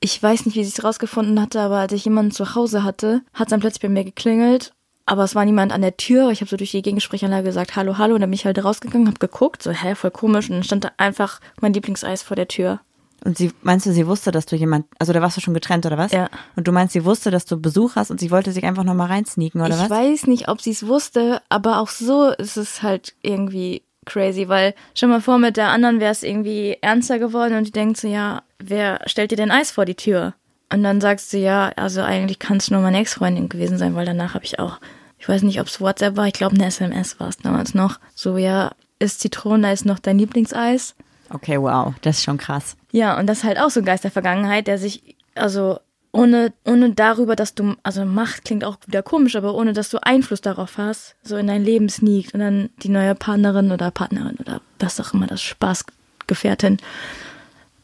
ich 0.00 0.22
weiß 0.22 0.46
nicht, 0.46 0.56
wie 0.56 0.64
sie 0.64 0.72
es 0.76 0.84
rausgefunden 0.84 1.40
hatte, 1.40 1.60
aber 1.60 1.78
als 1.78 1.92
ich 1.92 2.04
jemanden 2.04 2.30
zu 2.30 2.54
Hause 2.54 2.84
hatte, 2.84 3.22
hat 3.32 3.48
es 3.48 3.50
dann 3.50 3.60
plötzlich 3.60 3.82
bei 3.82 3.88
mir 3.88 4.04
geklingelt. 4.04 4.73
Aber 5.06 5.24
es 5.24 5.34
war 5.34 5.44
niemand 5.44 5.72
an 5.72 5.82
der 5.82 5.96
Tür. 5.96 6.30
Ich 6.30 6.40
habe 6.40 6.48
so 6.48 6.56
durch 6.56 6.70
die 6.70 6.82
Gegensprechanlage 6.82 7.44
gesagt, 7.44 7.76
hallo, 7.76 7.98
hallo. 7.98 8.14
Und 8.14 8.22
dann 8.22 8.30
bin 8.30 8.38
ich 8.38 8.46
halt 8.46 8.62
rausgegangen, 8.62 9.06
habe 9.06 9.18
geguckt, 9.18 9.62
so, 9.62 9.70
hä, 9.70 9.94
voll 9.94 10.10
komisch. 10.10 10.48
Und 10.48 10.56
dann 10.56 10.64
stand 10.64 10.84
da 10.84 10.92
einfach 10.96 11.40
mein 11.60 11.74
Lieblingseis 11.74 12.22
vor 12.22 12.36
der 12.36 12.48
Tür. 12.48 12.80
Und 13.24 13.38
sie, 13.38 13.52
meinst 13.62 13.86
du, 13.86 13.92
sie 13.92 14.06
wusste, 14.06 14.30
dass 14.30 14.44
du 14.44 14.54
jemand, 14.54 14.86
also 14.98 15.12
da 15.12 15.22
warst 15.22 15.36
du 15.36 15.40
schon 15.40 15.54
getrennt 15.54 15.86
oder 15.86 15.96
was? 15.96 16.12
Ja. 16.12 16.28
Und 16.56 16.68
du 16.68 16.72
meinst, 16.72 16.92
sie 16.92 17.04
wusste, 17.06 17.30
dass 17.30 17.46
du 17.46 17.58
Besuch 17.58 17.96
hast 17.96 18.10
und 18.10 18.20
sie 18.20 18.30
wollte 18.30 18.52
sich 18.52 18.64
einfach 18.64 18.84
nochmal 18.84 19.08
reinsneaken 19.08 19.62
oder 19.62 19.74
ich 19.74 19.80
was? 19.80 19.90
weiß 19.90 20.26
nicht, 20.26 20.48
ob 20.48 20.60
sie 20.60 20.72
es 20.72 20.86
wusste, 20.86 21.40
aber 21.48 21.78
auch 21.78 21.88
so 21.88 22.30
ist 22.30 22.58
es 22.58 22.82
halt 22.82 23.14
irgendwie 23.22 23.82
crazy, 24.04 24.48
weil 24.48 24.74
stell 24.94 25.08
mal 25.08 25.22
vor, 25.22 25.38
mit 25.38 25.56
der 25.56 25.68
anderen 25.68 26.00
wäre 26.00 26.12
es 26.12 26.22
irgendwie 26.22 26.76
ernster 26.82 27.18
geworden 27.18 27.56
und 27.56 27.66
die 27.66 27.72
denkt 27.72 27.96
so, 27.96 28.08
ja, 28.08 28.42
wer 28.58 29.00
stellt 29.06 29.30
dir 29.30 29.36
denn 29.36 29.50
Eis 29.50 29.70
vor 29.70 29.86
die 29.86 29.94
Tür? 29.94 30.34
Und 30.70 30.82
dann 30.82 31.00
sagst 31.00 31.32
du, 31.32 31.38
ja, 31.38 31.72
also 31.76 32.02
eigentlich 32.02 32.38
kann 32.38 32.56
es 32.56 32.70
nur 32.70 32.80
meine 32.80 32.98
Ex-Freundin 32.98 33.48
gewesen 33.48 33.78
sein, 33.78 33.94
weil 33.94 34.06
danach 34.06 34.34
habe 34.34 34.44
ich 34.44 34.58
auch, 34.58 34.78
ich 35.18 35.28
weiß 35.28 35.42
nicht, 35.42 35.60
ob 35.60 35.66
es 35.66 35.80
WhatsApp 35.80 36.16
war, 36.16 36.26
ich 36.26 36.32
glaube 36.32 36.54
eine 36.54 36.66
SMS 36.66 37.20
war 37.20 37.28
es 37.28 37.38
damals 37.38 37.74
noch. 37.74 38.00
So, 38.14 38.36
ja, 38.36 38.72
ist 38.98 39.20
Zitroneneis 39.20 39.84
noch 39.84 39.98
dein 39.98 40.18
Lieblingseis? 40.18 40.94
Okay, 41.30 41.60
wow, 41.60 41.94
das 42.02 42.18
ist 42.18 42.24
schon 42.24 42.38
krass. 42.38 42.76
Ja, 42.92 43.18
und 43.18 43.26
das 43.26 43.38
ist 43.38 43.44
halt 43.44 43.58
auch 43.58 43.70
so 43.70 43.80
ein 43.80 43.86
Geist 43.86 44.04
der 44.04 44.10
Vergangenheit, 44.10 44.66
der 44.66 44.78
sich, 44.78 45.16
also 45.34 45.78
ohne, 46.12 46.52
ohne 46.64 46.92
darüber, 46.92 47.34
dass 47.34 47.54
du, 47.54 47.74
also 47.82 48.04
Macht 48.04 48.44
klingt 48.44 48.64
auch 48.64 48.76
wieder 48.86 49.02
komisch, 49.02 49.34
aber 49.34 49.54
ohne, 49.54 49.72
dass 49.72 49.90
du 49.90 49.98
Einfluss 50.00 50.40
darauf 50.40 50.78
hast, 50.78 51.16
so 51.24 51.36
in 51.36 51.48
dein 51.48 51.64
Leben 51.64 51.88
sneakt 51.88 52.34
und 52.34 52.40
dann 52.40 52.70
die 52.82 52.88
neue 52.88 53.16
Partnerin 53.16 53.72
oder 53.72 53.90
Partnerin 53.90 54.36
oder 54.36 54.60
was 54.78 55.00
auch 55.00 55.12
immer, 55.12 55.26
das 55.26 55.42
Spaßgefährtin, 55.42 56.78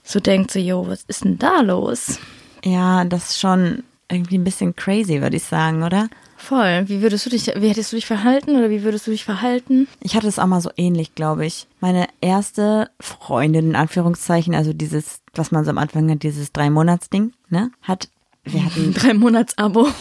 so 0.05 0.21
denkt 0.21 0.53
so, 0.53 0.61
yo, 0.61 0.87
was 0.87 1.03
ist 1.09 1.25
denn 1.25 1.38
da 1.38 1.61
los? 1.61 2.21
Ja, 2.64 3.05
das 3.05 3.31
ist 3.31 3.40
schon 3.40 3.85
irgendwie 4.11 4.38
ein 4.38 4.44
bisschen 4.44 4.75
crazy, 4.75 5.20
würde 5.20 5.37
ich 5.37 5.44
sagen, 5.44 5.83
oder? 5.83 6.09
Voll. 6.37 6.88
Wie 6.88 7.03
würdest 7.03 7.27
du 7.27 7.31
dich, 7.31 7.49
wie 7.55 7.68
hättest 7.68 7.92
du 7.92 7.96
dich 7.96 8.07
verhalten 8.07 8.57
oder 8.57 8.70
wie 8.70 8.83
würdest 8.83 9.07
du 9.07 9.11
dich 9.11 9.25
verhalten? 9.25 9.87
Ich 10.01 10.16
hatte 10.16 10.27
es 10.27 10.38
auch 10.38 10.46
mal 10.46 10.61
so 10.61 10.70
ähnlich, 10.77 11.14
glaube 11.14 11.44
ich. 11.44 11.66
Meine 11.81 12.09
erste 12.20 12.90
Freundin, 12.99 13.70
in 13.70 13.77
Anführungszeichen, 13.77 14.55
also 14.55 14.73
dieses, 14.73 15.20
was 15.35 15.53
man 15.53 15.64
so 15.64 15.70
am 15.70 15.79
Anfang 15.79 16.11
hat, 16.11 16.23
dieses 16.23 16.53
Drei-Monats-Ding, 16.53 17.33
ne, 17.51 17.70
hat, 17.83 18.09
wir 18.44 18.64
hatten, 18.64 18.94
Drei 19.01 19.12
Monats-Abo. 19.14 19.88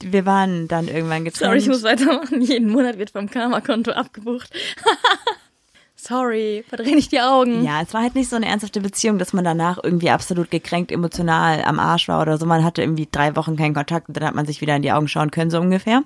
wir 0.00 0.26
waren 0.26 0.68
dann 0.68 0.86
irgendwann 0.88 1.24
getrennt. 1.24 1.48
Sorry, 1.50 1.58
ich 1.58 1.68
muss 1.68 1.82
weitermachen. 1.82 2.40
Jeden 2.40 2.70
Monat 2.70 2.98
wird 2.98 3.10
vom 3.10 3.28
Karma-Konto 3.28 3.90
abgebucht. 3.90 4.50
Sorry, 6.06 6.64
verdreh 6.68 6.94
nicht 6.94 7.12
die 7.12 7.20
Augen. 7.20 7.64
Ja, 7.64 7.80
es 7.80 7.94
war 7.94 8.02
halt 8.02 8.14
nicht 8.14 8.28
so 8.28 8.36
eine 8.36 8.46
ernsthafte 8.46 8.80
Beziehung, 8.82 9.18
dass 9.18 9.32
man 9.32 9.42
danach 9.44 9.78
irgendwie 9.82 10.10
absolut 10.10 10.50
gekränkt, 10.50 10.92
emotional 10.92 11.62
am 11.64 11.80
Arsch 11.80 12.08
war 12.08 12.20
oder 12.20 12.36
so. 12.36 12.44
Man 12.44 12.62
hatte 12.62 12.82
irgendwie 12.82 13.08
drei 13.10 13.34
Wochen 13.36 13.56
keinen 13.56 13.72
Kontakt 13.74 14.08
und 14.08 14.16
dann 14.18 14.24
hat 14.24 14.34
man 14.34 14.44
sich 14.44 14.60
wieder 14.60 14.76
in 14.76 14.82
die 14.82 14.92
Augen 14.92 15.08
schauen 15.08 15.30
können, 15.30 15.50
so 15.50 15.58
ungefähr. 15.60 16.02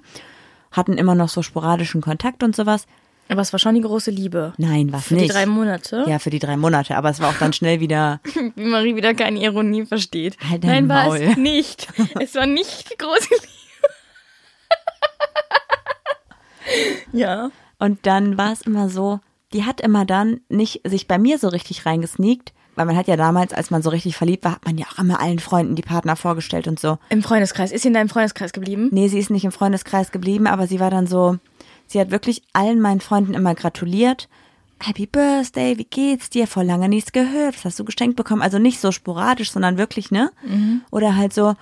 Hatten 0.70 0.92
immer 0.98 1.16
noch 1.16 1.28
so 1.28 1.42
sporadischen 1.42 2.00
Kontakt 2.00 2.44
und 2.44 2.54
sowas. 2.54 2.86
Aber 3.28 3.40
es 3.42 3.52
war 3.52 3.58
schon 3.58 3.74
die 3.74 3.80
große 3.80 4.10
Liebe. 4.10 4.52
Nein, 4.56 4.92
was 4.92 5.06
Für 5.08 5.14
nicht. 5.14 5.24
die 5.30 5.32
drei 5.32 5.46
Monate. 5.46 6.04
ja, 6.06 6.18
für 6.18 6.30
die 6.30 6.38
drei 6.38 6.56
Monate. 6.56 6.96
Aber 6.96 7.10
es 7.10 7.20
war 7.20 7.30
auch 7.30 7.38
dann 7.38 7.52
schnell 7.52 7.80
wieder, 7.80 8.20
Wie 8.54 8.64
Marie 8.64 8.94
wieder 8.96 9.14
keine 9.14 9.42
Ironie 9.42 9.84
versteht. 9.84 10.36
Halt 10.48 10.62
Nein, 10.64 10.88
war 10.88 11.06
Maul. 11.06 11.18
es 11.18 11.36
nicht. 11.36 11.88
Es 12.20 12.34
war 12.36 12.46
nicht 12.46 12.90
die 12.92 12.96
große 12.96 13.28
Liebe. 13.34 13.48
ja. 17.12 17.50
Und 17.78 18.06
dann 18.06 18.38
war 18.38 18.52
es 18.52 18.62
immer 18.62 18.88
so, 18.88 19.20
die 19.52 19.64
hat 19.64 19.80
immer 19.80 20.04
dann 20.04 20.40
nicht 20.48 20.82
sich 20.84 21.08
bei 21.08 21.18
mir 21.18 21.38
so 21.38 21.48
richtig 21.48 21.86
reingesneakt, 21.86 22.52
weil 22.76 22.86
man 22.86 22.96
hat 22.96 23.08
ja 23.08 23.16
damals, 23.16 23.52
als 23.52 23.70
man 23.70 23.82
so 23.82 23.90
richtig 23.90 24.16
verliebt 24.16 24.44
war, 24.44 24.52
hat 24.52 24.64
man 24.64 24.78
ja 24.78 24.86
auch 24.86 24.98
immer 24.98 25.20
allen 25.20 25.38
Freunden 25.40 25.74
die 25.74 25.82
Partner 25.82 26.16
vorgestellt 26.16 26.68
und 26.68 26.78
so. 26.78 26.98
Im 27.08 27.22
Freundeskreis. 27.22 27.72
Ist 27.72 27.82
sie 27.82 27.88
in 27.88 27.94
deinem 27.94 28.08
Freundeskreis 28.08 28.52
geblieben? 28.52 28.88
Nee, 28.92 29.08
sie 29.08 29.18
ist 29.18 29.30
nicht 29.30 29.44
im 29.44 29.52
Freundeskreis 29.52 30.12
geblieben, 30.12 30.46
aber 30.46 30.66
sie 30.66 30.78
war 30.78 30.90
dann 30.90 31.06
so, 31.06 31.38
sie 31.86 31.98
hat 32.00 32.10
wirklich 32.10 32.42
allen 32.52 32.80
meinen 32.80 33.00
Freunden 33.00 33.34
immer 33.34 33.54
gratuliert. 33.54 34.28
Happy 34.80 35.06
Birthday, 35.06 35.76
wie 35.76 35.84
geht's 35.84 36.30
dir? 36.30 36.46
Vor 36.46 36.62
lange 36.62 36.88
nichts 36.88 37.10
gehört. 37.10 37.56
Was 37.56 37.64
hast 37.64 37.80
du 37.80 37.84
geschenkt 37.84 38.16
bekommen? 38.16 38.42
Also 38.42 38.60
nicht 38.60 38.78
so 38.78 38.92
sporadisch, 38.92 39.50
sondern 39.50 39.76
wirklich, 39.76 40.12
ne? 40.12 40.30
Oder 40.92 41.16
halt 41.16 41.32
so, 41.32 41.54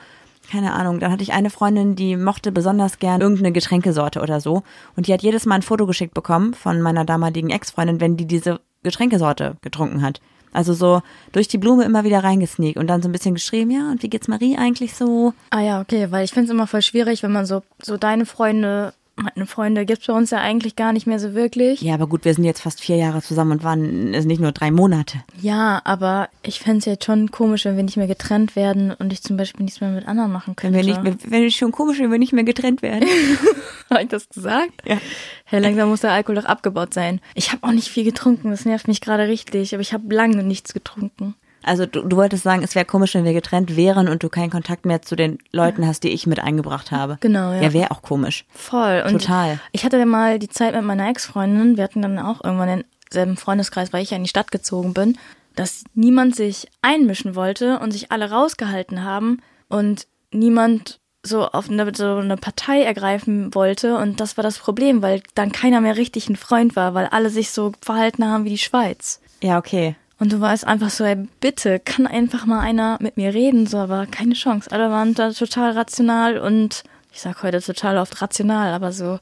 keine 0.50 0.72
Ahnung, 0.72 1.00
dann 1.00 1.12
hatte 1.12 1.22
ich 1.22 1.32
eine 1.32 1.50
Freundin, 1.50 1.96
die 1.96 2.16
mochte 2.16 2.52
besonders 2.52 2.98
gern 2.98 3.20
irgendeine 3.20 3.52
Getränkesorte 3.52 4.20
oder 4.20 4.40
so. 4.40 4.62
Und 4.96 5.06
die 5.06 5.12
hat 5.12 5.22
jedes 5.22 5.46
Mal 5.46 5.56
ein 5.56 5.62
Foto 5.62 5.86
geschickt 5.86 6.14
bekommen 6.14 6.54
von 6.54 6.80
meiner 6.80 7.04
damaligen 7.04 7.50
Ex-Freundin, 7.50 8.00
wenn 8.00 8.16
die 8.16 8.26
diese 8.26 8.60
Getränkesorte 8.82 9.56
getrunken 9.62 10.02
hat. 10.02 10.20
Also 10.52 10.72
so 10.72 11.02
durch 11.32 11.48
die 11.48 11.58
Blume 11.58 11.84
immer 11.84 12.04
wieder 12.04 12.24
reingesneakt 12.24 12.78
und 12.78 12.86
dann 12.86 13.02
so 13.02 13.08
ein 13.08 13.12
bisschen 13.12 13.34
geschrieben, 13.34 13.70
ja, 13.70 13.90
und 13.90 14.02
wie 14.02 14.08
geht's 14.08 14.26
Marie 14.26 14.56
eigentlich 14.56 14.94
so? 14.94 15.34
Ah 15.50 15.60
ja, 15.60 15.80
okay, 15.82 16.10
weil 16.10 16.24
ich 16.24 16.30
finde 16.30 16.46
es 16.46 16.50
immer 16.50 16.66
voll 16.66 16.80
schwierig, 16.80 17.22
wenn 17.22 17.32
man 17.32 17.44
so, 17.44 17.62
so 17.82 17.98
deine 17.98 18.24
Freunde, 18.24 18.94
meine 19.16 19.46
Freunde 19.46 19.86
gibt's 19.86 20.06
bei 20.06 20.12
uns 20.12 20.30
ja 20.30 20.38
eigentlich 20.38 20.76
gar 20.76 20.92
nicht 20.92 21.06
mehr 21.06 21.18
so 21.18 21.32
wirklich. 21.32 21.80
Ja, 21.80 21.94
aber 21.94 22.06
gut, 22.06 22.26
wir 22.26 22.34
sind 22.34 22.44
jetzt 22.44 22.60
fast 22.60 22.80
vier 22.80 22.96
Jahre 22.96 23.22
zusammen 23.22 23.52
und 23.52 23.64
waren 23.64 24.12
es 24.12 24.26
nicht 24.26 24.40
nur 24.40 24.52
drei 24.52 24.70
Monate. 24.70 25.18
Ja, 25.40 25.80
aber 25.84 26.28
ich 26.42 26.60
fände 26.60 26.80
es 26.80 26.84
jetzt 26.84 27.04
schon 27.06 27.30
komisch, 27.30 27.64
wenn 27.64 27.76
wir 27.76 27.82
nicht 27.82 27.96
mehr 27.96 28.06
getrennt 28.06 28.56
werden 28.56 28.92
und 28.92 29.12
ich 29.14 29.22
zum 29.22 29.38
Beispiel 29.38 29.64
nichts 29.64 29.80
mehr 29.80 29.90
mit 29.90 30.06
anderen 30.06 30.32
machen 30.32 30.54
Wenn 30.60 30.72
könnte. 30.74 30.86
wir 30.86 31.10
nicht, 31.10 31.30
wenn 31.30 31.44
es 31.44 31.54
schon 31.54 31.72
komisch, 31.72 31.98
wenn 31.98 32.12
wir 32.12 32.18
nicht 32.18 32.34
mehr 32.34 32.44
getrennt 32.44 32.82
werden. 32.82 33.08
Habe 33.90 34.02
ich 34.02 34.08
das 34.08 34.28
gesagt? 34.28 34.82
Ja. 34.84 34.98
Hey, 35.44 35.60
langsam 35.60 35.88
muss 35.88 36.00
der 36.02 36.12
Alkohol 36.12 36.36
doch 36.36 36.44
abgebaut 36.44 36.92
sein. 36.92 37.20
Ich 37.34 37.52
habe 37.52 37.66
auch 37.66 37.72
nicht 37.72 37.88
viel 37.88 38.04
getrunken, 38.04 38.50
das 38.50 38.64
nervt 38.64 38.86
mich 38.86 39.00
gerade 39.00 39.28
richtig, 39.28 39.72
aber 39.72 39.80
ich 39.80 39.94
habe 39.94 40.14
lange 40.14 40.42
nichts 40.42 40.74
getrunken. 40.74 41.34
Also 41.66 41.84
du, 41.84 42.02
du 42.02 42.16
wolltest 42.16 42.44
sagen, 42.44 42.62
es 42.62 42.74
wäre 42.74 42.84
komisch, 42.84 43.14
wenn 43.14 43.24
wir 43.24 43.32
getrennt 43.32 43.76
wären 43.76 44.08
und 44.08 44.22
du 44.22 44.28
keinen 44.28 44.50
Kontakt 44.50 44.86
mehr 44.86 45.02
zu 45.02 45.16
den 45.16 45.38
Leuten 45.50 45.86
hast, 45.86 46.04
die 46.04 46.10
ich 46.10 46.26
mit 46.26 46.38
eingebracht 46.38 46.92
habe. 46.92 47.18
Genau, 47.20 47.52
ja. 47.52 47.62
Ja, 47.62 47.72
wäre 47.72 47.90
auch 47.90 48.02
komisch. 48.02 48.44
Voll. 48.50 49.02
Und 49.04 49.12
Total. 49.20 49.58
Ich 49.72 49.84
hatte 49.84 50.04
mal 50.06 50.38
die 50.38 50.48
Zeit 50.48 50.74
mit 50.74 50.84
meiner 50.84 51.08
Ex-Freundin, 51.08 51.76
wir 51.76 51.84
hatten 51.84 52.02
dann 52.02 52.18
auch 52.18 52.42
irgendwann 52.44 52.84
denselben 53.10 53.36
Freundeskreis, 53.36 53.92
weil 53.92 54.02
ich 54.02 54.10
ja 54.10 54.16
in 54.16 54.22
die 54.22 54.30
Stadt 54.30 54.52
gezogen 54.52 54.94
bin, 54.94 55.18
dass 55.56 55.84
niemand 55.94 56.36
sich 56.36 56.68
einmischen 56.82 57.34
wollte 57.34 57.80
und 57.80 57.90
sich 57.90 58.12
alle 58.12 58.30
rausgehalten 58.30 59.02
haben 59.02 59.42
und 59.68 60.06
niemand 60.30 61.00
so 61.22 61.46
auf 61.48 61.68
eine, 61.68 61.92
so 61.94 62.16
eine 62.16 62.36
Partei 62.36 62.82
ergreifen 62.82 63.54
wollte 63.54 63.96
und 63.96 64.20
das 64.20 64.36
war 64.36 64.44
das 64.44 64.58
Problem, 64.58 65.02
weil 65.02 65.22
dann 65.34 65.50
keiner 65.50 65.80
mehr 65.80 65.96
richtig 65.96 66.28
ein 66.28 66.36
Freund 66.36 66.76
war, 66.76 66.94
weil 66.94 67.06
alle 67.06 67.30
sich 67.30 67.50
so 67.50 67.72
verhalten 67.80 68.24
haben 68.24 68.44
wie 68.44 68.50
die 68.50 68.58
Schweiz. 68.58 69.20
Ja, 69.42 69.58
okay. 69.58 69.96
Und 70.18 70.32
du 70.32 70.40
warst 70.40 70.66
einfach 70.66 70.90
so, 70.90 71.04
ey, 71.04 71.16
bitte, 71.40 71.78
kann 71.78 72.06
einfach 72.06 72.46
mal 72.46 72.60
einer 72.60 72.96
mit 73.00 73.16
mir 73.16 73.34
reden, 73.34 73.66
so, 73.66 73.78
aber 73.78 74.06
keine 74.06 74.34
Chance. 74.34 74.70
Alle 74.72 74.90
waren 74.90 75.14
da 75.14 75.30
total 75.30 75.72
rational 75.72 76.38
und 76.38 76.84
ich 77.12 77.20
sag 77.20 77.42
heute 77.42 77.60
total 77.60 77.98
oft 77.98 78.20
rational, 78.22 78.72
aber 78.72 78.92
so, 78.92 79.18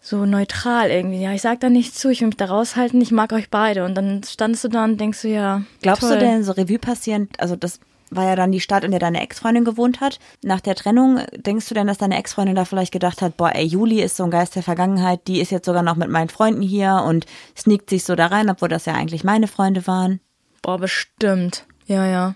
so 0.00 0.24
neutral 0.24 0.90
irgendwie. 0.90 1.20
Ja, 1.20 1.32
ich 1.32 1.42
sag 1.42 1.60
da 1.60 1.68
nichts 1.68 1.98
zu, 1.98 2.08
ich 2.08 2.20
will 2.20 2.28
mich 2.28 2.36
da 2.36 2.46
raushalten, 2.46 3.00
ich 3.00 3.10
mag 3.10 3.32
euch 3.32 3.50
beide. 3.50 3.84
Und 3.84 3.94
dann 3.94 4.22
standest 4.22 4.64
du 4.64 4.68
da 4.68 4.84
und 4.84 4.98
denkst 4.98 5.22
du, 5.22 5.28
ja. 5.28 5.62
Glaubst 5.82 6.02
toll. 6.02 6.12
du 6.12 6.18
denn, 6.18 6.44
so 6.44 6.52
Revue 6.52 6.78
passierend, 6.78 7.38
also 7.40 7.54
das 7.54 7.80
war 8.10 8.24
ja 8.24 8.36
dann 8.36 8.52
die 8.52 8.60
Stadt, 8.60 8.84
in 8.84 8.90
der 8.90 9.00
deine 9.00 9.20
Ex-Freundin 9.20 9.66
gewohnt 9.66 10.00
hat. 10.00 10.18
Nach 10.42 10.60
der 10.60 10.74
Trennung, 10.74 11.20
denkst 11.36 11.68
du 11.68 11.74
denn, 11.74 11.86
dass 11.86 11.98
deine 11.98 12.18
Ex-Freundin 12.18 12.56
da 12.56 12.64
vielleicht 12.64 12.92
gedacht 12.92 13.20
hat, 13.20 13.36
boah, 13.36 13.54
ey, 13.54 13.66
Juli 13.66 14.00
ist 14.00 14.16
so 14.16 14.24
ein 14.24 14.30
Geist 14.30 14.56
der 14.56 14.62
Vergangenheit, 14.62 15.26
die 15.26 15.40
ist 15.40 15.50
jetzt 15.50 15.66
sogar 15.66 15.82
noch 15.82 15.96
mit 15.96 16.08
meinen 16.08 16.30
Freunden 16.30 16.62
hier 16.62 17.04
und 17.06 17.26
sneakt 17.54 17.90
sich 17.90 18.04
so 18.04 18.14
da 18.14 18.26
rein, 18.28 18.48
obwohl 18.48 18.68
das 18.68 18.86
ja 18.86 18.94
eigentlich 18.94 19.24
meine 19.24 19.46
Freunde 19.46 19.86
waren? 19.86 20.20
Boah, 20.68 20.76
bestimmt. 20.76 21.64
Ja, 21.86 22.04
ja. 22.06 22.34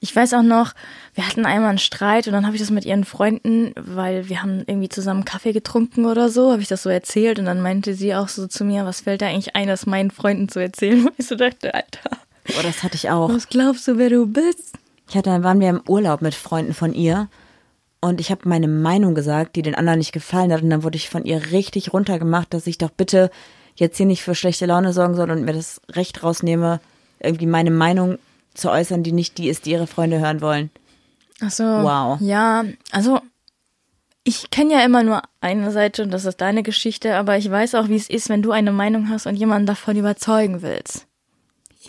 Ich 0.00 0.16
weiß 0.16 0.32
auch 0.32 0.42
noch, 0.42 0.72
wir 1.12 1.28
hatten 1.28 1.44
einmal 1.44 1.68
einen 1.68 1.76
Streit 1.76 2.26
und 2.26 2.32
dann 2.32 2.46
habe 2.46 2.56
ich 2.56 2.62
das 2.62 2.70
mit 2.70 2.86
ihren 2.86 3.04
Freunden, 3.04 3.74
weil 3.76 4.30
wir 4.30 4.40
haben 4.42 4.60
irgendwie 4.66 4.88
zusammen 4.88 5.26
Kaffee 5.26 5.52
getrunken 5.52 6.06
oder 6.06 6.30
so, 6.30 6.50
habe 6.50 6.62
ich 6.62 6.68
das 6.68 6.82
so 6.82 6.88
erzählt 6.88 7.38
und 7.38 7.44
dann 7.44 7.60
meinte 7.60 7.92
sie 7.92 8.14
auch 8.14 8.28
so 8.28 8.46
zu 8.46 8.64
mir, 8.64 8.86
was 8.86 9.02
fällt 9.02 9.20
da 9.20 9.26
eigentlich 9.26 9.54
ein, 9.54 9.68
das 9.68 9.84
meinen 9.84 10.10
Freunden 10.10 10.48
zu 10.48 10.60
erzählen? 10.60 11.04
Und 11.08 11.12
ich 11.18 11.26
so 11.26 11.34
dachte, 11.34 11.74
Alter, 11.74 12.08
Boah, 12.46 12.62
das 12.62 12.82
hatte 12.82 12.94
ich 12.94 13.10
auch. 13.10 13.28
was 13.28 13.50
glaubst 13.50 13.86
du, 13.86 13.98
wer 13.98 14.08
du 14.08 14.28
bist? 14.28 14.78
Ich 15.10 15.14
hatte, 15.14 15.28
dann 15.28 15.42
waren 15.42 15.60
wir 15.60 15.68
im 15.68 15.82
Urlaub 15.86 16.22
mit 16.22 16.34
Freunden 16.34 16.72
von 16.72 16.94
ihr 16.94 17.28
und 18.00 18.18
ich 18.18 18.30
habe 18.30 18.48
meine 18.48 18.66
Meinung 18.66 19.14
gesagt, 19.14 19.56
die 19.56 19.62
den 19.62 19.74
anderen 19.74 19.98
nicht 19.98 20.12
gefallen 20.12 20.54
hat 20.54 20.62
und 20.62 20.70
dann 20.70 20.84
wurde 20.84 20.96
ich 20.96 21.10
von 21.10 21.26
ihr 21.26 21.50
richtig 21.50 21.92
runtergemacht, 21.92 22.54
dass 22.54 22.66
ich 22.66 22.78
doch 22.78 22.88
bitte 22.88 23.30
jetzt 23.74 23.98
hier 23.98 24.06
nicht 24.06 24.22
für 24.22 24.34
schlechte 24.34 24.64
Laune 24.64 24.94
sorgen 24.94 25.16
soll 25.16 25.30
und 25.30 25.44
mir 25.44 25.52
das 25.52 25.82
Recht 25.90 26.22
rausnehme, 26.22 26.80
irgendwie 27.24 27.46
meine 27.46 27.70
Meinung 27.70 28.18
zu 28.54 28.70
äußern, 28.70 29.02
die 29.02 29.12
nicht 29.12 29.38
die 29.38 29.48
ist, 29.48 29.66
die 29.66 29.72
ihre 29.72 29.86
Freunde 29.86 30.20
hören 30.20 30.40
wollen. 30.40 30.70
Ach 31.40 31.50
so. 31.50 31.64
Wow. 31.64 32.20
Ja, 32.20 32.64
also 32.92 33.20
ich 34.22 34.50
kenne 34.50 34.74
ja 34.74 34.84
immer 34.84 35.02
nur 35.02 35.22
eine 35.40 35.70
Seite 35.70 36.02
und 36.02 36.10
das 36.10 36.24
ist 36.24 36.40
deine 36.40 36.62
Geschichte, 36.62 37.16
aber 37.16 37.36
ich 37.36 37.50
weiß 37.50 37.74
auch, 37.74 37.88
wie 37.88 37.96
es 37.96 38.08
ist, 38.08 38.28
wenn 38.28 38.42
du 38.42 38.52
eine 38.52 38.72
Meinung 38.72 39.10
hast 39.10 39.26
und 39.26 39.36
jemanden 39.36 39.66
davon 39.66 39.96
überzeugen 39.96 40.62
willst. 40.62 41.06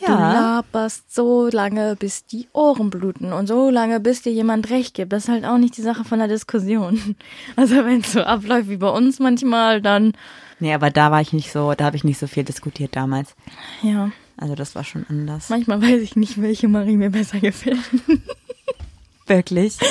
Du 0.06 0.12
laberst 0.12 1.16
so 1.16 1.48
lange, 1.48 1.96
bis 1.96 2.26
die 2.26 2.50
Ohren 2.52 2.90
bluten 2.90 3.32
und 3.32 3.48
so 3.48 3.70
lange, 3.70 4.02
bis 4.02 4.24
dir 4.24 4.34
jemand 4.34 4.70
recht 4.70 4.94
gibt. 4.94 5.14
Das 5.14 5.24
ist 5.24 5.30
halt 5.30 5.46
auch 5.46 5.58
nicht 5.58 5.78
die 5.78 5.82
Sache 5.82 6.04
von 6.04 6.20
der 6.20 6.28
Diskussion. 6.28 7.16
Also 7.56 7.76
wenn 7.78 8.02
es 8.02 8.12
so 8.12 8.22
abläuft 8.22 8.68
wie 8.68 8.76
bei 8.76 8.90
uns 8.90 9.20
manchmal, 9.20 9.82
dann 9.82 10.12
Nee, 10.60 10.74
aber 10.74 10.90
da 10.90 11.12
war 11.12 11.22
ich 11.22 11.34
nicht 11.34 11.52
so, 11.52 11.74
da 11.74 11.86
habe 11.86 11.96
ich 11.96 12.04
nicht 12.04 12.20
so 12.20 12.28
viel 12.28 12.44
diskutiert 12.44 12.96
damals. 12.96 13.36
ja, 13.82 14.12
Also 14.38 14.56
das 14.56 14.76
war 14.76 14.84
schon 14.84 15.06
anders. 15.10 15.50
manchmal 15.50 15.82
weiß 15.82 16.02
ich 16.02 16.16
nicht, 16.16 16.42
welche 16.42 16.68
Marie 16.68 16.98
mir 16.98 17.10
besser 17.10 17.40
gefällt. 17.40 17.80
Wirklich? 19.28 19.78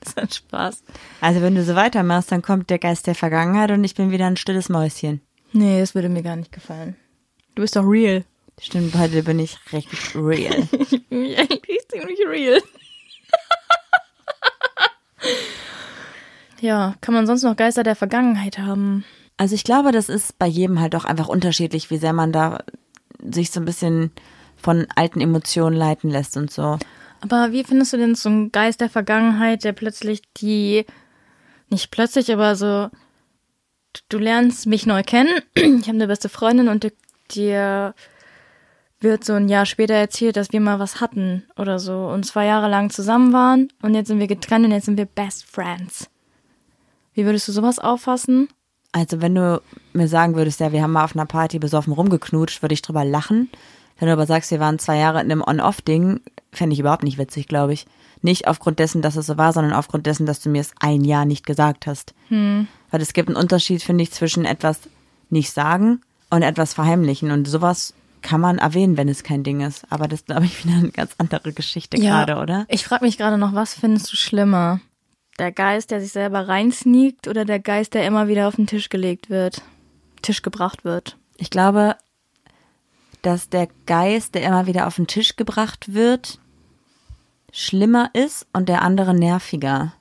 Das 0.00 0.14
hat 0.22 0.34
Spaß. 0.36 0.84
Also 1.20 1.42
wenn 1.42 1.56
du 1.56 1.64
so 1.64 1.74
weitermachst, 1.74 2.30
dann 2.30 2.40
kommt 2.40 2.70
der 2.70 2.78
Geist 2.78 3.08
der 3.08 3.16
Vergangenheit 3.16 3.72
und 3.72 3.82
ich 3.82 3.96
bin 3.96 4.12
wieder 4.12 4.26
ein 4.28 4.36
stilles 4.36 4.68
Mäuschen. 4.68 5.20
Nee, 5.52 5.80
das 5.80 5.96
würde 5.96 6.08
mir 6.08 6.22
gar 6.22 6.36
nicht 6.36 6.52
gefallen. 6.52 6.94
Du 7.56 7.62
bist 7.62 7.74
doch 7.74 7.82
real. 7.82 8.24
Stimmt, 8.60 8.94
heute 8.94 9.24
bin 9.24 9.40
ich 9.40 9.58
richtig 9.72 10.14
real. 10.14 10.68
Ich 10.78 11.08
bin 11.08 11.22
mich 11.22 11.36
eigentlich 11.36 11.80
ziemlich 11.88 12.20
real. 12.28 12.60
ja, 16.60 16.94
kann 17.00 17.14
man 17.14 17.26
sonst 17.26 17.42
noch 17.42 17.56
Geister 17.56 17.82
der 17.82 17.96
Vergangenheit 17.96 18.58
haben? 18.58 19.04
Also 19.36 19.54
ich 19.54 19.64
glaube, 19.64 19.90
das 19.92 20.08
ist 20.08 20.38
bei 20.38 20.46
jedem 20.46 20.80
halt 20.80 20.94
auch 20.94 21.04
einfach 21.04 21.28
unterschiedlich, 21.28 21.90
wie 21.90 21.98
sehr 21.98 22.12
man 22.12 22.32
da 22.32 22.62
sich 23.22 23.50
so 23.50 23.60
ein 23.60 23.64
bisschen 23.64 24.10
von 24.56 24.86
alten 24.94 25.20
Emotionen 25.20 25.76
leiten 25.76 26.10
lässt 26.10 26.36
und 26.36 26.50
so. 26.50 26.78
Aber 27.20 27.52
wie 27.52 27.64
findest 27.64 27.92
du 27.92 27.96
denn 27.96 28.14
so 28.14 28.28
einen 28.28 28.52
Geist 28.52 28.80
der 28.80 28.90
Vergangenheit, 28.90 29.64
der 29.64 29.72
plötzlich 29.72 30.22
die, 30.36 30.86
nicht 31.68 31.90
plötzlich, 31.90 32.32
aber 32.32 32.56
so, 32.56 32.88
du 34.08 34.18
lernst 34.18 34.66
mich 34.66 34.86
neu 34.86 35.02
kennen, 35.02 35.40
ich 35.54 35.64
habe 35.64 35.90
eine 35.90 36.06
beste 36.06 36.28
Freundin 36.28 36.68
und 36.68 36.92
dir 37.30 37.94
wird 39.00 39.24
so 39.24 39.34
ein 39.34 39.48
Jahr 39.48 39.66
später 39.66 39.94
erzählt, 39.94 40.36
dass 40.36 40.52
wir 40.52 40.60
mal 40.60 40.78
was 40.78 41.00
hatten 41.00 41.44
oder 41.56 41.78
so 41.78 42.08
und 42.08 42.24
zwei 42.24 42.46
Jahre 42.46 42.68
lang 42.68 42.90
zusammen 42.90 43.32
waren 43.32 43.68
und 43.82 43.94
jetzt 43.94 44.08
sind 44.08 44.20
wir 44.20 44.26
getrennt 44.26 44.64
und 44.64 44.72
jetzt 44.72 44.86
sind 44.86 44.96
wir 44.96 45.06
Best 45.06 45.44
Friends. 45.44 46.08
Wie 47.12 47.24
würdest 47.24 47.48
du 47.48 47.52
sowas 47.52 47.78
auffassen? 47.78 48.48
Also 48.96 49.20
wenn 49.20 49.34
du 49.34 49.60
mir 49.92 50.08
sagen 50.08 50.36
würdest, 50.36 50.58
ja, 50.60 50.72
wir 50.72 50.82
haben 50.82 50.92
mal 50.92 51.04
auf 51.04 51.14
einer 51.14 51.26
Party 51.26 51.58
besoffen 51.58 51.92
rumgeknutscht, 51.92 52.62
würde 52.62 52.72
ich 52.72 52.80
drüber 52.80 53.04
lachen. 53.04 53.50
Wenn 53.98 54.06
du 54.06 54.12
aber 54.12 54.24
sagst, 54.24 54.50
wir 54.50 54.58
waren 54.58 54.78
zwei 54.78 54.96
Jahre 54.96 55.20
in 55.20 55.30
einem 55.30 55.42
On-Off-Ding, 55.42 56.20
fände 56.50 56.72
ich 56.72 56.80
überhaupt 56.80 57.02
nicht 57.02 57.18
witzig, 57.18 57.46
glaube 57.46 57.74
ich. 57.74 57.86
Nicht 58.22 58.48
aufgrund 58.48 58.78
dessen, 58.78 59.02
dass 59.02 59.16
es 59.16 59.26
so 59.26 59.36
war, 59.36 59.52
sondern 59.52 59.74
aufgrund 59.74 60.06
dessen, 60.06 60.24
dass 60.24 60.40
du 60.40 60.48
mir 60.48 60.62
es 60.62 60.72
ein 60.80 61.04
Jahr 61.04 61.26
nicht 61.26 61.44
gesagt 61.44 61.86
hast. 61.86 62.14
Weil 62.90 63.02
es 63.02 63.12
gibt 63.12 63.28
einen 63.28 63.36
Unterschied, 63.36 63.82
finde 63.82 64.02
ich, 64.02 64.12
zwischen 64.12 64.46
etwas 64.46 64.80
nicht 65.28 65.52
sagen 65.52 66.00
und 66.30 66.40
etwas 66.40 66.72
verheimlichen. 66.72 67.30
Und 67.30 67.46
sowas 67.46 67.92
kann 68.22 68.40
man 68.40 68.56
erwähnen, 68.56 68.96
wenn 68.96 69.10
es 69.10 69.22
kein 69.22 69.44
Ding 69.44 69.60
ist. 69.60 69.84
Aber 69.90 70.08
das 70.08 70.20
ist, 70.20 70.26
glaube 70.26 70.46
ich, 70.46 70.64
wieder 70.64 70.78
eine 70.78 70.88
ganz 70.88 71.12
andere 71.18 71.52
Geschichte 71.52 71.98
gerade, 71.98 72.36
oder? 72.36 72.64
Ich 72.68 72.86
frage 72.86 73.04
mich 73.04 73.18
gerade 73.18 73.36
noch, 73.36 73.52
was 73.52 73.74
findest 73.74 74.10
du 74.10 74.16
schlimmer? 74.16 74.80
Der 75.38 75.52
Geist, 75.52 75.90
der 75.90 76.00
sich 76.00 76.12
selber 76.12 76.48
reinsneakt 76.48 77.28
oder 77.28 77.44
der 77.44 77.58
Geist, 77.58 77.94
der 77.94 78.06
immer 78.06 78.28
wieder 78.28 78.48
auf 78.48 78.56
den 78.56 78.66
Tisch 78.66 78.88
gelegt 78.88 79.28
wird, 79.28 79.62
Tisch 80.22 80.42
gebracht 80.42 80.84
wird? 80.84 81.18
Ich 81.36 81.50
glaube, 81.50 81.96
dass 83.22 83.50
der 83.50 83.68
Geist, 83.86 84.34
der 84.34 84.42
immer 84.42 84.66
wieder 84.66 84.86
auf 84.86 84.96
den 84.96 85.06
Tisch 85.06 85.36
gebracht 85.36 85.92
wird, 85.92 86.38
schlimmer 87.52 88.10
ist 88.12 88.46
und 88.52 88.68
der 88.68 88.82
andere 88.82 89.14
nerviger. 89.14 89.92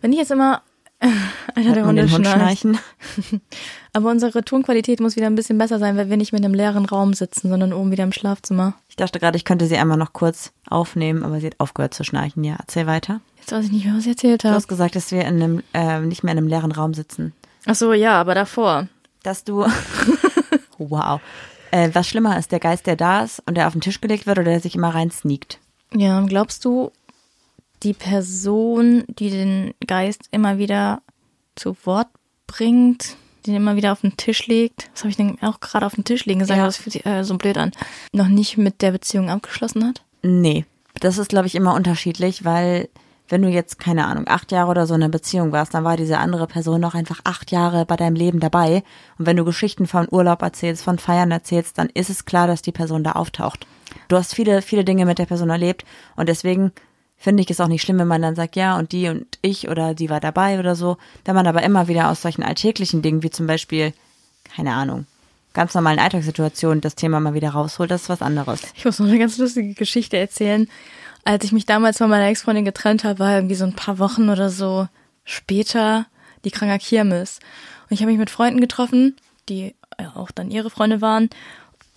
Wenn 0.00 0.12
ich 0.12 0.18
jetzt 0.18 0.30
immer 0.30 0.62
einer 1.54 1.74
der 1.74 1.86
Hunde 1.86 2.08
schnarchen? 2.08 2.78
Aber 3.92 4.10
unsere 4.10 4.44
Tonqualität 4.44 5.00
muss 5.00 5.16
wieder 5.16 5.26
ein 5.26 5.34
bisschen 5.34 5.58
besser 5.58 5.78
sein, 5.78 5.96
weil 5.96 6.08
wir 6.10 6.16
nicht 6.16 6.32
mehr 6.32 6.38
in 6.38 6.44
einem 6.44 6.54
leeren 6.54 6.86
Raum 6.86 7.12
sitzen, 7.14 7.48
sondern 7.48 7.72
oben 7.72 7.90
wieder 7.90 8.04
im 8.04 8.12
Schlafzimmer. 8.12 8.74
Ich 8.88 8.96
dachte 8.96 9.18
gerade, 9.18 9.36
ich 9.36 9.44
könnte 9.44 9.66
sie 9.66 9.76
einmal 9.76 9.98
noch 9.98 10.12
kurz 10.12 10.52
aufnehmen, 10.68 11.24
aber 11.24 11.40
sie 11.40 11.46
hat 11.46 11.60
aufgehört 11.60 11.94
zu 11.94 12.04
schnarchen. 12.04 12.44
Ja, 12.44 12.56
erzähl 12.58 12.86
weiter. 12.86 13.20
Jetzt 13.42 13.52
weiß 13.52 13.66
ich 13.66 13.72
nicht 13.72 13.84
mehr, 13.84 13.94
was 13.94 14.02
ich 14.04 14.08
erzählt 14.10 14.42
Du 14.44 14.48
habe. 14.48 14.56
hast 14.56 14.68
gesagt, 14.68 14.96
dass 14.96 15.10
wir 15.12 15.20
in 15.22 15.42
einem, 15.42 15.62
äh, 15.74 16.00
nicht 16.00 16.22
mehr 16.24 16.32
in 16.32 16.38
einem 16.38 16.48
leeren 16.48 16.72
Raum 16.72 16.94
sitzen. 16.94 17.32
Ach 17.66 17.74
so, 17.74 17.92
ja, 17.92 18.18
aber 18.20 18.34
davor. 18.34 18.88
Dass 19.22 19.44
du, 19.44 19.66
wow, 20.78 21.20
äh, 21.70 21.90
was 21.92 22.08
schlimmer 22.08 22.38
ist, 22.38 22.52
der 22.52 22.60
Geist, 22.60 22.86
der 22.86 22.96
da 22.96 23.22
ist 23.24 23.42
und 23.46 23.56
der 23.56 23.66
auf 23.66 23.72
den 23.72 23.80
Tisch 23.82 24.00
gelegt 24.00 24.26
wird 24.26 24.38
oder 24.38 24.50
der 24.50 24.60
sich 24.60 24.74
immer 24.74 24.94
rein 24.94 25.10
sneakt? 25.10 25.58
Ja, 25.94 26.20
glaubst 26.22 26.64
du, 26.64 26.90
die 27.82 27.92
Person, 27.94 29.04
die 29.08 29.30
den 29.30 29.74
Geist 29.86 30.22
immer 30.30 30.58
wieder 30.58 31.02
zu 31.56 31.76
Wort 31.84 32.08
bringt, 32.46 33.16
den 33.46 33.54
immer 33.56 33.74
wieder 33.76 33.92
auf 33.92 34.02
den 34.02 34.16
Tisch 34.16 34.46
legt, 34.46 34.88
was 34.92 35.00
habe 35.02 35.10
ich 35.10 35.16
denn 35.16 35.36
auch 35.42 35.58
gerade 35.60 35.84
auf 35.86 35.94
den 35.96 36.04
Tisch 36.04 36.24
legen 36.26 36.40
gesagt, 36.40 36.58
Ja. 36.58 36.64
das 36.66 36.76
fühlt 36.76 36.92
sich 36.92 37.04
äh, 37.06 37.24
so 37.24 37.36
blöd 37.36 37.58
an, 37.58 37.72
noch 38.12 38.28
nicht 38.28 38.56
mit 38.56 38.82
der 38.82 38.92
Beziehung 38.92 39.30
abgeschlossen 39.30 39.84
hat? 39.84 40.02
Nee, 40.22 40.64
das 41.00 41.18
ist, 41.18 41.28
glaube 41.28 41.48
ich, 41.48 41.54
immer 41.56 41.74
unterschiedlich, 41.74 42.44
weil 42.44 42.88
wenn 43.32 43.40
du 43.40 43.48
jetzt, 43.48 43.78
keine 43.78 44.06
Ahnung, 44.06 44.24
acht 44.28 44.52
Jahre 44.52 44.70
oder 44.70 44.86
so 44.86 44.94
in 44.94 45.02
einer 45.02 45.10
Beziehung 45.10 45.52
warst, 45.52 45.72
dann 45.72 45.84
war 45.84 45.96
diese 45.96 46.18
andere 46.18 46.46
Person 46.46 46.82
noch 46.82 46.94
einfach 46.94 47.20
acht 47.24 47.50
Jahre 47.50 47.86
bei 47.86 47.96
deinem 47.96 48.14
Leben 48.14 48.40
dabei. 48.40 48.82
Und 49.18 49.24
wenn 49.24 49.38
du 49.38 49.44
Geschichten 49.46 49.86
von 49.86 50.06
Urlaub 50.10 50.42
erzählst, 50.42 50.84
von 50.84 50.98
Feiern 50.98 51.30
erzählst, 51.30 51.78
dann 51.78 51.88
ist 51.88 52.10
es 52.10 52.26
klar, 52.26 52.46
dass 52.46 52.60
die 52.60 52.72
Person 52.72 53.02
da 53.02 53.12
auftaucht. 53.12 53.66
Du 54.08 54.16
hast 54.16 54.34
viele, 54.34 54.60
viele 54.60 54.84
Dinge 54.84 55.06
mit 55.06 55.18
der 55.18 55.24
Person 55.24 55.48
erlebt 55.48 55.86
und 56.14 56.28
deswegen 56.28 56.72
finde 57.16 57.42
ich 57.42 57.50
es 57.50 57.58
auch 57.58 57.68
nicht 57.68 57.80
schlimm, 57.80 58.00
wenn 58.00 58.06
man 58.06 58.20
dann 58.20 58.34
sagt, 58.34 58.54
ja, 58.54 58.78
und 58.78 58.92
die 58.92 59.08
und 59.08 59.38
ich 59.40 59.66
oder 59.70 59.94
die 59.94 60.10
war 60.10 60.20
dabei 60.20 60.58
oder 60.58 60.76
so. 60.76 60.98
Wenn 61.24 61.34
man 61.34 61.46
aber 61.46 61.62
immer 61.62 61.88
wieder 61.88 62.10
aus 62.10 62.20
solchen 62.20 62.42
alltäglichen 62.42 63.00
Dingen, 63.00 63.22
wie 63.22 63.30
zum 63.30 63.46
Beispiel, 63.46 63.94
keine 64.54 64.74
Ahnung, 64.74 65.06
ganz 65.54 65.74
normalen 65.74 65.98
Alltagssituationen 65.98 66.82
das 66.82 66.96
Thema 66.96 67.18
mal 67.18 67.32
wieder 67.32 67.50
rausholt, 67.50 67.90
das 67.90 68.02
ist 68.02 68.08
was 68.10 68.20
anderes. 68.20 68.60
Ich 68.74 68.84
muss 68.84 68.98
noch 68.98 69.06
eine 69.06 69.18
ganz 69.18 69.38
lustige 69.38 69.72
Geschichte 69.72 70.18
erzählen. 70.18 70.68
Als 71.24 71.44
ich 71.44 71.52
mich 71.52 71.66
damals 71.66 71.98
von 71.98 72.10
meiner 72.10 72.26
Ex-Freundin 72.26 72.64
getrennt 72.64 73.04
habe, 73.04 73.20
war 73.20 73.34
irgendwie 73.34 73.54
so 73.54 73.64
ein 73.64 73.76
paar 73.76 73.98
Wochen 73.98 74.28
oder 74.28 74.50
so 74.50 74.88
später 75.24 76.06
die 76.44 76.50
Kranker 76.50 76.78
Kirmes. 76.78 77.38
Und 77.88 77.94
ich 77.94 78.00
habe 78.00 78.10
mich 78.10 78.18
mit 78.18 78.30
Freunden 78.30 78.60
getroffen, 78.60 79.16
die 79.48 79.74
äh, 79.98 80.06
auch 80.14 80.30
dann 80.30 80.50
ihre 80.50 80.70
Freunde 80.70 81.00
waren. 81.00 81.30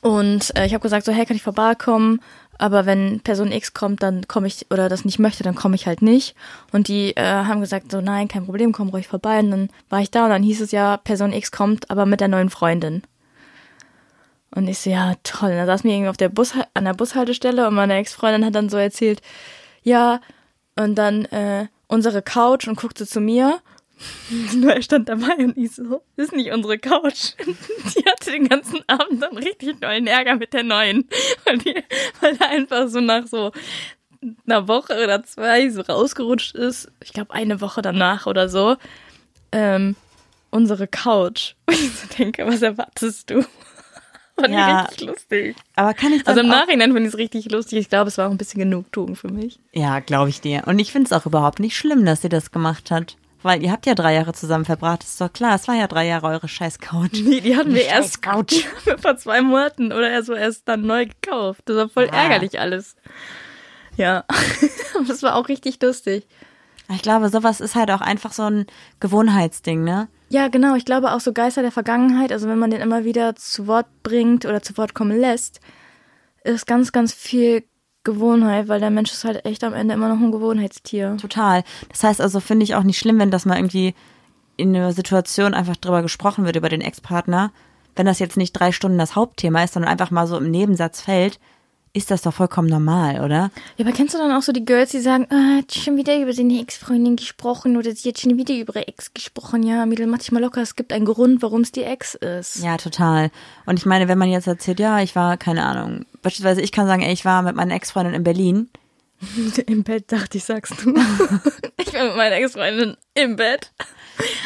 Und 0.02 0.56
äh, 0.56 0.66
ich 0.66 0.74
habe 0.74 0.84
gesagt, 0.84 1.06
so, 1.06 1.12
hey, 1.12 1.26
kann 1.26 1.36
ich 1.36 1.42
vorbeikommen? 1.42 2.22
Aber 2.58 2.86
wenn 2.86 3.20
Person 3.22 3.52
X 3.52 3.74
kommt, 3.74 4.04
dann 4.04 4.28
komme 4.28 4.48
ich, 4.48 4.68
oder 4.72 4.88
das 4.88 5.04
nicht 5.04 5.20
möchte, 5.20 5.44
dann 5.44 5.56
komme 5.56 5.76
ich 5.76 5.88
halt 5.88 6.02
nicht. 6.02 6.36
Und 6.72 6.88
die 6.88 7.16
äh, 7.18 7.24
haben 7.24 7.60
gesagt, 7.60 7.92
so, 7.92 8.02
nein, 8.02 8.28
kein 8.28 8.46
Problem, 8.46 8.72
komm 8.72 8.90
ruhig 8.90 9.08
vorbei. 9.08 9.40
Und 9.40 9.52
dann 9.52 9.70
war 9.90 10.02
ich 10.02 10.12
da 10.12 10.26
und 10.26 10.30
dann 10.30 10.44
hieß 10.44 10.62
es 10.62 10.72
ja, 10.72 10.98
Person 10.98 11.34
X 11.34 11.52
kommt, 11.52 11.90
aber 11.90 12.06
mit 12.06 12.22
der 12.22 12.28
neuen 12.28 12.50
Freundin. 12.50 13.02
Und 14.56 14.68
ich 14.68 14.80
so, 14.80 14.90
ja, 14.90 15.14
toll. 15.24 15.52
Und 15.52 15.58
da 15.58 15.66
saß 15.66 15.84
mir 15.84 15.94
irgendwie 15.94 16.10
auf 16.10 16.18
der 16.18 16.30
Bus, 16.30 16.54
an 16.74 16.86
der 16.86 16.94
Bushaltestelle 16.94 17.68
und 17.68 17.76
meine 17.76 17.96
Ex-Freundin 17.96 18.46
hat 18.46 18.56
dann 18.56 18.70
so 18.70 18.78
erzählt, 18.78 19.22
ja, 19.84 20.22
und 20.76 20.96
dann, 20.96 21.26
äh, 21.26 21.68
unsere 21.88 22.22
Couch 22.22 22.68
und 22.68 22.78
guckte 22.78 23.06
zu 23.06 23.20
mir. 23.20 23.60
Nur 24.56 24.74
er 24.74 24.82
stand 24.82 25.08
dabei 25.08 25.36
und 25.38 25.58
ich 25.58 25.72
so, 25.72 26.02
das 26.18 26.28
ist 26.28 26.36
nicht 26.36 26.52
unsere 26.52 26.78
Couch. 26.78 27.34
Die 27.96 28.06
hatte 28.06 28.32
den 28.32 28.50
ganzen 28.50 28.82
Abend 28.88 29.22
dann 29.22 29.38
richtig 29.38 29.80
neuen 29.82 30.08
Ärger 30.08 30.36
mit 30.36 30.54
der 30.54 30.64
neuen. 30.64 31.08
Weil, 31.46 31.58
die, 31.60 31.76
weil 32.20 32.36
er 32.38 32.50
einfach 32.50 32.90
so 32.90 33.00
nach 33.00 33.26
so 33.28 33.52
einer 34.46 34.68
Woche 34.68 35.02
oder 35.02 35.24
zwei 35.24 35.70
so 35.70 35.82
rausgerutscht 35.82 36.56
ist. 36.56 36.92
Ich 37.04 37.14
glaube, 37.14 37.34
eine 37.34 37.62
Woche 37.62 37.82
danach 37.82 38.26
oder 38.26 38.50
so. 38.50 38.76
Ähm, 39.52 39.96
unsere 40.52 40.88
Couch. 40.88 41.54
Und 41.68 41.74
ich 41.80 41.96
so 41.96 42.08
denke, 42.18 42.46
was 42.46 42.62
erwartest 42.62 43.30
du? 43.30 43.46
Fand 44.40 44.54
Ja. 44.54 44.84
ich 44.84 44.90
richtig 44.92 45.08
lustig. 45.08 45.56
Aber 45.76 45.94
kann 45.94 46.12
ich 46.14 46.28
Also 46.28 46.42
im 46.42 46.48
Nachhinein 46.48 46.92
finde 46.94 47.08
ich 47.08 47.14
es 47.14 47.18
richtig 47.18 47.52
lustig. 47.52 47.80
Ich 47.80 47.90
glaube, 47.90 48.10
es 48.10 48.18
war 48.18 48.28
auch 48.28 48.32
ein 48.32 48.38
bisschen 48.38 48.60
Genugtuung 48.60 49.16
für 49.16 49.30
mich. 49.30 49.60
Ja, 49.74 50.00
glaube 50.00 50.30
ich 50.30 50.42
dir. 50.42 50.64
Und 50.66 50.80
ich 50.80 50.92
finde 50.92 51.08
es 51.08 51.14
auch 51.14 51.26
überhaupt 51.26 51.60
nicht 51.60 51.78
schlimm, 51.78 52.06
dass 52.06 52.22
sie 52.22 52.30
das 52.30 52.52
gemacht 52.52 52.92
hat. 52.92 53.16
Weil 53.44 53.62
ihr 53.62 53.72
habt 53.72 53.86
ja 53.86 53.94
drei 53.94 54.16
Jahre 54.16 54.34
zusammen 54.34 54.66
verbracht, 54.66 55.04
ist 55.04 55.22
doch 55.22 55.32
klar. 55.32 55.54
Es 55.56 55.68
war 55.68 55.76
ja 55.76 55.86
drei 55.88 56.08
Jahre 56.08 56.26
eure 56.28 56.48
scheiß 56.48 56.80
Couch. 56.80 57.22
Nee, 57.24 57.42
die 57.42 57.56
hatten 57.56 57.76
wir 57.76 57.86
erst 57.86 58.20
wir 58.26 58.98
vor 58.98 59.18
zwei 59.18 59.42
Monaten 59.42 59.92
oder 59.92 60.10
erst 60.10 60.28
so 60.28 60.34
erst 60.34 60.68
dann 60.68 60.82
neu 60.82 61.06
gekauft. 61.06 61.62
Das 61.66 61.78
war 61.78 61.90
voll 61.90 62.10
Ah. 62.12 62.24
ärgerlich 62.24 62.60
alles. 62.60 62.96
Ja, 63.98 64.26
das 65.08 65.22
war 65.22 65.36
auch 65.36 65.48
richtig 65.48 65.80
lustig. 65.82 66.26
Ich 66.90 67.02
glaube, 67.02 67.30
sowas 67.30 67.62
ist 67.62 67.76
halt 67.76 67.92
auch 67.92 68.02
einfach 68.02 68.32
so 68.32 68.44
ein 68.44 68.66
Gewohnheitsding, 69.00 69.84
ne? 69.84 70.08
Ja, 70.30 70.48
genau. 70.48 70.76
Ich 70.76 70.86
glaube 70.86 71.14
auch 71.14 71.20
so 71.20 71.34
Geister 71.34 71.62
der 71.62 71.72
Vergangenheit, 71.72 72.32
also 72.32 72.48
wenn 72.48 72.60
man 72.60 72.72
den 72.72 72.82
immer 72.82 73.06
wieder 73.06 73.36
zu 73.36 73.68
Wort 73.68 73.88
bringt 74.04 74.46
oder 74.46 74.62
zu 74.62 74.78
Wort 74.78 74.94
kommen 74.94 75.20
lässt, 75.20 75.60
ist 76.44 76.68
ganz, 76.68 76.92
ganz 76.92 77.14
viel 77.14 77.64
Gewohnheit, 78.04 78.68
weil 78.68 78.80
der 78.80 78.92
Mensch 78.92 79.12
ist 79.12 79.26
halt 79.26 79.46
echt 79.46 79.64
am 79.64 79.74
Ende 79.74 79.94
immer 79.96 80.10
noch 80.10 80.20
ein 80.20 80.32
Gewohnheitstier. 80.32 81.18
Total. 81.20 81.64
Das 81.90 82.04
heißt 82.04 82.22
also, 82.22 82.40
finde 82.40 82.64
ich 82.64 82.76
auch 82.76 82.84
nicht 82.84 83.00
schlimm, 83.00 83.20
wenn 83.20 83.32
das 83.32 83.46
mal 83.46 83.58
irgendwie 83.58 83.96
in 84.58 84.76
einer 84.76 84.94
Situation 84.94 85.54
einfach 85.54 85.76
drüber 85.76 86.02
gesprochen 86.02 86.46
wird, 86.46 86.56
über 86.56 86.70
den 86.70 86.82
Ex-Partner. 86.82 87.52
Wenn 87.96 88.06
das 88.06 88.20
jetzt 88.20 88.38
nicht 88.38 88.54
drei 88.54 88.72
Stunden 88.72 88.98
das 88.98 89.16
Hauptthema 89.16 89.64
ist, 89.64 89.74
sondern 89.74 89.92
einfach 89.92 90.12
mal 90.12 90.28
so 90.28 90.38
im 90.38 90.52
Nebensatz 90.52 91.02
fällt, 91.02 91.40
ist 91.96 92.12
das 92.12 92.22
doch 92.22 92.34
vollkommen 92.34 92.68
normal, 92.68 93.22
oder? 93.24 93.52
Ja, 93.78 93.86
aber 93.86 93.94
kennst 93.94 94.14
du 94.14 94.18
dann 94.18 94.32
auch 94.32 94.42
so 94.42 94.52
die 94.52 94.66
Girls, 94.66 94.92
die 94.92 95.00
sagen, 95.00 95.28
ah, 95.30 95.60
hat 95.60 95.74
schon 95.74 95.96
wieder 95.96 96.20
über 96.20 96.34
seine 96.34 96.60
Ex-Freundin 96.60 97.16
gesprochen 97.16 97.78
oder 97.78 97.96
sie 97.96 98.10
hat 98.10 98.20
schon 98.20 98.38
wieder 98.38 98.54
über 98.54 98.76
ihre 98.76 98.88
Ex 98.88 99.14
gesprochen. 99.14 99.64
Ja, 99.64 99.86
Mädel, 99.86 100.08
mach 100.08 100.18
dich 100.18 100.32
mal 100.32 100.42
locker, 100.42 100.62
es 100.62 100.76
gibt 100.76 100.92
einen 100.92 101.06
Grund, 101.06 101.42
warum 101.42 101.62
es 101.62 101.72
die 101.72 101.84
Ex 101.84 102.16
ist. 102.16 102.58
Ja, 102.64 102.76
total. 102.78 103.32
Und 103.66 103.80
ich 103.80 103.86
meine, 103.86 104.10
wenn 104.10 104.18
man 104.18 104.30
jetzt 104.30 104.48
erzählt, 104.48 104.80
ja, 104.80 105.00
ich 105.00 105.16
war, 105.16 105.38
keine 105.38 105.66
Ahnung, 105.66 106.06
beispielsweise 106.22 106.62
ich 106.62 106.74
kann 106.74 106.86
sagen, 106.86 107.02
ey, 107.02 107.14
ich 107.14 107.24
war 107.24 107.42
mit 107.42 107.56
meiner 107.56 107.76
Ex-Freundin 107.76 108.14
in 108.14 108.24
Berlin. 108.24 108.70
Im 109.68 109.84
Bett 109.84 110.12
dachte 110.12 110.38
ich, 110.38 110.44
sagst 110.44 110.74
du. 110.84 110.94
ich 111.78 111.94
war 111.94 112.06
mit 112.06 112.16
meiner 112.18 112.36
Ex-Freundin 112.36 112.98
im 113.14 113.36
Bett. 113.36 113.72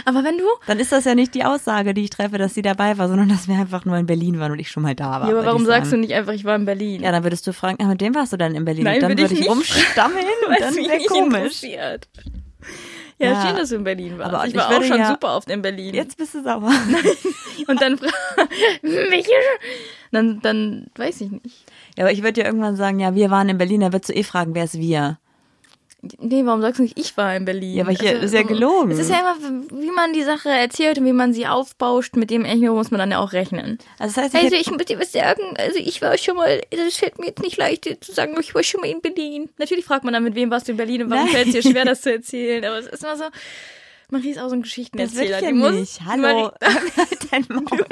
Aber 0.05 0.23
wenn 0.23 0.37
du, 0.37 0.43
Dann 0.67 0.79
ist 0.79 0.91
das 0.91 1.05
ja 1.05 1.13
nicht 1.15 1.35
die 1.35 1.43
Aussage, 1.43 1.93
die 1.93 2.03
ich 2.03 2.09
treffe, 2.09 2.37
dass 2.37 2.53
sie 2.55 2.61
dabei 2.61 2.97
war, 2.97 3.07
sondern 3.07 3.29
dass 3.29 3.47
wir 3.47 3.55
einfach 3.55 3.85
nur 3.85 3.97
in 3.97 4.05
Berlin 4.05 4.39
waren 4.39 4.51
und 4.51 4.59
ich 4.59 4.71
schon 4.71 4.83
mal 4.83 4.95
da 4.95 5.21
war. 5.21 5.29
ja, 5.29 5.35
aber 5.35 5.45
warum 5.45 5.61
ich 5.61 5.67
sagst 5.67 5.91
du 5.91 5.97
nicht 5.97 6.13
einfach, 6.13 6.33
ich 6.33 6.43
war 6.45 6.55
in 6.55 6.65
Berlin? 6.65 7.01
Ja, 7.03 7.11
dann 7.11 7.23
würdest 7.23 7.45
du 7.45 7.53
fragen, 7.53 7.77
ja, 7.79 7.87
mit 7.87 8.01
dem 8.01 8.15
warst 8.15 8.33
du 8.33 8.37
dann 8.37 8.55
in 8.55 8.65
Berlin. 8.65 8.83
Nein, 8.85 8.95
und 8.95 9.01
dann 9.03 9.11
würde 9.11 9.23
ich 9.25 9.31
ich 9.33 9.39
nicht 9.41 9.49
rumstammeln 9.49 10.25
und 10.47 10.59
dann 10.59 10.73
mich 10.75 10.87
wäre 10.89 11.03
komisch. 11.05 11.63
Ja, 11.63 11.95
Ja. 13.19 13.45
schön, 13.47 13.57
dass 13.57 13.69
du 13.69 13.75
in 13.75 13.83
Berlin 13.83 14.17
warst. 14.17 14.33
Aber 14.33 14.45
ich 14.45 14.51
ich 14.53 14.57
war 14.57 14.67
auch 14.67 14.71
würde 14.71 14.87
schon 14.87 14.99
ja- 14.99 15.09
super 15.09 15.35
oft 15.35 15.49
in 15.51 15.61
Berlin. 15.61 15.93
Jetzt 15.93 16.17
bist 16.17 16.33
du 16.35 16.41
sauer. 16.43 16.71
Und 17.67 17.81
dann, 17.81 17.99
Welche? 18.81 19.31
dann, 20.11 20.39
dann 20.41 20.87
weiß 20.95 21.21
ich 21.21 21.29
nicht. 21.31 21.65
Ja, 21.99 22.05
aber 22.05 22.13
ich 22.13 22.19
würde 22.23 22.31
dir 22.41 22.45
irgendwann 22.45 22.77
sagen, 22.77 22.97
ja, 23.01 23.13
wir 23.13 23.29
waren 23.29 23.49
in 23.49 23.57
Berlin, 23.57 23.81
dann 23.81 23.91
würdest 23.91 24.07
du 24.09 24.13
eh 24.15 24.23
fragen, 24.23 24.55
wer 24.55 24.63
ist 24.63 24.79
wir? 24.79 25.19
Nee, 26.17 26.45
warum 26.45 26.61
sagst 26.61 26.79
du 26.79 26.83
nicht, 26.83 26.97
ich 26.97 27.17
war 27.17 27.35
in 27.35 27.43
Berlin? 27.43 27.75
Ja, 27.75 27.83
aber 27.83 27.91
hier 27.91 28.21
ist 28.21 28.33
ja 28.33 28.43
gelogen. 28.43 28.89
Es 28.91 28.99
ist 28.99 29.09
ja 29.09 29.19
immer, 29.19 29.35
wie 29.69 29.91
man 29.91 30.13
die 30.13 30.23
Sache 30.23 30.47
erzählt 30.47 30.97
und 30.97 31.03
wie 31.05 31.11
man 31.11 31.33
sie 31.33 31.45
aufbauscht, 31.45 32.15
mit 32.15 32.29
dem 32.29 32.45
Echo 32.45 32.73
muss 32.73 32.89
man 32.89 32.99
dann 32.99 33.11
ja 33.11 33.19
auch 33.19 33.33
rechnen. 33.33 33.79
Also 33.97 34.15
das 34.15 34.23
heißt, 34.23 34.33
ich 34.33 34.39
Also 34.43 34.55
hätte- 34.55 34.61
ich 34.61 34.71
muss 34.71 34.85
dir 34.85 34.97
was 34.97 35.11
sagen, 35.11 35.41
also 35.57 35.77
ich 35.77 36.01
war 36.01 36.17
schon 36.17 36.37
mal, 36.37 36.61
das 36.71 36.95
fällt 36.95 37.19
mir 37.19 37.25
jetzt 37.25 37.41
nicht 37.41 37.57
leicht 37.57 37.83
zu 37.99 38.13
sagen, 38.13 38.33
ich 38.39 38.55
war 38.55 38.63
schon 38.63 38.79
mal 38.79 38.87
in 38.89 39.01
Berlin. 39.01 39.49
Natürlich 39.57 39.83
fragt 39.83 40.05
man 40.05 40.13
dann, 40.13 40.23
mit 40.23 40.35
wem 40.35 40.49
warst 40.51 40.69
du 40.69 40.71
in 40.71 40.77
Berlin 40.77 41.03
und 41.03 41.09
warum 41.09 41.27
fällt 41.27 41.47
es 41.47 41.53
dir 41.53 41.63
schwer, 41.69 41.83
das 41.83 41.99
zu 42.01 42.13
erzählen, 42.13 42.63
aber 42.63 42.77
es 42.79 42.87
ist 42.87 43.03
immer 43.03 43.17
so, 43.17 43.25
Marie 44.09 44.29
ist 44.29 44.39
auch 44.39 44.47
so 44.47 44.55
ein 44.55 44.61
das 44.61 44.69
Geschichtenerzähler. 44.69 45.19
will 45.21 45.25
ich 45.35 45.41
ja 45.41 45.47
die 45.49 45.53
muss, 45.53 45.71
nicht. 45.73 45.99
Hallo, 46.05 46.21
Marie, 46.21 46.49
dein 47.31 47.45
Maul. 47.49 47.85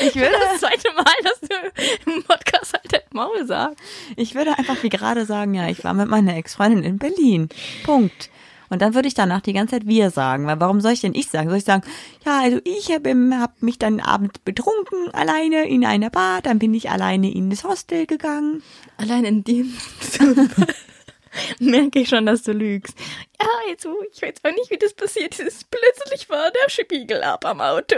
Ich 0.00 0.14
würde, 0.14 0.34
das 0.50 0.60
zweite 0.60 0.92
Mal, 0.92 1.04
dass 1.22 1.40
du 1.40 2.10
im 2.10 2.22
Podcast 2.22 2.72
halt 2.74 2.92
dein 2.92 3.00
Maul 3.12 3.46
sagst. 3.46 3.78
ich 4.16 4.34
würde 4.34 4.58
einfach 4.58 4.82
wie 4.82 4.88
gerade 4.88 5.24
sagen, 5.24 5.54
ja, 5.54 5.68
ich 5.68 5.84
war 5.84 5.94
mit 5.94 6.08
meiner 6.08 6.36
Ex-Freundin 6.36 6.82
in 6.82 6.98
Berlin. 6.98 7.48
Punkt. 7.84 8.30
Und 8.70 8.82
dann 8.82 8.94
würde 8.94 9.08
ich 9.08 9.14
danach 9.14 9.40
die 9.40 9.52
ganze 9.52 9.76
Zeit 9.76 9.86
wir 9.86 10.10
sagen, 10.10 10.46
weil 10.46 10.58
warum 10.58 10.80
soll 10.80 10.92
ich 10.92 11.00
denn 11.00 11.14
ich 11.14 11.28
sagen? 11.28 11.48
Soll 11.48 11.58
ich 11.58 11.64
sagen, 11.64 11.84
ja, 12.24 12.40
also 12.40 12.58
ich 12.64 12.90
habe 12.92 13.14
hab 13.38 13.62
mich 13.62 13.78
dann 13.78 14.00
abends 14.00 14.38
betrunken, 14.40 15.10
alleine 15.12 15.68
in 15.68 15.84
einer 15.84 16.10
Bar, 16.10 16.42
dann 16.42 16.58
bin 16.58 16.74
ich 16.74 16.90
alleine 16.90 17.32
in 17.32 17.50
das 17.50 17.64
Hostel 17.64 18.06
gegangen. 18.06 18.62
Allein 18.96 19.24
in 19.24 19.44
dem 19.44 19.76
merke 21.60 22.00
ich 22.00 22.08
schon, 22.08 22.26
dass 22.26 22.42
du 22.42 22.52
lügst. 22.52 22.96
Ja, 23.40 23.46
also, 23.70 23.94
ich 24.12 24.22
weiß 24.22 24.34
auch 24.42 24.54
nicht, 24.54 24.70
wie 24.70 24.78
das 24.78 24.94
passiert 24.94 25.38
ist. 25.38 25.70
Plötzlich 25.70 26.28
war 26.30 26.50
der 26.50 26.70
Spiegel 26.70 27.22
ab 27.22 27.44
am 27.44 27.60
Auto. 27.60 27.96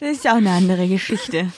Das 0.00 0.10
ist 0.10 0.24
ja 0.24 0.32
auch 0.32 0.38
eine 0.38 0.50
andere 0.50 0.88
Geschichte. 0.88 1.52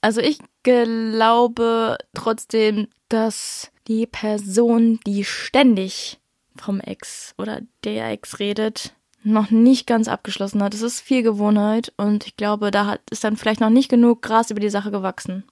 Also 0.00 0.20
ich 0.20 0.38
glaube 0.62 1.98
trotzdem, 2.14 2.88
dass 3.08 3.70
die 3.86 4.06
Person, 4.06 5.00
die 5.06 5.24
ständig 5.24 6.20
vom 6.56 6.80
Ex 6.80 7.34
oder 7.38 7.60
der 7.84 8.10
Ex 8.10 8.38
redet, 8.38 8.94
noch 9.22 9.50
nicht 9.50 9.86
ganz 9.86 10.08
abgeschlossen 10.08 10.62
hat. 10.62 10.74
Es 10.74 10.82
ist 10.82 11.00
viel 11.00 11.22
Gewohnheit 11.22 11.92
und 11.96 12.26
ich 12.26 12.36
glaube, 12.36 12.70
da 12.70 12.86
hat, 12.86 13.00
ist 13.10 13.24
dann 13.24 13.36
vielleicht 13.36 13.60
noch 13.60 13.70
nicht 13.70 13.90
genug 13.90 14.22
Gras 14.22 14.50
über 14.50 14.60
die 14.60 14.70
Sache 14.70 14.90
gewachsen. 14.90 15.44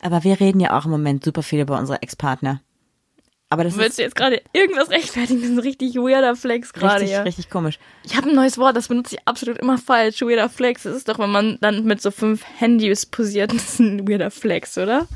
Aber 0.00 0.24
wir 0.24 0.40
reden 0.40 0.60
ja 0.60 0.76
auch 0.76 0.84
im 0.84 0.90
Moment 0.90 1.24
super 1.24 1.42
viel 1.42 1.60
über 1.60 1.78
unsere 1.78 2.02
Ex-Partner. 2.02 2.60
Aber 3.50 3.62
das 3.62 3.76
Willst 3.76 3.98
du 3.98 4.02
jetzt 4.02 4.16
gerade 4.16 4.42
irgendwas 4.52 4.90
rechtfertigen? 4.90 5.40
Das 5.40 5.50
ist 5.50 5.56
ein 5.56 5.60
richtig 5.60 5.94
weirder 5.94 6.34
Flex 6.34 6.72
gerade, 6.72 7.02
richtig, 7.02 7.10
ja. 7.10 7.22
richtig 7.22 7.50
komisch. 7.50 7.78
Ich 8.04 8.16
habe 8.16 8.28
ein 8.28 8.34
neues 8.34 8.58
Wort, 8.58 8.76
das 8.76 8.88
benutze 8.88 9.16
ich 9.16 9.28
absolut 9.28 9.58
immer 9.58 9.78
falsch. 9.78 10.22
Weirder 10.22 10.48
Flex. 10.48 10.82
Das 10.84 10.96
ist 10.96 11.08
doch, 11.08 11.18
wenn 11.18 11.30
man 11.30 11.58
dann 11.60 11.84
mit 11.84 12.02
so 12.02 12.10
fünf 12.10 12.44
Handys 12.58 13.06
posiert. 13.06 13.52
Das 13.54 13.74
ist 13.74 13.80
ein 13.80 14.08
weirder 14.08 14.30
Flex, 14.30 14.76
oder? 14.78 15.06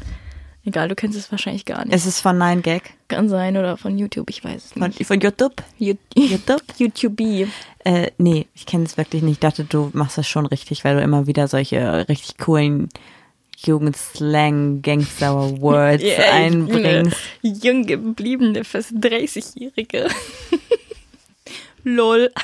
Egal, 0.64 0.88
du 0.88 0.94
kennst 0.94 1.16
es 1.16 1.30
wahrscheinlich 1.30 1.64
gar 1.64 1.84
nicht. 1.84 1.94
Es 1.94 2.04
ist 2.04 2.20
von 2.20 2.36
9gag, 2.36 2.82
Kann 3.08 3.28
sein 3.30 3.56
oder 3.56 3.76
von 3.78 3.96
YouTube, 3.96 4.28
ich 4.28 4.44
weiß 4.44 4.66
es 4.66 4.72
von, 4.72 4.82
nicht. 4.82 5.06
von 5.06 5.18
YouTube. 5.18 5.62
YouTube? 5.78 6.62
YouTube. 6.76 7.48
Äh, 7.84 8.10
nee, 8.18 8.46
ich 8.54 8.66
kenne 8.66 8.84
es 8.84 8.98
wirklich 8.98 9.22
nicht. 9.22 9.32
Ich 9.32 9.38
dachte, 9.40 9.64
du 9.64 9.90
machst 9.94 10.18
das 10.18 10.28
schon 10.28 10.44
richtig, 10.44 10.84
weil 10.84 10.96
du 10.96 11.02
immer 11.02 11.26
wieder 11.26 11.48
solche 11.48 12.06
richtig 12.08 12.36
coolen 12.36 12.90
Jugendslang, 13.64 14.82
Gangster-Words 14.82 16.02
Ja, 16.02 16.10
ich 16.10 16.52
bin 16.52 16.84
einbringst. 16.84 17.16
jung 17.42 17.86
gebliebene, 17.86 18.64
fast 18.64 18.92
30-Jährige. 18.92 20.08
Lol. 21.84 22.30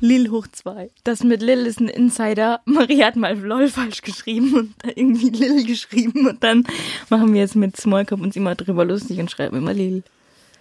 Lil 0.00 0.30
hoch 0.30 0.48
zwei. 0.50 0.90
Das 1.04 1.22
mit 1.22 1.42
Lil 1.42 1.64
ist 1.64 1.80
ein 1.80 1.88
Insider. 1.88 2.60
Marie 2.64 3.04
hat 3.04 3.14
mal 3.14 3.38
LOL 3.38 3.68
falsch 3.68 4.02
geschrieben 4.02 4.54
und 4.54 4.74
da 4.78 4.88
irgendwie 4.88 5.30
Lil 5.30 5.64
geschrieben 5.64 6.26
und 6.26 6.42
dann 6.42 6.64
machen 7.08 7.32
wir 7.32 7.40
jetzt 7.40 7.54
mit 7.54 7.76
Smallcup 7.76 8.20
uns 8.20 8.34
immer 8.34 8.56
drüber 8.56 8.84
lustig 8.84 9.20
und 9.20 9.30
schreiben 9.30 9.58
immer 9.58 9.72
Lil. 9.72 10.02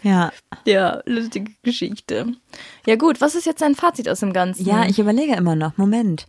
Ja. 0.03 0.31
Ja, 0.65 1.01
lustige 1.05 1.51
Geschichte. 1.63 2.27
Ja 2.85 2.95
gut, 2.97 3.19
was 3.19 3.33
ist 3.33 3.45
jetzt 3.45 3.61
dein 3.61 3.75
Fazit 3.75 4.07
aus 4.09 4.19
dem 4.19 4.33
Ganzen? 4.33 4.65
Ja, 4.65 4.85
ich 4.85 4.99
überlege 4.99 5.35
immer 5.35 5.55
noch. 5.55 5.75
Moment. 5.77 6.27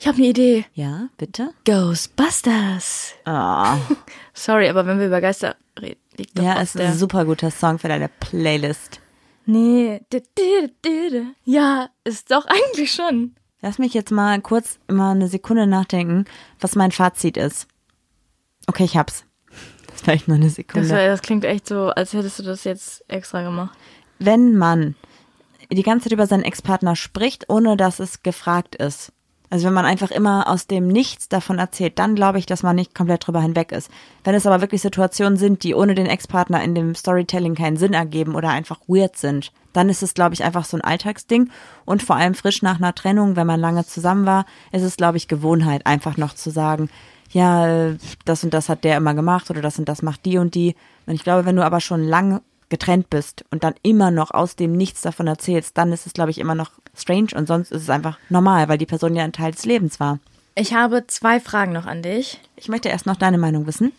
Ich 0.00 0.06
habe 0.06 0.18
eine 0.18 0.26
Idee. 0.26 0.64
Ja, 0.74 1.08
bitte? 1.18 1.50
Ghostbusters. 1.64 3.14
Ah, 3.24 3.76
Sorry, 4.34 4.68
aber 4.68 4.86
wenn 4.86 4.98
wir 4.98 5.06
über 5.06 5.20
Geister 5.20 5.56
reden, 5.80 6.00
liegt 6.16 6.38
doch 6.38 6.42
ja, 6.42 6.60
ist 6.60 6.78
der... 6.78 6.88
ein 6.88 6.98
super 6.98 7.24
guter 7.24 7.50
Song 7.50 7.78
für 7.78 7.88
deine 7.88 8.08
Playlist. 8.08 9.00
Nee. 9.46 10.00
Ja, 11.44 11.88
ist 12.04 12.30
doch 12.30 12.46
eigentlich 12.46 12.92
schon. 12.92 13.34
Lass 13.60 13.78
mich 13.78 13.94
jetzt 13.94 14.10
mal 14.10 14.40
kurz 14.40 14.78
mal 14.88 15.12
eine 15.12 15.28
Sekunde 15.28 15.66
nachdenken, 15.66 16.24
was 16.60 16.76
mein 16.76 16.92
Fazit 16.92 17.36
ist. 17.36 17.66
Okay, 18.66 18.84
ich 18.84 18.96
hab's. 18.96 19.24
Das 19.90 20.00
vielleicht 20.02 20.28
nur 20.28 20.36
eine 20.36 20.46
Das, 20.46 20.54
Sekunde. 20.54 20.88
wär- 20.88 21.08
das 21.08 21.22
klingt 21.22 21.44
echt 21.44 21.68
so, 21.68 21.88
als 21.90 22.12
hättest 22.12 22.38
du 22.38 22.42
das 22.42 22.64
jetzt 22.64 23.04
extra 23.08 23.42
gemacht. 23.42 23.76
wenn 24.18 24.56
man 24.56 24.94
die 25.72 25.82
ganze 25.82 26.04
Zeit 26.04 26.12
über 26.12 26.26
seinen 26.26 26.42
Ex-Partner 26.44 26.94
spricht, 26.96 27.48
ohne 27.48 27.76
dass 27.76 27.98
es 28.00 28.22
gefragt 28.22 28.74
ist. 28.76 29.12
Also 29.54 29.66
wenn 29.66 29.74
man 29.74 29.84
einfach 29.84 30.10
immer 30.10 30.48
aus 30.48 30.66
dem 30.66 30.88
Nichts 30.88 31.28
davon 31.28 31.60
erzählt, 31.60 32.00
dann 32.00 32.16
glaube 32.16 32.40
ich, 32.40 32.46
dass 32.46 32.64
man 32.64 32.74
nicht 32.74 32.92
komplett 32.92 33.24
drüber 33.24 33.40
hinweg 33.40 33.70
ist. 33.70 33.88
Wenn 34.24 34.34
es 34.34 34.48
aber 34.48 34.60
wirklich 34.60 34.82
Situationen 34.82 35.36
sind, 35.36 35.62
die 35.62 35.76
ohne 35.76 35.94
den 35.94 36.06
Ex-Partner 36.06 36.60
in 36.64 36.74
dem 36.74 36.96
Storytelling 36.96 37.54
keinen 37.54 37.76
Sinn 37.76 37.94
ergeben 37.94 38.34
oder 38.34 38.48
einfach 38.48 38.80
weird 38.88 39.16
sind, 39.16 39.52
dann 39.72 39.88
ist 39.88 40.02
es, 40.02 40.12
glaube 40.12 40.34
ich, 40.34 40.42
einfach 40.42 40.64
so 40.64 40.76
ein 40.76 40.80
Alltagsding. 40.80 41.50
Und 41.84 42.02
vor 42.02 42.16
allem 42.16 42.34
frisch 42.34 42.62
nach 42.62 42.78
einer 42.78 42.96
Trennung, 42.96 43.36
wenn 43.36 43.46
man 43.46 43.60
lange 43.60 43.86
zusammen 43.86 44.26
war, 44.26 44.44
ist 44.72 44.82
es, 44.82 44.96
glaube 44.96 45.18
ich, 45.18 45.28
Gewohnheit, 45.28 45.86
einfach 45.86 46.16
noch 46.16 46.34
zu 46.34 46.50
sagen, 46.50 46.90
ja, 47.30 47.92
das 48.24 48.42
und 48.42 48.54
das 48.54 48.68
hat 48.68 48.82
der 48.82 48.96
immer 48.96 49.14
gemacht 49.14 49.50
oder 49.50 49.62
das 49.62 49.78
und 49.78 49.88
das 49.88 50.02
macht 50.02 50.24
die 50.24 50.38
und 50.38 50.56
die. 50.56 50.74
Und 51.06 51.14
ich 51.14 51.22
glaube, 51.22 51.46
wenn 51.46 51.54
du 51.54 51.64
aber 51.64 51.78
schon 51.78 52.02
lang 52.02 52.40
getrennt 52.74 53.08
bist 53.08 53.44
und 53.52 53.62
dann 53.62 53.74
immer 53.82 54.10
noch 54.10 54.32
aus 54.32 54.56
dem 54.56 54.72
Nichts 54.72 55.02
davon 55.02 55.28
erzählst, 55.28 55.78
dann 55.78 55.92
ist 55.92 56.06
es, 56.06 56.12
glaube 56.12 56.32
ich, 56.32 56.38
immer 56.38 56.56
noch 56.56 56.72
strange 56.96 57.28
und 57.36 57.46
sonst 57.46 57.70
ist 57.70 57.82
es 57.82 57.90
einfach 57.90 58.18
normal, 58.30 58.68
weil 58.68 58.78
die 58.78 58.86
Person 58.86 59.14
ja 59.14 59.22
ein 59.22 59.32
Teil 59.32 59.52
des 59.52 59.64
Lebens 59.64 60.00
war. 60.00 60.18
Ich 60.56 60.74
habe 60.74 61.06
zwei 61.06 61.38
Fragen 61.38 61.72
noch 61.72 61.86
an 61.86 62.02
dich. 62.02 62.40
Ich 62.56 62.68
möchte 62.68 62.88
erst 62.88 63.06
noch 63.06 63.14
deine 63.14 63.38
Meinung 63.38 63.68
wissen. 63.68 63.92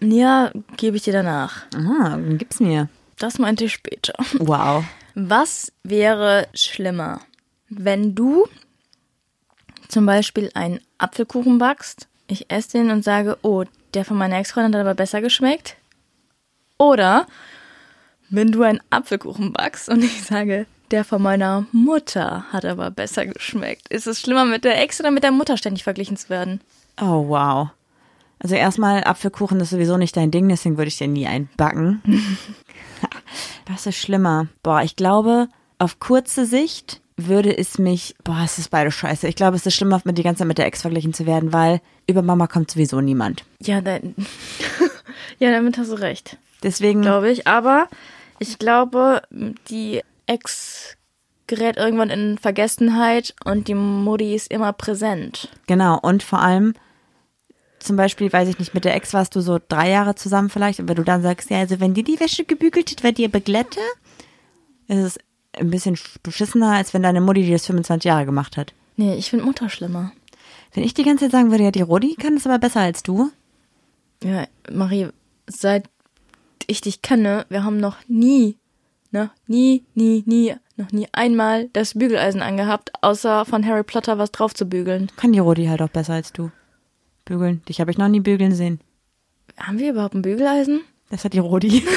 Ja, 0.00 0.50
gebe 0.78 0.96
ich 0.96 1.02
dir 1.02 1.12
danach. 1.12 1.66
Aha, 1.74 2.10
dann 2.10 2.38
gib's 2.38 2.60
mir. 2.60 2.88
Das 3.18 3.38
meinte 3.38 3.66
ich 3.66 3.74
später. 3.74 4.14
Wow. 4.38 4.84
Was 5.14 5.70
wäre 5.82 6.48
schlimmer, 6.54 7.20
wenn 7.68 8.14
du 8.14 8.46
zum 9.88 10.06
Beispiel 10.06 10.50
einen 10.54 10.80
Apfelkuchen 10.96 11.58
backst, 11.58 12.08
ich 12.26 12.50
esse 12.50 12.78
den 12.78 12.90
und 12.90 13.04
sage, 13.04 13.36
oh, 13.42 13.64
der 13.92 14.06
von 14.06 14.16
meiner 14.16 14.38
Ex-Freundin 14.38 14.74
hat 14.74 14.80
aber 14.80 14.94
besser 14.94 15.20
geschmeckt? 15.20 15.76
Oder 16.78 17.26
wenn 18.30 18.52
du 18.52 18.62
einen 18.62 18.80
Apfelkuchen 18.90 19.52
backst 19.52 19.88
und 19.88 20.02
ich 20.02 20.22
sage, 20.22 20.66
der 20.90 21.04
von 21.04 21.22
meiner 21.22 21.66
Mutter 21.72 22.44
hat 22.52 22.64
aber 22.64 22.90
besser 22.90 23.26
geschmeckt. 23.26 23.88
Ist 23.88 24.06
es 24.06 24.20
schlimmer, 24.20 24.44
mit 24.44 24.64
der 24.64 24.80
Ex 24.80 25.00
oder 25.00 25.10
mit 25.10 25.22
der 25.22 25.32
Mutter 25.32 25.56
ständig 25.56 25.84
verglichen 25.84 26.16
zu 26.16 26.28
werden? 26.28 26.60
Oh, 27.00 27.28
wow. 27.28 27.68
Also 28.38 28.54
erstmal, 28.54 29.04
Apfelkuchen 29.04 29.60
ist 29.60 29.70
sowieso 29.70 29.96
nicht 29.96 30.16
dein 30.16 30.30
Ding, 30.30 30.48
deswegen 30.48 30.76
würde 30.76 30.88
ich 30.88 30.98
dir 30.98 31.08
nie 31.08 31.26
einen 31.26 31.48
backen. 31.56 32.02
Was 33.66 33.86
ist 33.86 33.96
schlimmer? 33.96 34.48
Boah, 34.62 34.82
ich 34.82 34.96
glaube, 34.96 35.48
auf 35.78 35.98
kurze 35.98 36.44
Sicht 36.44 37.00
würde 37.16 37.56
es 37.56 37.78
mich, 37.78 38.14
boah, 38.22 38.42
es 38.44 38.58
ist 38.58 38.70
beide 38.70 38.90
scheiße. 38.90 39.28
Ich 39.28 39.36
glaube, 39.36 39.56
es 39.56 39.64
ist 39.64 39.74
schlimmer, 39.74 40.00
mit 40.04 40.18
die 40.18 40.22
ganze 40.22 40.40
Zeit 40.40 40.48
mit 40.48 40.58
der 40.58 40.66
Ex 40.66 40.82
verglichen 40.82 41.14
zu 41.14 41.26
werden, 41.26 41.52
weil 41.52 41.80
über 42.06 42.22
Mama 42.22 42.46
kommt 42.46 42.70
sowieso 42.70 43.00
niemand. 43.00 43.44
Ja, 43.62 43.80
da, 43.80 43.98
ja 45.38 45.50
damit 45.50 45.78
hast 45.78 45.90
du 45.90 45.94
recht. 45.94 46.36
Deswegen, 46.64 47.02
glaube 47.02 47.30
ich. 47.30 47.46
Aber 47.46 47.88
ich 48.40 48.58
glaube, 48.58 49.22
die 49.68 50.00
Ex 50.26 50.96
gerät 51.46 51.76
irgendwann 51.76 52.10
in 52.10 52.38
Vergessenheit 52.38 53.34
und 53.44 53.68
die 53.68 53.74
Mutti 53.74 54.34
ist 54.34 54.50
immer 54.50 54.72
präsent. 54.72 55.50
genau. 55.66 55.98
Und 56.00 56.22
vor 56.22 56.40
allem, 56.40 56.74
zum 57.78 57.96
Beispiel, 57.96 58.32
weiß 58.32 58.48
ich 58.48 58.58
nicht, 58.58 58.74
mit 58.74 58.86
der 58.86 58.94
Ex 58.94 59.12
warst 59.12 59.36
du 59.36 59.40
so 59.42 59.60
drei 59.68 59.90
Jahre 59.90 60.14
zusammen 60.14 60.48
vielleicht, 60.48 60.80
und 60.80 60.88
wenn 60.88 60.96
du 60.96 61.04
dann 61.04 61.22
sagst, 61.22 61.50
ja, 61.50 61.58
also 61.58 61.80
wenn 61.80 61.92
dir 61.92 62.02
die 62.02 62.18
Wäsche 62.18 62.44
gebügelt 62.44 62.90
hat, 62.90 63.02
wird 63.02 63.18
dir 63.18 63.30
beglätte, 63.30 63.80
ist 64.88 64.98
es 64.98 65.18
ein 65.52 65.70
bisschen 65.70 65.98
beschissener, 66.22 66.72
als 66.72 66.94
wenn 66.94 67.02
deine 67.02 67.20
Mutti 67.20 67.42
dir 67.42 67.52
das 67.52 67.66
25 67.66 68.08
Jahre 68.08 68.24
gemacht 68.24 68.56
hat. 68.56 68.72
Nee, 68.96 69.14
ich 69.14 69.28
finde 69.30 69.44
Mutter 69.44 69.68
schlimmer. 69.68 70.12
Wenn 70.72 70.82
ich 70.82 70.94
die 70.94 71.04
ganze 71.04 71.26
Zeit 71.26 71.32
sagen 71.32 71.50
würde, 71.50 71.64
ja, 71.64 71.70
die 71.70 71.82
Rodi 71.82 72.16
kann 72.16 72.36
es 72.36 72.46
aber 72.46 72.58
besser 72.58 72.80
als 72.80 73.02
du. 73.02 73.30
Ja, 74.22 74.46
Marie, 74.72 75.08
seit 75.46 75.84
ich 76.66 76.80
dich 76.80 77.02
kenne, 77.02 77.46
wir 77.48 77.64
haben 77.64 77.78
noch 77.78 77.96
nie, 78.08 78.56
ne, 79.10 79.30
nie, 79.46 79.84
nie, 79.94 80.22
nie, 80.26 80.54
noch 80.76 80.92
nie 80.92 81.08
einmal 81.12 81.68
das 81.72 81.94
Bügeleisen 81.94 82.42
angehabt, 82.42 82.92
außer 83.02 83.44
von 83.44 83.66
Harry 83.66 83.82
Potter 83.82 84.18
was 84.18 84.32
drauf 84.32 84.54
zu 84.54 84.66
bügeln. 84.66 85.10
Kann 85.16 85.32
die 85.32 85.38
Rodi 85.38 85.66
halt 85.66 85.82
auch 85.82 85.88
besser 85.88 86.14
als 86.14 86.32
du. 86.32 86.50
Bügeln. 87.24 87.62
Dich 87.68 87.80
habe 87.80 87.90
ich 87.90 87.98
noch 87.98 88.08
nie 88.08 88.20
bügeln 88.20 88.54
sehen. 88.54 88.80
Haben 89.58 89.78
wir 89.78 89.90
überhaupt 89.90 90.14
ein 90.14 90.22
Bügeleisen? 90.22 90.80
Das 91.10 91.24
hat 91.24 91.32
die 91.32 91.38
Rodi. 91.38 91.84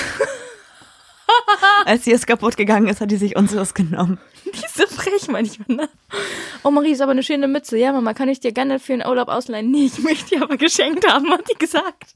Als 1.85 2.03
sie 2.05 2.11
es 2.11 2.25
kaputt 2.25 2.57
gegangen 2.57 2.87
ist, 2.87 3.01
hat 3.01 3.11
die 3.11 3.17
sich 3.17 3.35
unseres 3.35 3.73
genommen. 3.73 4.19
Die 4.45 4.49
ist 4.49 4.75
so 4.75 4.85
frech 4.87 5.27
manchmal, 5.27 5.77
ne? 5.77 5.89
Oh, 6.63 6.71
Marie, 6.71 6.91
ist 6.91 7.01
aber 7.01 7.11
eine 7.11 7.23
schöne 7.23 7.47
Mütze. 7.47 7.77
Ja, 7.77 7.93
Mama, 7.93 8.13
kann 8.13 8.29
ich 8.29 8.39
dir 8.39 8.51
gerne 8.51 8.79
für 8.79 8.93
einen 8.93 9.05
Urlaub 9.05 9.29
ausleihen? 9.29 9.71
Nee, 9.71 9.85
ich 9.85 9.99
möchte 9.99 10.35
die 10.35 10.41
aber 10.41 10.57
geschenkt 10.57 11.07
haben, 11.07 11.31
hat 11.31 11.49
die 11.49 11.57
gesagt. 11.57 12.15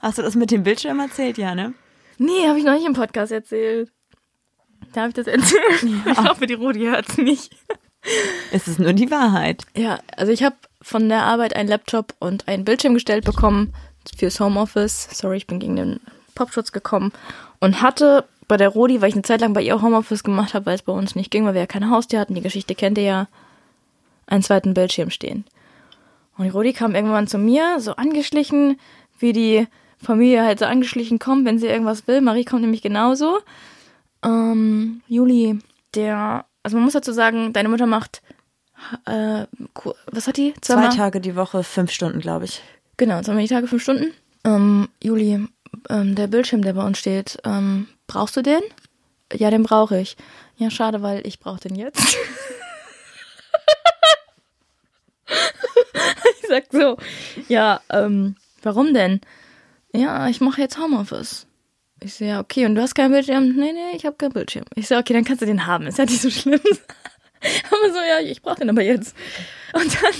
Hast 0.00 0.18
du 0.18 0.22
das 0.22 0.34
mit 0.36 0.50
dem 0.50 0.62
Bildschirm 0.62 1.00
erzählt? 1.00 1.38
Ja, 1.38 1.54
ne? 1.54 1.74
Nee, 2.18 2.46
habe 2.46 2.58
ich 2.58 2.64
noch 2.64 2.74
nicht 2.74 2.86
im 2.86 2.92
Podcast 2.92 3.32
erzählt. 3.32 3.90
Da 4.92 5.02
habe 5.02 5.10
ich 5.10 5.14
das 5.14 5.26
erzählt. 5.26 5.82
Ich 6.06 6.18
hoffe, 6.18 6.46
die 6.46 6.54
Rodi 6.54 6.84
hört's 6.84 7.18
nicht. 7.18 7.54
Es 8.52 8.68
ist 8.68 8.78
nur 8.78 8.92
die 8.92 9.10
Wahrheit. 9.10 9.64
Ja, 9.76 9.98
also 10.16 10.32
ich 10.32 10.42
habe 10.42 10.56
von 10.80 11.08
der 11.08 11.24
Arbeit 11.24 11.54
einen 11.54 11.68
Laptop 11.68 12.14
und 12.20 12.46
einen 12.48 12.64
Bildschirm 12.64 12.94
gestellt 12.94 13.24
bekommen 13.24 13.74
fürs 14.16 14.40
Homeoffice. 14.40 15.08
Sorry, 15.12 15.36
ich 15.36 15.46
bin 15.46 15.58
gegen 15.58 15.76
den 15.76 16.00
Popschutz 16.34 16.72
gekommen 16.72 17.12
und 17.60 17.82
hatte 17.82 18.24
bei 18.46 18.56
der 18.56 18.70
Rodi, 18.70 19.00
weil 19.00 19.08
ich 19.08 19.14
eine 19.14 19.22
Zeit 19.22 19.40
lang 19.40 19.52
bei 19.52 19.62
ihr 19.62 19.82
Homeoffice 19.82 20.22
gemacht 20.22 20.54
habe, 20.54 20.66
weil 20.66 20.76
es 20.76 20.82
bei 20.82 20.92
uns 20.92 21.14
nicht 21.14 21.30
ging, 21.30 21.44
weil 21.44 21.54
wir 21.54 21.62
ja 21.62 21.66
keine 21.66 21.90
Haustier 21.90 22.20
hatten. 22.20 22.34
Die 22.34 22.40
Geschichte 22.40 22.74
kennt 22.74 22.98
ihr 22.98 23.04
ja. 23.04 23.28
Einen 24.26 24.42
zweiten 24.42 24.74
Bildschirm 24.74 25.08
stehen. 25.08 25.46
Und 26.36 26.44
die 26.44 26.50
Rodi 26.50 26.74
kam 26.74 26.94
irgendwann 26.94 27.26
zu 27.26 27.38
mir, 27.38 27.80
so 27.80 27.96
angeschlichen, 27.96 28.78
wie 29.18 29.32
die 29.32 29.66
Familie 30.00 30.44
halt 30.44 30.58
so 30.58 30.64
angeschlichen 30.64 31.18
kommt, 31.18 31.44
wenn 31.44 31.58
sie 31.58 31.66
irgendwas 31.66 32.06
will. 32.06 32.20
Marie 32.20 32.44
kommt 32.44 32.62
nämlich 32.62 32.82
genauso. 32.82 33.38
Ähm, 34.24 35.02
Juli, 35.08 35.58
der, 35.94 36.44
also 36.62 36.76
man 36.76 36.84
muss 36.84 36.92
dazu 36.92 37.12
sagen, 37.12 37.52
deine 37.52 37.68
Mutter 37.68 37.86
macht, 37.86 38.22
äh, 39.06 39.46
was 40.10 40.26
hat 40.28 40.36
die? 40.36 40.54
Zwei 40.60 40.74
Zweimal? 40.74 40.96
Tage 40.96 41.20
die 41.20 41.36
Woche, 41.36 41.64
fünf 41.64 41.90
Stunden, 41.90 42.20
glaube 42.20 42.44
ich. 42.44 42.62
Genau, 42.96 43.20
zweimal 43.22 43.42
die 43.42 43.48
Tage, 43.48 43.66
fünf 43.66 43.82
Stunden. 43.82 44.12
Ähm, 44.44 44.88
Juli, 45.02 45.46
ähm, 45.88 46.14
der 46.14 46.26
Bildschirm, 46.28 46.62
der 46.62 46.74
bei 46.74 46.84
uns 46.84 46.98
steht, 46.98 47.38
ähm, 47.44 47.88
brauchst 48.06 48.36
du 48.36 48.42
den? 48.42 48.60
Ja, 49.32 49.50
den 49.50 49.64
brauche 49.64 49.98
ich. 50.00 50.16
Ja, 50.56 50.70
schade, 50.70 51.02
weil 51.02 51.26
ich 51.26 51.38
brauche 51.40 51.60
den 51.60 51.74
jetzt. 51.76 51.98
ich 55.28 56.48
sag 56.48 56.64
so, 56.70 56.96
ja, 57.48 57.80
ähm, 57.90 58.36
warum 58.62 58.94
denn? 58.94 59.20
Ja, 59.92 60.28
ich 60.28 60.40
mache 60.40 60.60
jetzt 60.60 60.78
Homeoffice. 60.78 61.46
Ich 62.00 62.14
so, 62.14 62.24
ja, 62.24 62.40
okay, 62.40 62.66
und 62.66 62.74
du 62.74 62.82
hast 62.82 62.94
keinen 62.94 63.12
Bildschirm? 63.12 63.56
Nee, 63.56 63.72
nee, 63.72 63.96
ich 63.96 64.06
habe 64.06 64.16
keinen 64.16 64.32
Bildschirm. 64.32 64.64
Ich 64.74 64.86
so, 64.86 64.96
okay, 64.96 65.12
dann 65.12 65.24
kannst 65.24 65.42
du 65.42 65.46
den 65.46 65.66
haben. 65.66 65.86
Ist 65.86 65.98
ja 65.98 66.04
nicht 66.04 66.20
so 66.20 66.30
schlimm. 66.30 66.60
aber 67.70 67.92
so, 67.92 67.98
ja, 67.98 68.20
ich 68.20 68.42
brauche 68.42 68.60
den 68.60 68.70
aber 68.70 68.82
jetzt. 68.82 69.16
Und 69.72 69.96
dann 70.02 70.14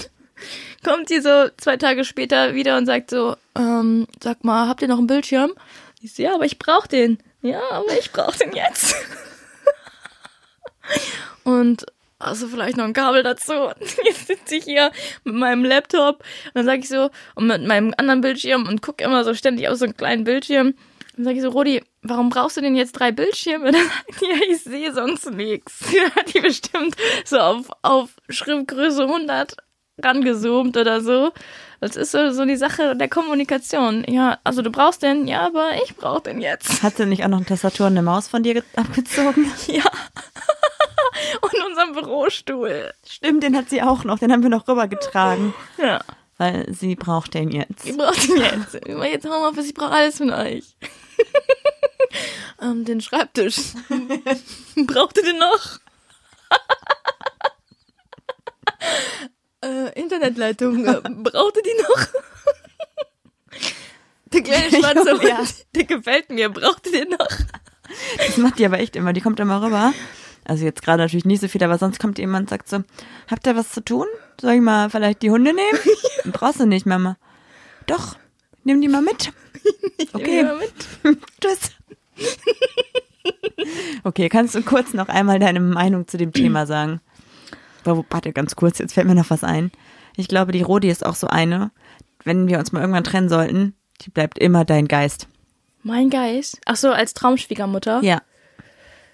kommt 0.84 1.10
die 1.10 1.20
so 1.20 1.48
zwei 1.56 1.76
Tage 1.76 2.04
später 2.04 2.54
wieder 2.54 2.76
und 2.76 2.86
sagt 2.86 3.10
so, 3.10 3.36
ähm, 3.56 4.06
sag 4.22 4.44
mal, 4.44 4.68
habt 4.68 4.82
ihr 4.82 4.88
noch 4.88 4.98
einen 4.98 5.06
Bildschirm? 5.06 5.52
Ich 6.00 6.14
so, 6.14 6.22
ja, 6.22 6.34
aber 6.34 6.46
ich 6.46 6.58
brauche 6.58 6.88
den. 6.88 7.18
Ja, 7.42 7.60
aber 7.70 7.96
ich 7.98 8.10
brauche 8.10 8.38
den 8.38 8.52
jetzt. 8.52 8.96
und 11.44 11.86
also 12.18 12.48
vielleicht 12.48 12.76
noch 12.76 12.84
ein 12.84 12.92
Kabel 12.92 13.22
dazu. 13.22 13.52
Und 13.52 13.76
jetzt 14.04 14.26
sitze 14.26 14.56
ich 14.56 14.64
hier 14.64 14.90
mit 15.24 15.34
meinem 15.34 15.64
Laptop 15.64 16.18
und 16.46 16.54
dann 16.54 16.66
sage 16.66 16.80
ich 16.80 16.88
so, 16.88 17.10
und 17.34 17.46
mit 17.46 17.66
meinem 17.66 17.94
anderen 17.96 18.20
Bildschirm 18.20 18.66
und 18.66 18.82
gucke 18.82 19.04
immer 19.04 19.24
so 19.24 19.34
ständig 19.34 19.68
auf 19.68 19.76
so 19.76 19.84
einen 19.84 19.96
kleinen 19.96 20.24
Bildschirm. 20.24 20.74
Dann 21.16 21.24
sage 21.24 21.36
ich 21.36 21.42
so, 21.42 21.50
Rodi, 21.50 21.82
warum 22.02 22.30
brauchst 22.30 22.56
du 22.56 22.60
denn 22.60 22.76
jetzt 22.76 22.92
drei 22.92 23.10
Bildschirme? 23.10 23.66
Und 23.66 23.74
dann 23.74 23.86
sagt 23.86 24.20
die, 24.20 24.26
ja, 24.26 24.36
ich 24.50 24.62
sehe 24.62 24.92
sonst 24.92 25.30
nichts. 25.30 25.80
Hat 26.14 26.32
die 26.32 26.40
bestimmt 26.40 26.94
so 27.24 27.38
auf, 27.38 27.66
auf 27.82 28.10
Schriftgröße 28.28 29.02
100 29.02 29.56
rangezoomt 30.00 30.76
oder 30.76 31.00
so. 31.00 31.32
Das 31.80 31.94
ist 31.96 32.10
so, 32.12 32.32
so 32.32 32.44
die 32.44 32.56
Sache 32.56 32.96
der 32.96 33.08
Kommunikation. 33.08 34.04
Ja, 34.08 34.38
also 34.42 34.62
du 34.62 34.70
brauchst 34.70 35.02
den, 35.02 35.28
ja, 35.28 35.46
aber 35.46 35.70
ich 35.84 35.94
brauch 35.96 36.20
den 36.20 36.40
jetzt. 36.40 36.82
Hat 36.82 36.96
sie 36.96 37.06
nicht 37.06 37.22
auch 37.24 37.28
noch 37.28 37.36
eine 37.36 37.46
Tastatur 37.46 37.86
und 37.86 37.92
eine 37.92 38.02
Maus 38.02 38.26
von 38.28 38.42
dir 38.42 38.54
ge- 38.54 38.62
abgezogen? 38.76 39.50
Ja. 39.68 39.84
Und 41.40 41.52
unseren 41.68 41.92
Bürostuhl. 41.94 42.92
Stimmt, 43.06 43.42
den 43.42 43.56
hat 43.56 43.68
sie 43.70 43.82
auch 43.82 44.04
noch. 44.04 44.18
Den 44.20 44.30
haben 44.32 44.42
wir 44.42 44.50
noch 44.50 44.68
rübergetragen. 44.68 45.52
Ja. 45.76 46.00
Weil 46.36 46.72
sie 46.72 46.94
braucht 46.94 47.34
den 47.34 47.50
jetzt. 47.50 47.84
Ich 47.86 47.96
brauch 47.96 48.14
den 48.14 48.36
jetzt. 48.36 48.74
Jetzt 48.86 49.24
Homeoffice, 49.26 49.66
ich 49.66 49.74
brauch 49.74 49.90
alles 49.90 50.18
von 50.18 50.30
euch. 50.30 50.64
ähm, 52.62 52.84
den 52.84 53.00
Schreibtisch. 53.00 53.56
Braucht 54.86 55.16
ihr 55.18 55.24
den 55.24 55.38
noch? 55.38 55.78
Äh, 59.68 60.00
Internetleitung. 60.00 60.84
Äh, 60.86 61.00
braucht 61.10 61.56
ihr 61.56 61.62
die 61.62 61.82
noch? 61.82 62.06
Der 64.32 64.42
kleine 64.42 64.70
schwarze 64.70 65.12
Hund, 65.12 65.22
Ja. 65.24 65.38
der 65.74 65.84
gefällt 65.84 66.30
mir. 66.30 66.48
Braucht 66.50 66.86
ihr 66.86 66.92
den 67.04 67.10
noch? 67.10 67.28
Das 68.18 68.36
macht 68.36 68.58
die 68.58 68.66
aber 68.66 68.78
echt 68.78 68.96
immer. 68.96 69.12
Die 69.12 69.20
kommt 69.22 69.40
immer 69.40 69.62
rüber. 69.62 69.92
Also 70.44 70.64
jetzt 70.64 70.82
gerade 70.82 71.02
natürlich 71.02 71.24
nicht 71.24 71.40
so 71.40 71.48
viel, 71.48 71.62
aber 71.62 71.78
sonst 71.78 71.98
kommt 72.00 72.18
jemand 72.18 72.44
und 72.44 72.50
sagt 72.50 72.68
so, 72.68 72.82
habt 73.30 73.46
ihr 73.46 73.56
was 73.56 73.70
zu 73.70 73.82
tun? 73.82 74.06
Soll 74.40 74.54
ich 74.54 74.60
mal 74.60 74.88
vielleicht 74.90 75.22
die 75.22 75.30
Hunde 75.30 75.52
nehmen? 75.54 75.78
Brauchst 76.32 76.60
du 76.60 76.66
nicht, 76.66 76.86
Mama. 76.86 77.16
Doch, 77.86 78.16
nimm 78.64 78.80
die 78.80 78.88
mal 78.88 79.02
mit. 79.02 79.32
Okay, 80.12 80.42
Nehmen 80.44 80.60
wir 81.02 81.10
mit. 81.10 81.18
tschüss. 81.40 81.72
Okay, 84.04 84.28
kannst 84.28 84.54
du 84.54 84.62
kurz 84.62 84.94
noch 84.94 85.08
einmal 85.08 85.38
deine 85.40 85.58
Meinung 85.60 86.06
zu 86.06 86.16
dem 86.16 86.32
Thema 86.32 86.66
sagen? 86.66 87.00
Warte, 87.84 88.32
ganz 88.32 88.56
kurz, 88.56 88.78
jetzt 88.78 88.94
fällt 88.94 89.06
mir 89.06 89.14
noch 89.14 89.30
was 89.30 89.44
ein. 89.44 89.70
Ich 90.16 90.28
glaube, 90.28 90.52
die 90.52 90.62
Rodi 90.62 90.88
ist 90.90 91.06
auch 91.06 91.14
so 91.14 91.26
eine, 91.28 91.70
wenn 92.24 92.48
wir 92.48 92.58
uns 92.58 92.72
mal 92.72 92.80
irgendwann 92.80 93.04
trennen 93.04 93.28
sollten, 93.28 93.74
die 94.02 94.10
bleibt 94.10 94.38
immer 94.38 94.64
dein 94.64 94.88
Geist. 94.88 95.28
Mein 95.82 96.10
Geist. 96.10 96.60
Ach 96.66 96.76
so, 96.76 96.90
als 96.90 97.14
Traumschwiegermutter. 97.14 98.00
Ja. 98.02 98.20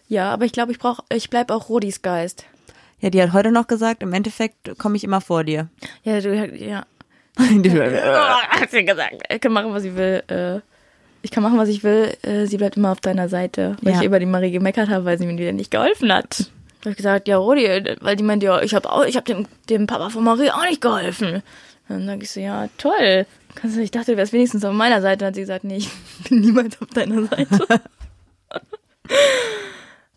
Ja, 0.08 0.30
aber 0.32 0.44
ich 0.44 0.52
glaube, 0.52 0.72
ich 0.72 0.78
brauch, 0.78 1.00
ich 1.12 1.30
bleib 1.30 1.50
auch 1.50 1.68
Rodis 1.68 2.02
Geist. 2.02 2.44
Ja, 3.00 3.10
die 3.10 3.22
hat 3.22 3.32
heute 3.32 3.50
noch 3.52 3.66
gesagt, 3.66 4.02
im 4.02 4.12
Endeffekt 4.12 4.78
komme 4.78 4.96
ich 4.96 5.04
immer 5.04 5.20
vor 5.20 5.44
dir. 5.44 5.68
Ja, 6.02 6.20
du, 6.20 6.34
ja. 6.34 6.86
hat 7.38 8.70
sie 8.70 8.84
gesagt. 8.84 9.22
Ich 9.28 9.40
kann 9.40 9.52
machen, 9.52 9.72
was 9.72 9.84
ich 9.84 9.94
will. 9.96 10.22
Äh, 10.28 10.60
ich 11.22 11.30
kann 11.30 11.42
machen, 11.42 11.58
was 11.58 11.68
ich 11.68 11.82
will. 11.82 12.14
Äh, 12.22 12.46
sie 12.46 12.56
bleibt 12.56 12.76
immer 12.76 12.92
auf 12.92 13.00
deiner 13.00 13.28
Seite. 13.28 13.76
Weil 13.82 13.94
Ja. 13.94 14.00
ich 14.00 14.06
über 14.06 14.18
die 14.20 14.26
Marie 14.26 14.50
gemeckert 14.50 14.88
habe, 14.88 15.04
weil 15.04 15.18
sie 15.18 15.26
mir 15.26 15.36
wieder 15.36 15.52
nicht 15.52 15.70
geholfen 15.70 16.12
hat. 16.12 16.50
Da 16.84 16.88
habe 16.88 16.90
ich 16.90 16.96
gesagt, 16.98 17.28
ja, 17.28 17.38
Rodi, 17.38 17.96
weil 18.02 18.14
die 18.14 18.22
meint, 18.22 18.42
ja, 18.42 18.60
ich 18.60 18.74
habe 18.74 18.92
auch, 18.92 19.06
ich 19.06 19.16
habe 19.16 19.24
dem, 19.24 19.46
dem 19.70 19.86
Papa 19.86 20.10
von 20.10 20.22
Marie 20.22 20.50
auch 20.50 20.66
nicht 20.68 20.82
geholfen. 20.82 21.42
Dann 21.88 22.04
sag 22.04 22.22
ich 22.22 22.30
so, 22.30 22.40
ja, 22.40 22.68
toll. 22.76 23.24
Du, 23.62 23.80
ich 23.80 23.90
dachte, 23.90 24.12
du 24.12 24.18
wärst 24.18 24.34
wenigstens 24.34 24.66
auf 24.66 24.74
meiner 24.74 25.00
Seite. 25.00 25.20
Dann 25.20 25.28
hat 25.28 25.34
sie 25.34 25.40
gesagt, 25.40 25.64
nee, 25.64 25.78
ich 25.78 25.88
bin 26.28 26.40
niemals 26.42 26.78
auf 26.82 26.88
deiner 26.88 27.24
Seite. 27.24 27.66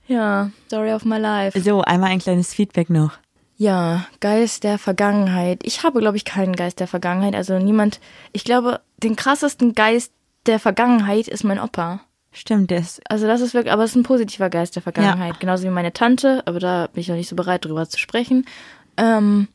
ja, 0.07 0.51
Story 0.65 0.91
of 0.91 1.05
my 1.05 1.17
life. 1.17 1.57
So, 1.57 1.83
einmal 1.83 2.09
ein 2.09 2.19
kleines 2.19 2.53
Feedback 2.53 2.89
noch. 2.89 3.13
Ja, 3.55 4.05
Geist 4.19 4.65
der 4.65 4.77
Vergangenheit. 4.77 5.61
Ich 5.63 5.83
habe, 5.83 6.01
glaube 6.01 6.17
ich, 6.17 6.25
keinen 6.25 6.57
Geist 6.57 6.81
der 6.81 6.87
Vergangenheit. 6.87 7.33
Also 7.33 7.59
niemand. 7.59 8.01
Ich 8.33 8.43
glaube, 8.43 8.81
den 8.97 9.15
krassesten 9.15 9.73
Geist 9.73 10.11
der 10.47 10.59
Vergangenheit 10.59 11.29
ist 11.29 11.45
mein 11.45 11.61
Opa. 11.61 12.01
Stimmt, 12.37 12.71
ist, 12.71 13.01
Also 13.09 13.25
das 13.25 13.41
ist 13.41 13.55
wirklich, 13.55 13.73
aber 13.73 13.83
es 13.83 13.91
ist 13.91 13.95
ein 13.95 14.03
positiver 14.03 14.51
Geist 14.51 14.75
der 14.75 14.83
Vergangenheit. 14.83 15.39
Genauso 15.39 15.63
wie 15.63 15.71
meine 15.71 15.91
Tante, 15.91 16.43
aber 16.45 16.59
da 16.59 16.85
bin 16.85 17.01
ich 17.01 17.07
noch 17.07 17.15
nicht 17.15 17.29
so 17.29 17.35
bereit, 17.35 17.65
drüber 17.65 17.89
zu 17.89 17.97
sprechen. 17.97 18.45
Ähm, 18.95 19.47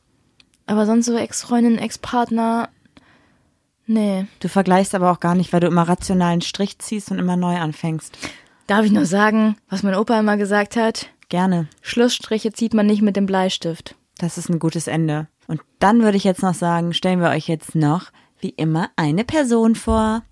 aber 0.65 0.85
sonst 0.85 1.05
so 1.05 1.15
Ex-Freundin, 1.15 1.77
Ex-Partner, 1.77 2.67
nee. 3.85 4.25
du 4.41 4.49
vergleichst 4.49 4.95
aber 4.95 5.11
auch 5.11 5.21
gar 5.21 5.33
nicht, 5.33 5.53
weil 5.53 5.61
du 5.61 5.67
immer 5.67 5.87
rationalen 5.87 6.41
Strich 6.41 6.77
ziehst 6.79 7.09
und 7.09 7.19
immer 7.19 7.37
neu 7.37 7.55
anfängst. 7.55 8.17
Darf 8.67 8.83
ich 8.83 8.91
noch 8.91 9.05
sagen, 9.05 9.55
was 9.69 9.83
mein 9.83 9.95
Opa 9.95 10.19
immer 10.19 10.35
gesagt 10.35 10.75
hat? 10.75 11.07
Gerne. 11.29 11.69
Schlussstriche 11.81 12.51
zieht 12.51 12.73
man 12.73 12.85
nicht 12.85 13.01
mit 13.01 13.15
dem 13.15 13.25
Bleistift. 13.25 13.95
Das 14.17 14.37
ist 14.37 14.49
ein 14.49 14.59
gutes 14.59 14.87
Ende. 14.87 15.27
Und 15.47 15.61
dann 15.79 16.01
würde 16.01 16.17
ich 16.17 16.25
jetzt 16.25 16.43
noch 16.43 16.53
sagen, 16.53 16.93
stellen 16.93 17.21
wir 17.21 17.29
euch 17.29 17.47
jetzt 17.47 17.75
noch, 17.75 18.11
wie 18.43 18.49
immer, 18.49 18.91
eine 18.95 19.23
Person 19.23 19.75
vor. 19.75 20.23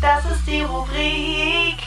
Das 0.00 0.24
ist 0.30 0.46
die 0.46 0.60
Rubrik 0.60 1.78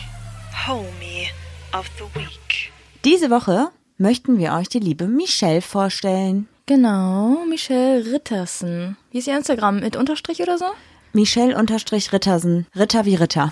Homie 0.68 1.30
of 1.78 1.86
the 1.98 2.20
Week. 2.20 2.72
Diese 3.06 3.30
Woche 3.30 3.70
möchten 3.98 4.38
wir 4.40 4.54
euch 4.54 4.68
die 4.68 4.80
liebe 4.80 5.08
Michelle 5.08 5.62
vorstellen. 5.62 6.50
Genau, 6.66 7.46
Michelle 7.48 8.06
Rittersen. 8.12 8.98
Wie 9.12 9.20
ist 9.20 9.28
ihr 9.28 9.38
Instagram? 9.38 9.80
Mit 9.80 9.96
Unterstrich 9.96 10.42
oder 10.42 10.58
so? 10.58 10.66
Michelle 11.14 11.58
unterstrich 11.58 12.12
Rittersen. 12.14 12.68
Ritter 12.76 13.06
wie 13.06 13.16
Ritter. 13.16 13.52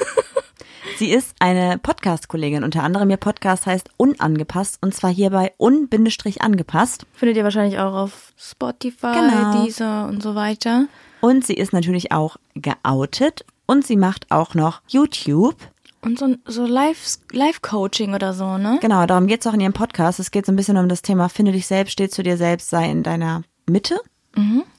Sie 1.00 1.12
ist 1.12 1.34
eine 1.40 1.78
Podcast-Kollegin. 1.78 2.66
Unter 2.66 2.84
anderem 2.84 3.10
ihr 3.10 3.16
Podcast 3.16 3.66
heißt 3.66 3.90
Unangepasst 3.96 4.80
und 4.82 4.94
zwar 4.94 5.10
hierbei 5.12 5.54
un-angepasst. 5.58 7.06
Findet 7.14 7.38
ihr 7.38 7.46
wahrscheinlich 7.46 7.80
auch 7.80 7.94
auf 7.94 8.34
Spotify, 8.36 9.14
Genau. 9.14 9.64
Deezer 9.64 10.08
und 10.10 10.22
so 10.22 10.36
weiter. 10.36 10.88
Und 11.22 11.46
sie 11.46 11.54
ist 11.54 11.72
natürlich 11.72 12.12
auch 12.12 12.36
geoutet 12.54 13.46
und 13.66 13.88
sie 13.88 13.96
macht 13.96 14.30
auch 14.30 14.56
noch 14.56 14.82
YouTube. 14.90 15.56
Und 16.02 16.20
so, 16.20 16.36
so 16.46 16.66
Live- 16.66 17.20
Live-Coaching 17.32 18.14
oder 18.14 18.34
so, 18.34 18.58
ne? 18.58 18.80
Genau, 18.82 19.06
darum 19.06 19.28
geht 19.28 19.40
es 19.40 19.48
auch 19.48 19.54
in 19.54 19.62
ihrem 19.62 19.72
Podcast. 19.72 20.20
Es 20.20 20.32
geht 20.32 20.46
so 20.46 20.52
ein 20.52 20.58
bisschen 20.58 20.76
um 20.76 20.90
das 20.90 21.02
Thema 21.02 21.30
Finde 21.30 21.54
dich 21.54 21.66
selbst, 21.66 21.94
steh 21.94 22.10
zu 22.10 22.24
dir 22.24 22.36
selbst, 22.36 22.70
sei 22.70 22.92
in 22.92 23.04
deiner 23.04 23.44
Mitte. 23.70 24.02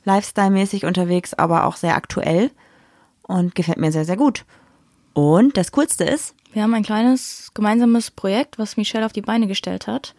Lifestyle-mäßig 0.04 0.84
unterwegs, 0.84 1.32
aber 1.32 1.64
auch 1.64 1.76
sehr 1.76 1.94
aktuell. 1.96 2.50
Und 3.22 3.54
gefällt 3.54 3.78
mir 3.78 3.90
sehr, 3.90 4.04
sehr 4.04 4.16
gut. 4.18 4.44
Und 5.14 5.56
das 5.56 5.72
Coolste 5.72 6.04
ist, 6.04 6.34
Wir 6.52 6.62
haben 6.62 6.74
ein 6.74 6.82
kleines 6.82 7.50
gemeinsames 7.54 8.10
Projekt, 8.10 8.58
was 8.58 8.76
Michelle 8.76 9.06
auf 9.06 9.12
die 9.12 9.20
Beine 9.22 9.46
gestellt 9.46 9.86
hat. 9.86 10.14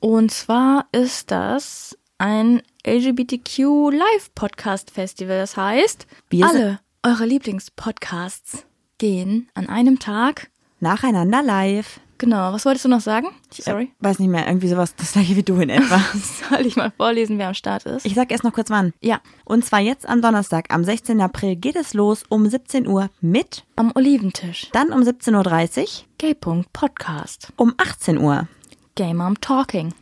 Und 0.00 0.30
zwar 0.30 0.86
ist 0.92 1.30
das 1.30 1.96
ein 2.18 2.62
LGBTQ 2.86 3.90
Live 3.92 4.34
Podcast 4.34 4.90
Festival. 4.90 5.38
Das 5.38 5.56
heißt, 5.56 6.06
Wir 6.30 6.46
alle 6.46 6.80
eure 7.02 7.26
Lieblingspodcasts 7.26 8.64
gehen 8.98 9.48
an 9.54 9.68
einem 9.68 9.98
Tag. 9.98 10.50
nacheinander 10.80 11.42
live. 11.42 12.00
Genau, 12.18 12.52
was 12.52 12.64
wolltest 12.64 12.84
du 12.86 12.88
noch 12.88 13.00
sagen? 13.00 13.28
Sorry. 13.50 13.84
Äh, 14.00 14.04
weiß 14.04 14.18
nicht 14.20 14.28
mehr, 14.30 14.46
irgendwie 14.46 14.68
sowas, 14.68 14.94
das 14.96 15.12
gleiche 15.12 15.36
wie 15.36 15.42
du 15.42 15.56
in 15.60 15.68
etwa. 15.68 15.98
Soll 16.50 16.64
ich 16.66 16.76
mal 16.76 16.90
vorlesen, 16.96 17.38
wer 17.38 17.48
am 17.48 17.54
Start 17.54 17.84
ist? 17.84 18.06
Ich 18.06 18.14
sag 18.14 18.30
erst 18.30 18.42
noch 18.44 18.52
kurz 18.54 18.70
wann. 18.70 18.92
ja, 19.02 19.20
Und 19.44 19.64
zwar 19.64 19.80
jetzt 19.80 20.08
am 20.08 20.22
Donnerstag, 20.22 20.66
am 20.72 20.82
16. 20.82 21.20
April 21.20 21.56
geht 21.56 21.76
es 21.76 21.92
los 21.94 22.24
um 22.28 22.48
17 22.48 22.86
Uhr 22.86 23.10
mit, 23.20 23.64
am 23.76 23.92
Oliventisch. 23.94 24.68
dann 24.72 24.92
um 24.92 25.00
17.30 25.02 25.80
Uhr, 25.80 25.86
Gay-Punkt 26.18 26.72
Podcast. 26.72 27.52
um 27.56 27.74
18 27.76 28.18
Uhr, 28.18 28.48
Gay 28.94 29.12
Mom 29.12 29.38
Talking. 29.40 29.92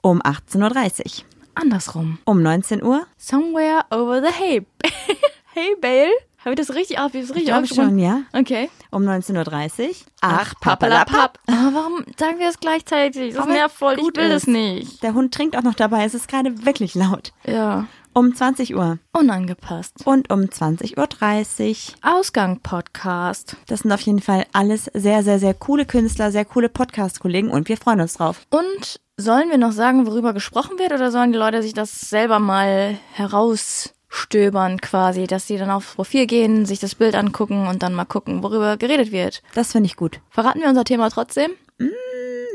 um 0.00 0.22
18.30 0.22 1.00
Uhr, 1.22 1.24
Andersrum. 1.56 2.18
um 2.24 2.40
19 2.42 2.82
Uhr. 2.84 3.04
Somewhere 3.16 3.84
over 3.90 4.20
the 4.22 4.32
hay. 4.32 4.66
hey, 5.54 5.74
Bale. 5.80 6.10
Habe 6.44 6.50
ich 6.50 6.56
das 6.66 6.74
richtig 6.74 6.98
auf? 6.98 7.04
Hab 7.06 7.14
ich 7.14 7.22
das 7.22 7.30
richtig 7.30 7.46
glaube 7.46 7.62
aufgeschrieben? 7.62 7.90
schon, 7.90 7.98
ja. 7.98 8.20
Okay. 8.32 8.70
Um 8.90 9.02
19.30 9.04 9.88
Uhr. 9.88 9.94
Ach, 10.20 10.54
Pappalapapp. 10.60 11.38
Aber 11.46 11.74
warum 11.74 12.04
sagen 12.18 12.38
wir 12.38 12.46
das 12.46 12.60
gleichzeitig? 12.60 13.34
Das 13.34 13.42
Aber 13.44 13.52
nervt 13.52 13.76
voll. 13.76 13.94
Ich 13.94 14.00
gut 14.00 14.16
will 14.16 14.30
ist. 14.30 14.46
nicht. 14.46 15.02
Der 15.02 15.14
Hund 15.14 15.32
trinkt 15.32 15.56
auch 15.56 15.62
noch 15.62 15.74
dabei, 15.74 16.04
es 16.04 16.14
ist 16.14 16.28
gerade 16.28 16.64
wirklich 16.66 16.94
laut. 16.94 17.32
Ja. 17.46 17.86
Um 18.12 18.32
20 18.32 18.76
Uhr 18.76 18.98
Unangepasst. 19.12 20.06
und 20.06 20.30
um 20.32 20.42
20.30 20.42 20.94
Uhr. 20.98 21.94
Ausgang 22.16 22.60
Podcast. 22.60 23.56
Das 23.66 23.80
sind 23.80 23.90
auf 23.90 24.00
jeden 24.02 24.20
Fall 24.20 24.46
alles 24.52 24.84
sehr, 24.94 25.24
sehr, 25.24 25.40
sehr 25.40 25.54
coole 25.54 25.84
Künstler, 25.84 26.30
sehr 26.30 26.44
coole 26.44 26.68
Podcast-Kollegen 26.68 27.50
und 27.50 27.68
wir 27.68 27.76
freuen 27.76 28.00
uns 28.00 28.14
drauf. 28.14 28.42
Und 28.50 29.00
sollen 29.16 29.50
wir 29.50 29.58
noch 29.58 29.72
sagen, 29.72 30.06
worüber 30.06 30.32
gesprochen 30.32 30.78
wird, 30.78 30.92
oder 30.92 31.10
sollen 31.10 31.32
die 31.32 31.38
Leute 31.38 31.62
sich 31.62 31.72
das 31.72 32.08
selber 32.08 32.38
mal 32.38 32.98
herausstöbern 34.14 34.80
quasi, 34.80 35.26
dass 35.26 35.46
sie 35.46 35.56
dann 35.58 35.70
aufs 35.70 35.94
Profil 35.94 36.26
gehen, 36.26 36.66
sich 36.66 36.78
das 36.78 36.94
Bild 36.94 37.14
angucken 37.14 37.66
und 37.66 37.82
dann 37.82 37.94
mal 37.94 38.04
gucken, 38.04 38.42
worüber 38.42 38.76
geredet 38.76 39.12
wird? 39.12 39.42
Das 39.54 39.72
finde 39.72 39.86
ich 39.86 39.96
gut. 39.96 40.20
Verraten 40.30 40.60
wir 40.60 40.68
unser 40.68 40.84
Thema 40.84 41.10
trotzdem? 41.10 41.50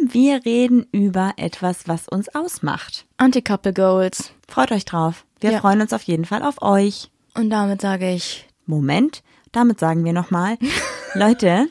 Wir 0.08 0.46
reden 0.46 0.88
über 0.92 1.34
etwas, 1.38 1.88
was 1.88 2.08
uns 2.08 2.30
ausmacht. 2.34 3.06
Anti-Couple 3.18 3.74
Goals. 3.74 4.32
Freut 4.48 4.72
euch 4.72 4.86
drauf. 4.86 5.26
Wir 5.42 5.52
Ja. 5.52 5.60
freuen 5.60 5.82
uns 5.82 5.94
auf 5.94 6.04
jeden 6.04 6.26
Fall 6.26 6.44
auf 6.44 6.62
euch. 6.62 7.10
Und 7.36 7.50
damit 7.50 7.82
sage 7.82 8.10
ich, 8.10 8.48
Moment, 8.66 9.22
damit 9.52 9.80
sagen 9.80 10.06
wir 10.06 10.14
nochmal, 10.14 10.58
Leute, 11.14 11.68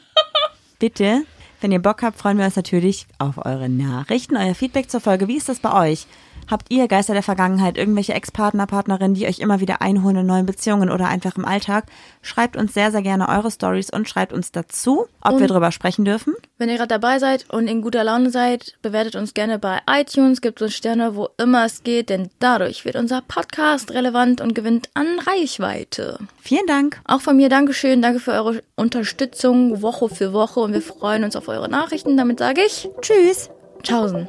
bitte, 0.79 1.23
wenn 1.61 1.73
ihr 1.73 1.81
Bock 1.81 2.03
habt, 2.03 2.19
freuen 2.19 2.39
wir 2.39 2.45
uns 2.45 2.57
natürlich 2.57 3.07
auf 3.19 3.39
eure 3.45 3.69
Nachrichten, 3.69 4.37
euer 4.37 4.55
Feedback 4.55 4.91
zur 4.91 5.01
Folge. 5.01 5.27
Wie 5.29 5.37
ist 5.37 5.49
das 5.49 5.59
bei 5.61 5.73
euch? 5.91 6.07
Habt 6.51 6.71
ihr 6.71 6.89
Geister 6.89 7.13
der 7.13 7.23
Vergangenheit, 7.23 7.77
irgendwelche 7.77 8.15
Ex-Partner, 8.15 8.67
Partnerinnen, 8.67 9.15
die 9.15 9.27
euch 9.27 9.39
immer 9.39 9.61
wieder 9.61 9.83
einholen 9.83 10.17
in 10.17 10.27
neuen 10.27 10.47
Beziehungen 10.47 10.91
oder 10.91 11.07
einfach 11.09 11.37
im 11.37 11.45
Alltag? 11.45 11.85
Schreibt 12.23 12.57
uns 12.57 12.73
sehr, 12.73 12.91
sehr 12.91 13.03
gerne 13.03 13.29
eure 13.29 13.51
Stories 13.51 13.91
und 13.91 14.09
schreibt 14.09 14.33
uns 14.33 14.51
dazu, 14.51 15.07
ob 15.21 15.39
wir 15.41 15.47
drüber 15.47 15.73
sprechen 15.73 16.07
dürfen. 16.07 16.35
Wenn 16.57 16.71
ihr 16.71 16.77
gerade 16.77 16.89
dabei 16.89 17.19
seid 17.19 17.51
und 17.51 17.69
in 17.69 17.83
guter 17.83 18.03
Laune 18.03 18.31
seid, 18.31 18.79
bewertet 18.81 19.15
uns 19.15 19.35
gerne 19.35 19.59
bei 19.59 19.81
iTunes, 19.89 20.41
gebt 20.41 20.63
uns 20.63 20.75
Sterne, 20.75 21.15
wo 21.15 21.29
immer 21.37 21.67
es 21.67 21.83
geht, 21.83 22.09
denn 22.09 22.31
dadurch 22.39 22.87
wird 22.87 22.97
unser 22.97 23.21
Podcast 23.21 23.91
relevant 23.93 24.41
und 24.41 24.55
gewinnt 24.55 24.89
an 24.95 25.07
Reichweite. 25.19 26.19
Vielen 26.41 26.67
Dank. 26.67 27.01
Auch 27.05 27.21
von 27.21 27.37
mir 27.37 27.51
Dankeschön, 27.51 28.01
danke 28.01 28.21
für 28.21 28.33
eure 28.33 28.63
Unterstützung 28.75 29.83
Woche 29.83 30.09
für 30.09 30.33
Woche 30.33 30.61
und 30.61 30.73
wir 30.73 30.83
freuen 30.83 31.25
uns 31.25 31.37
auf 31.37 31.49
eure 31.49 31.69
Nachrichten. 31.69 32.17
Damit 32.17 32.39
sage 32.39 32.63
ich 32.65 32.89
Tschüss. 33.03 33.51
Tschaußen. 33.83 34.29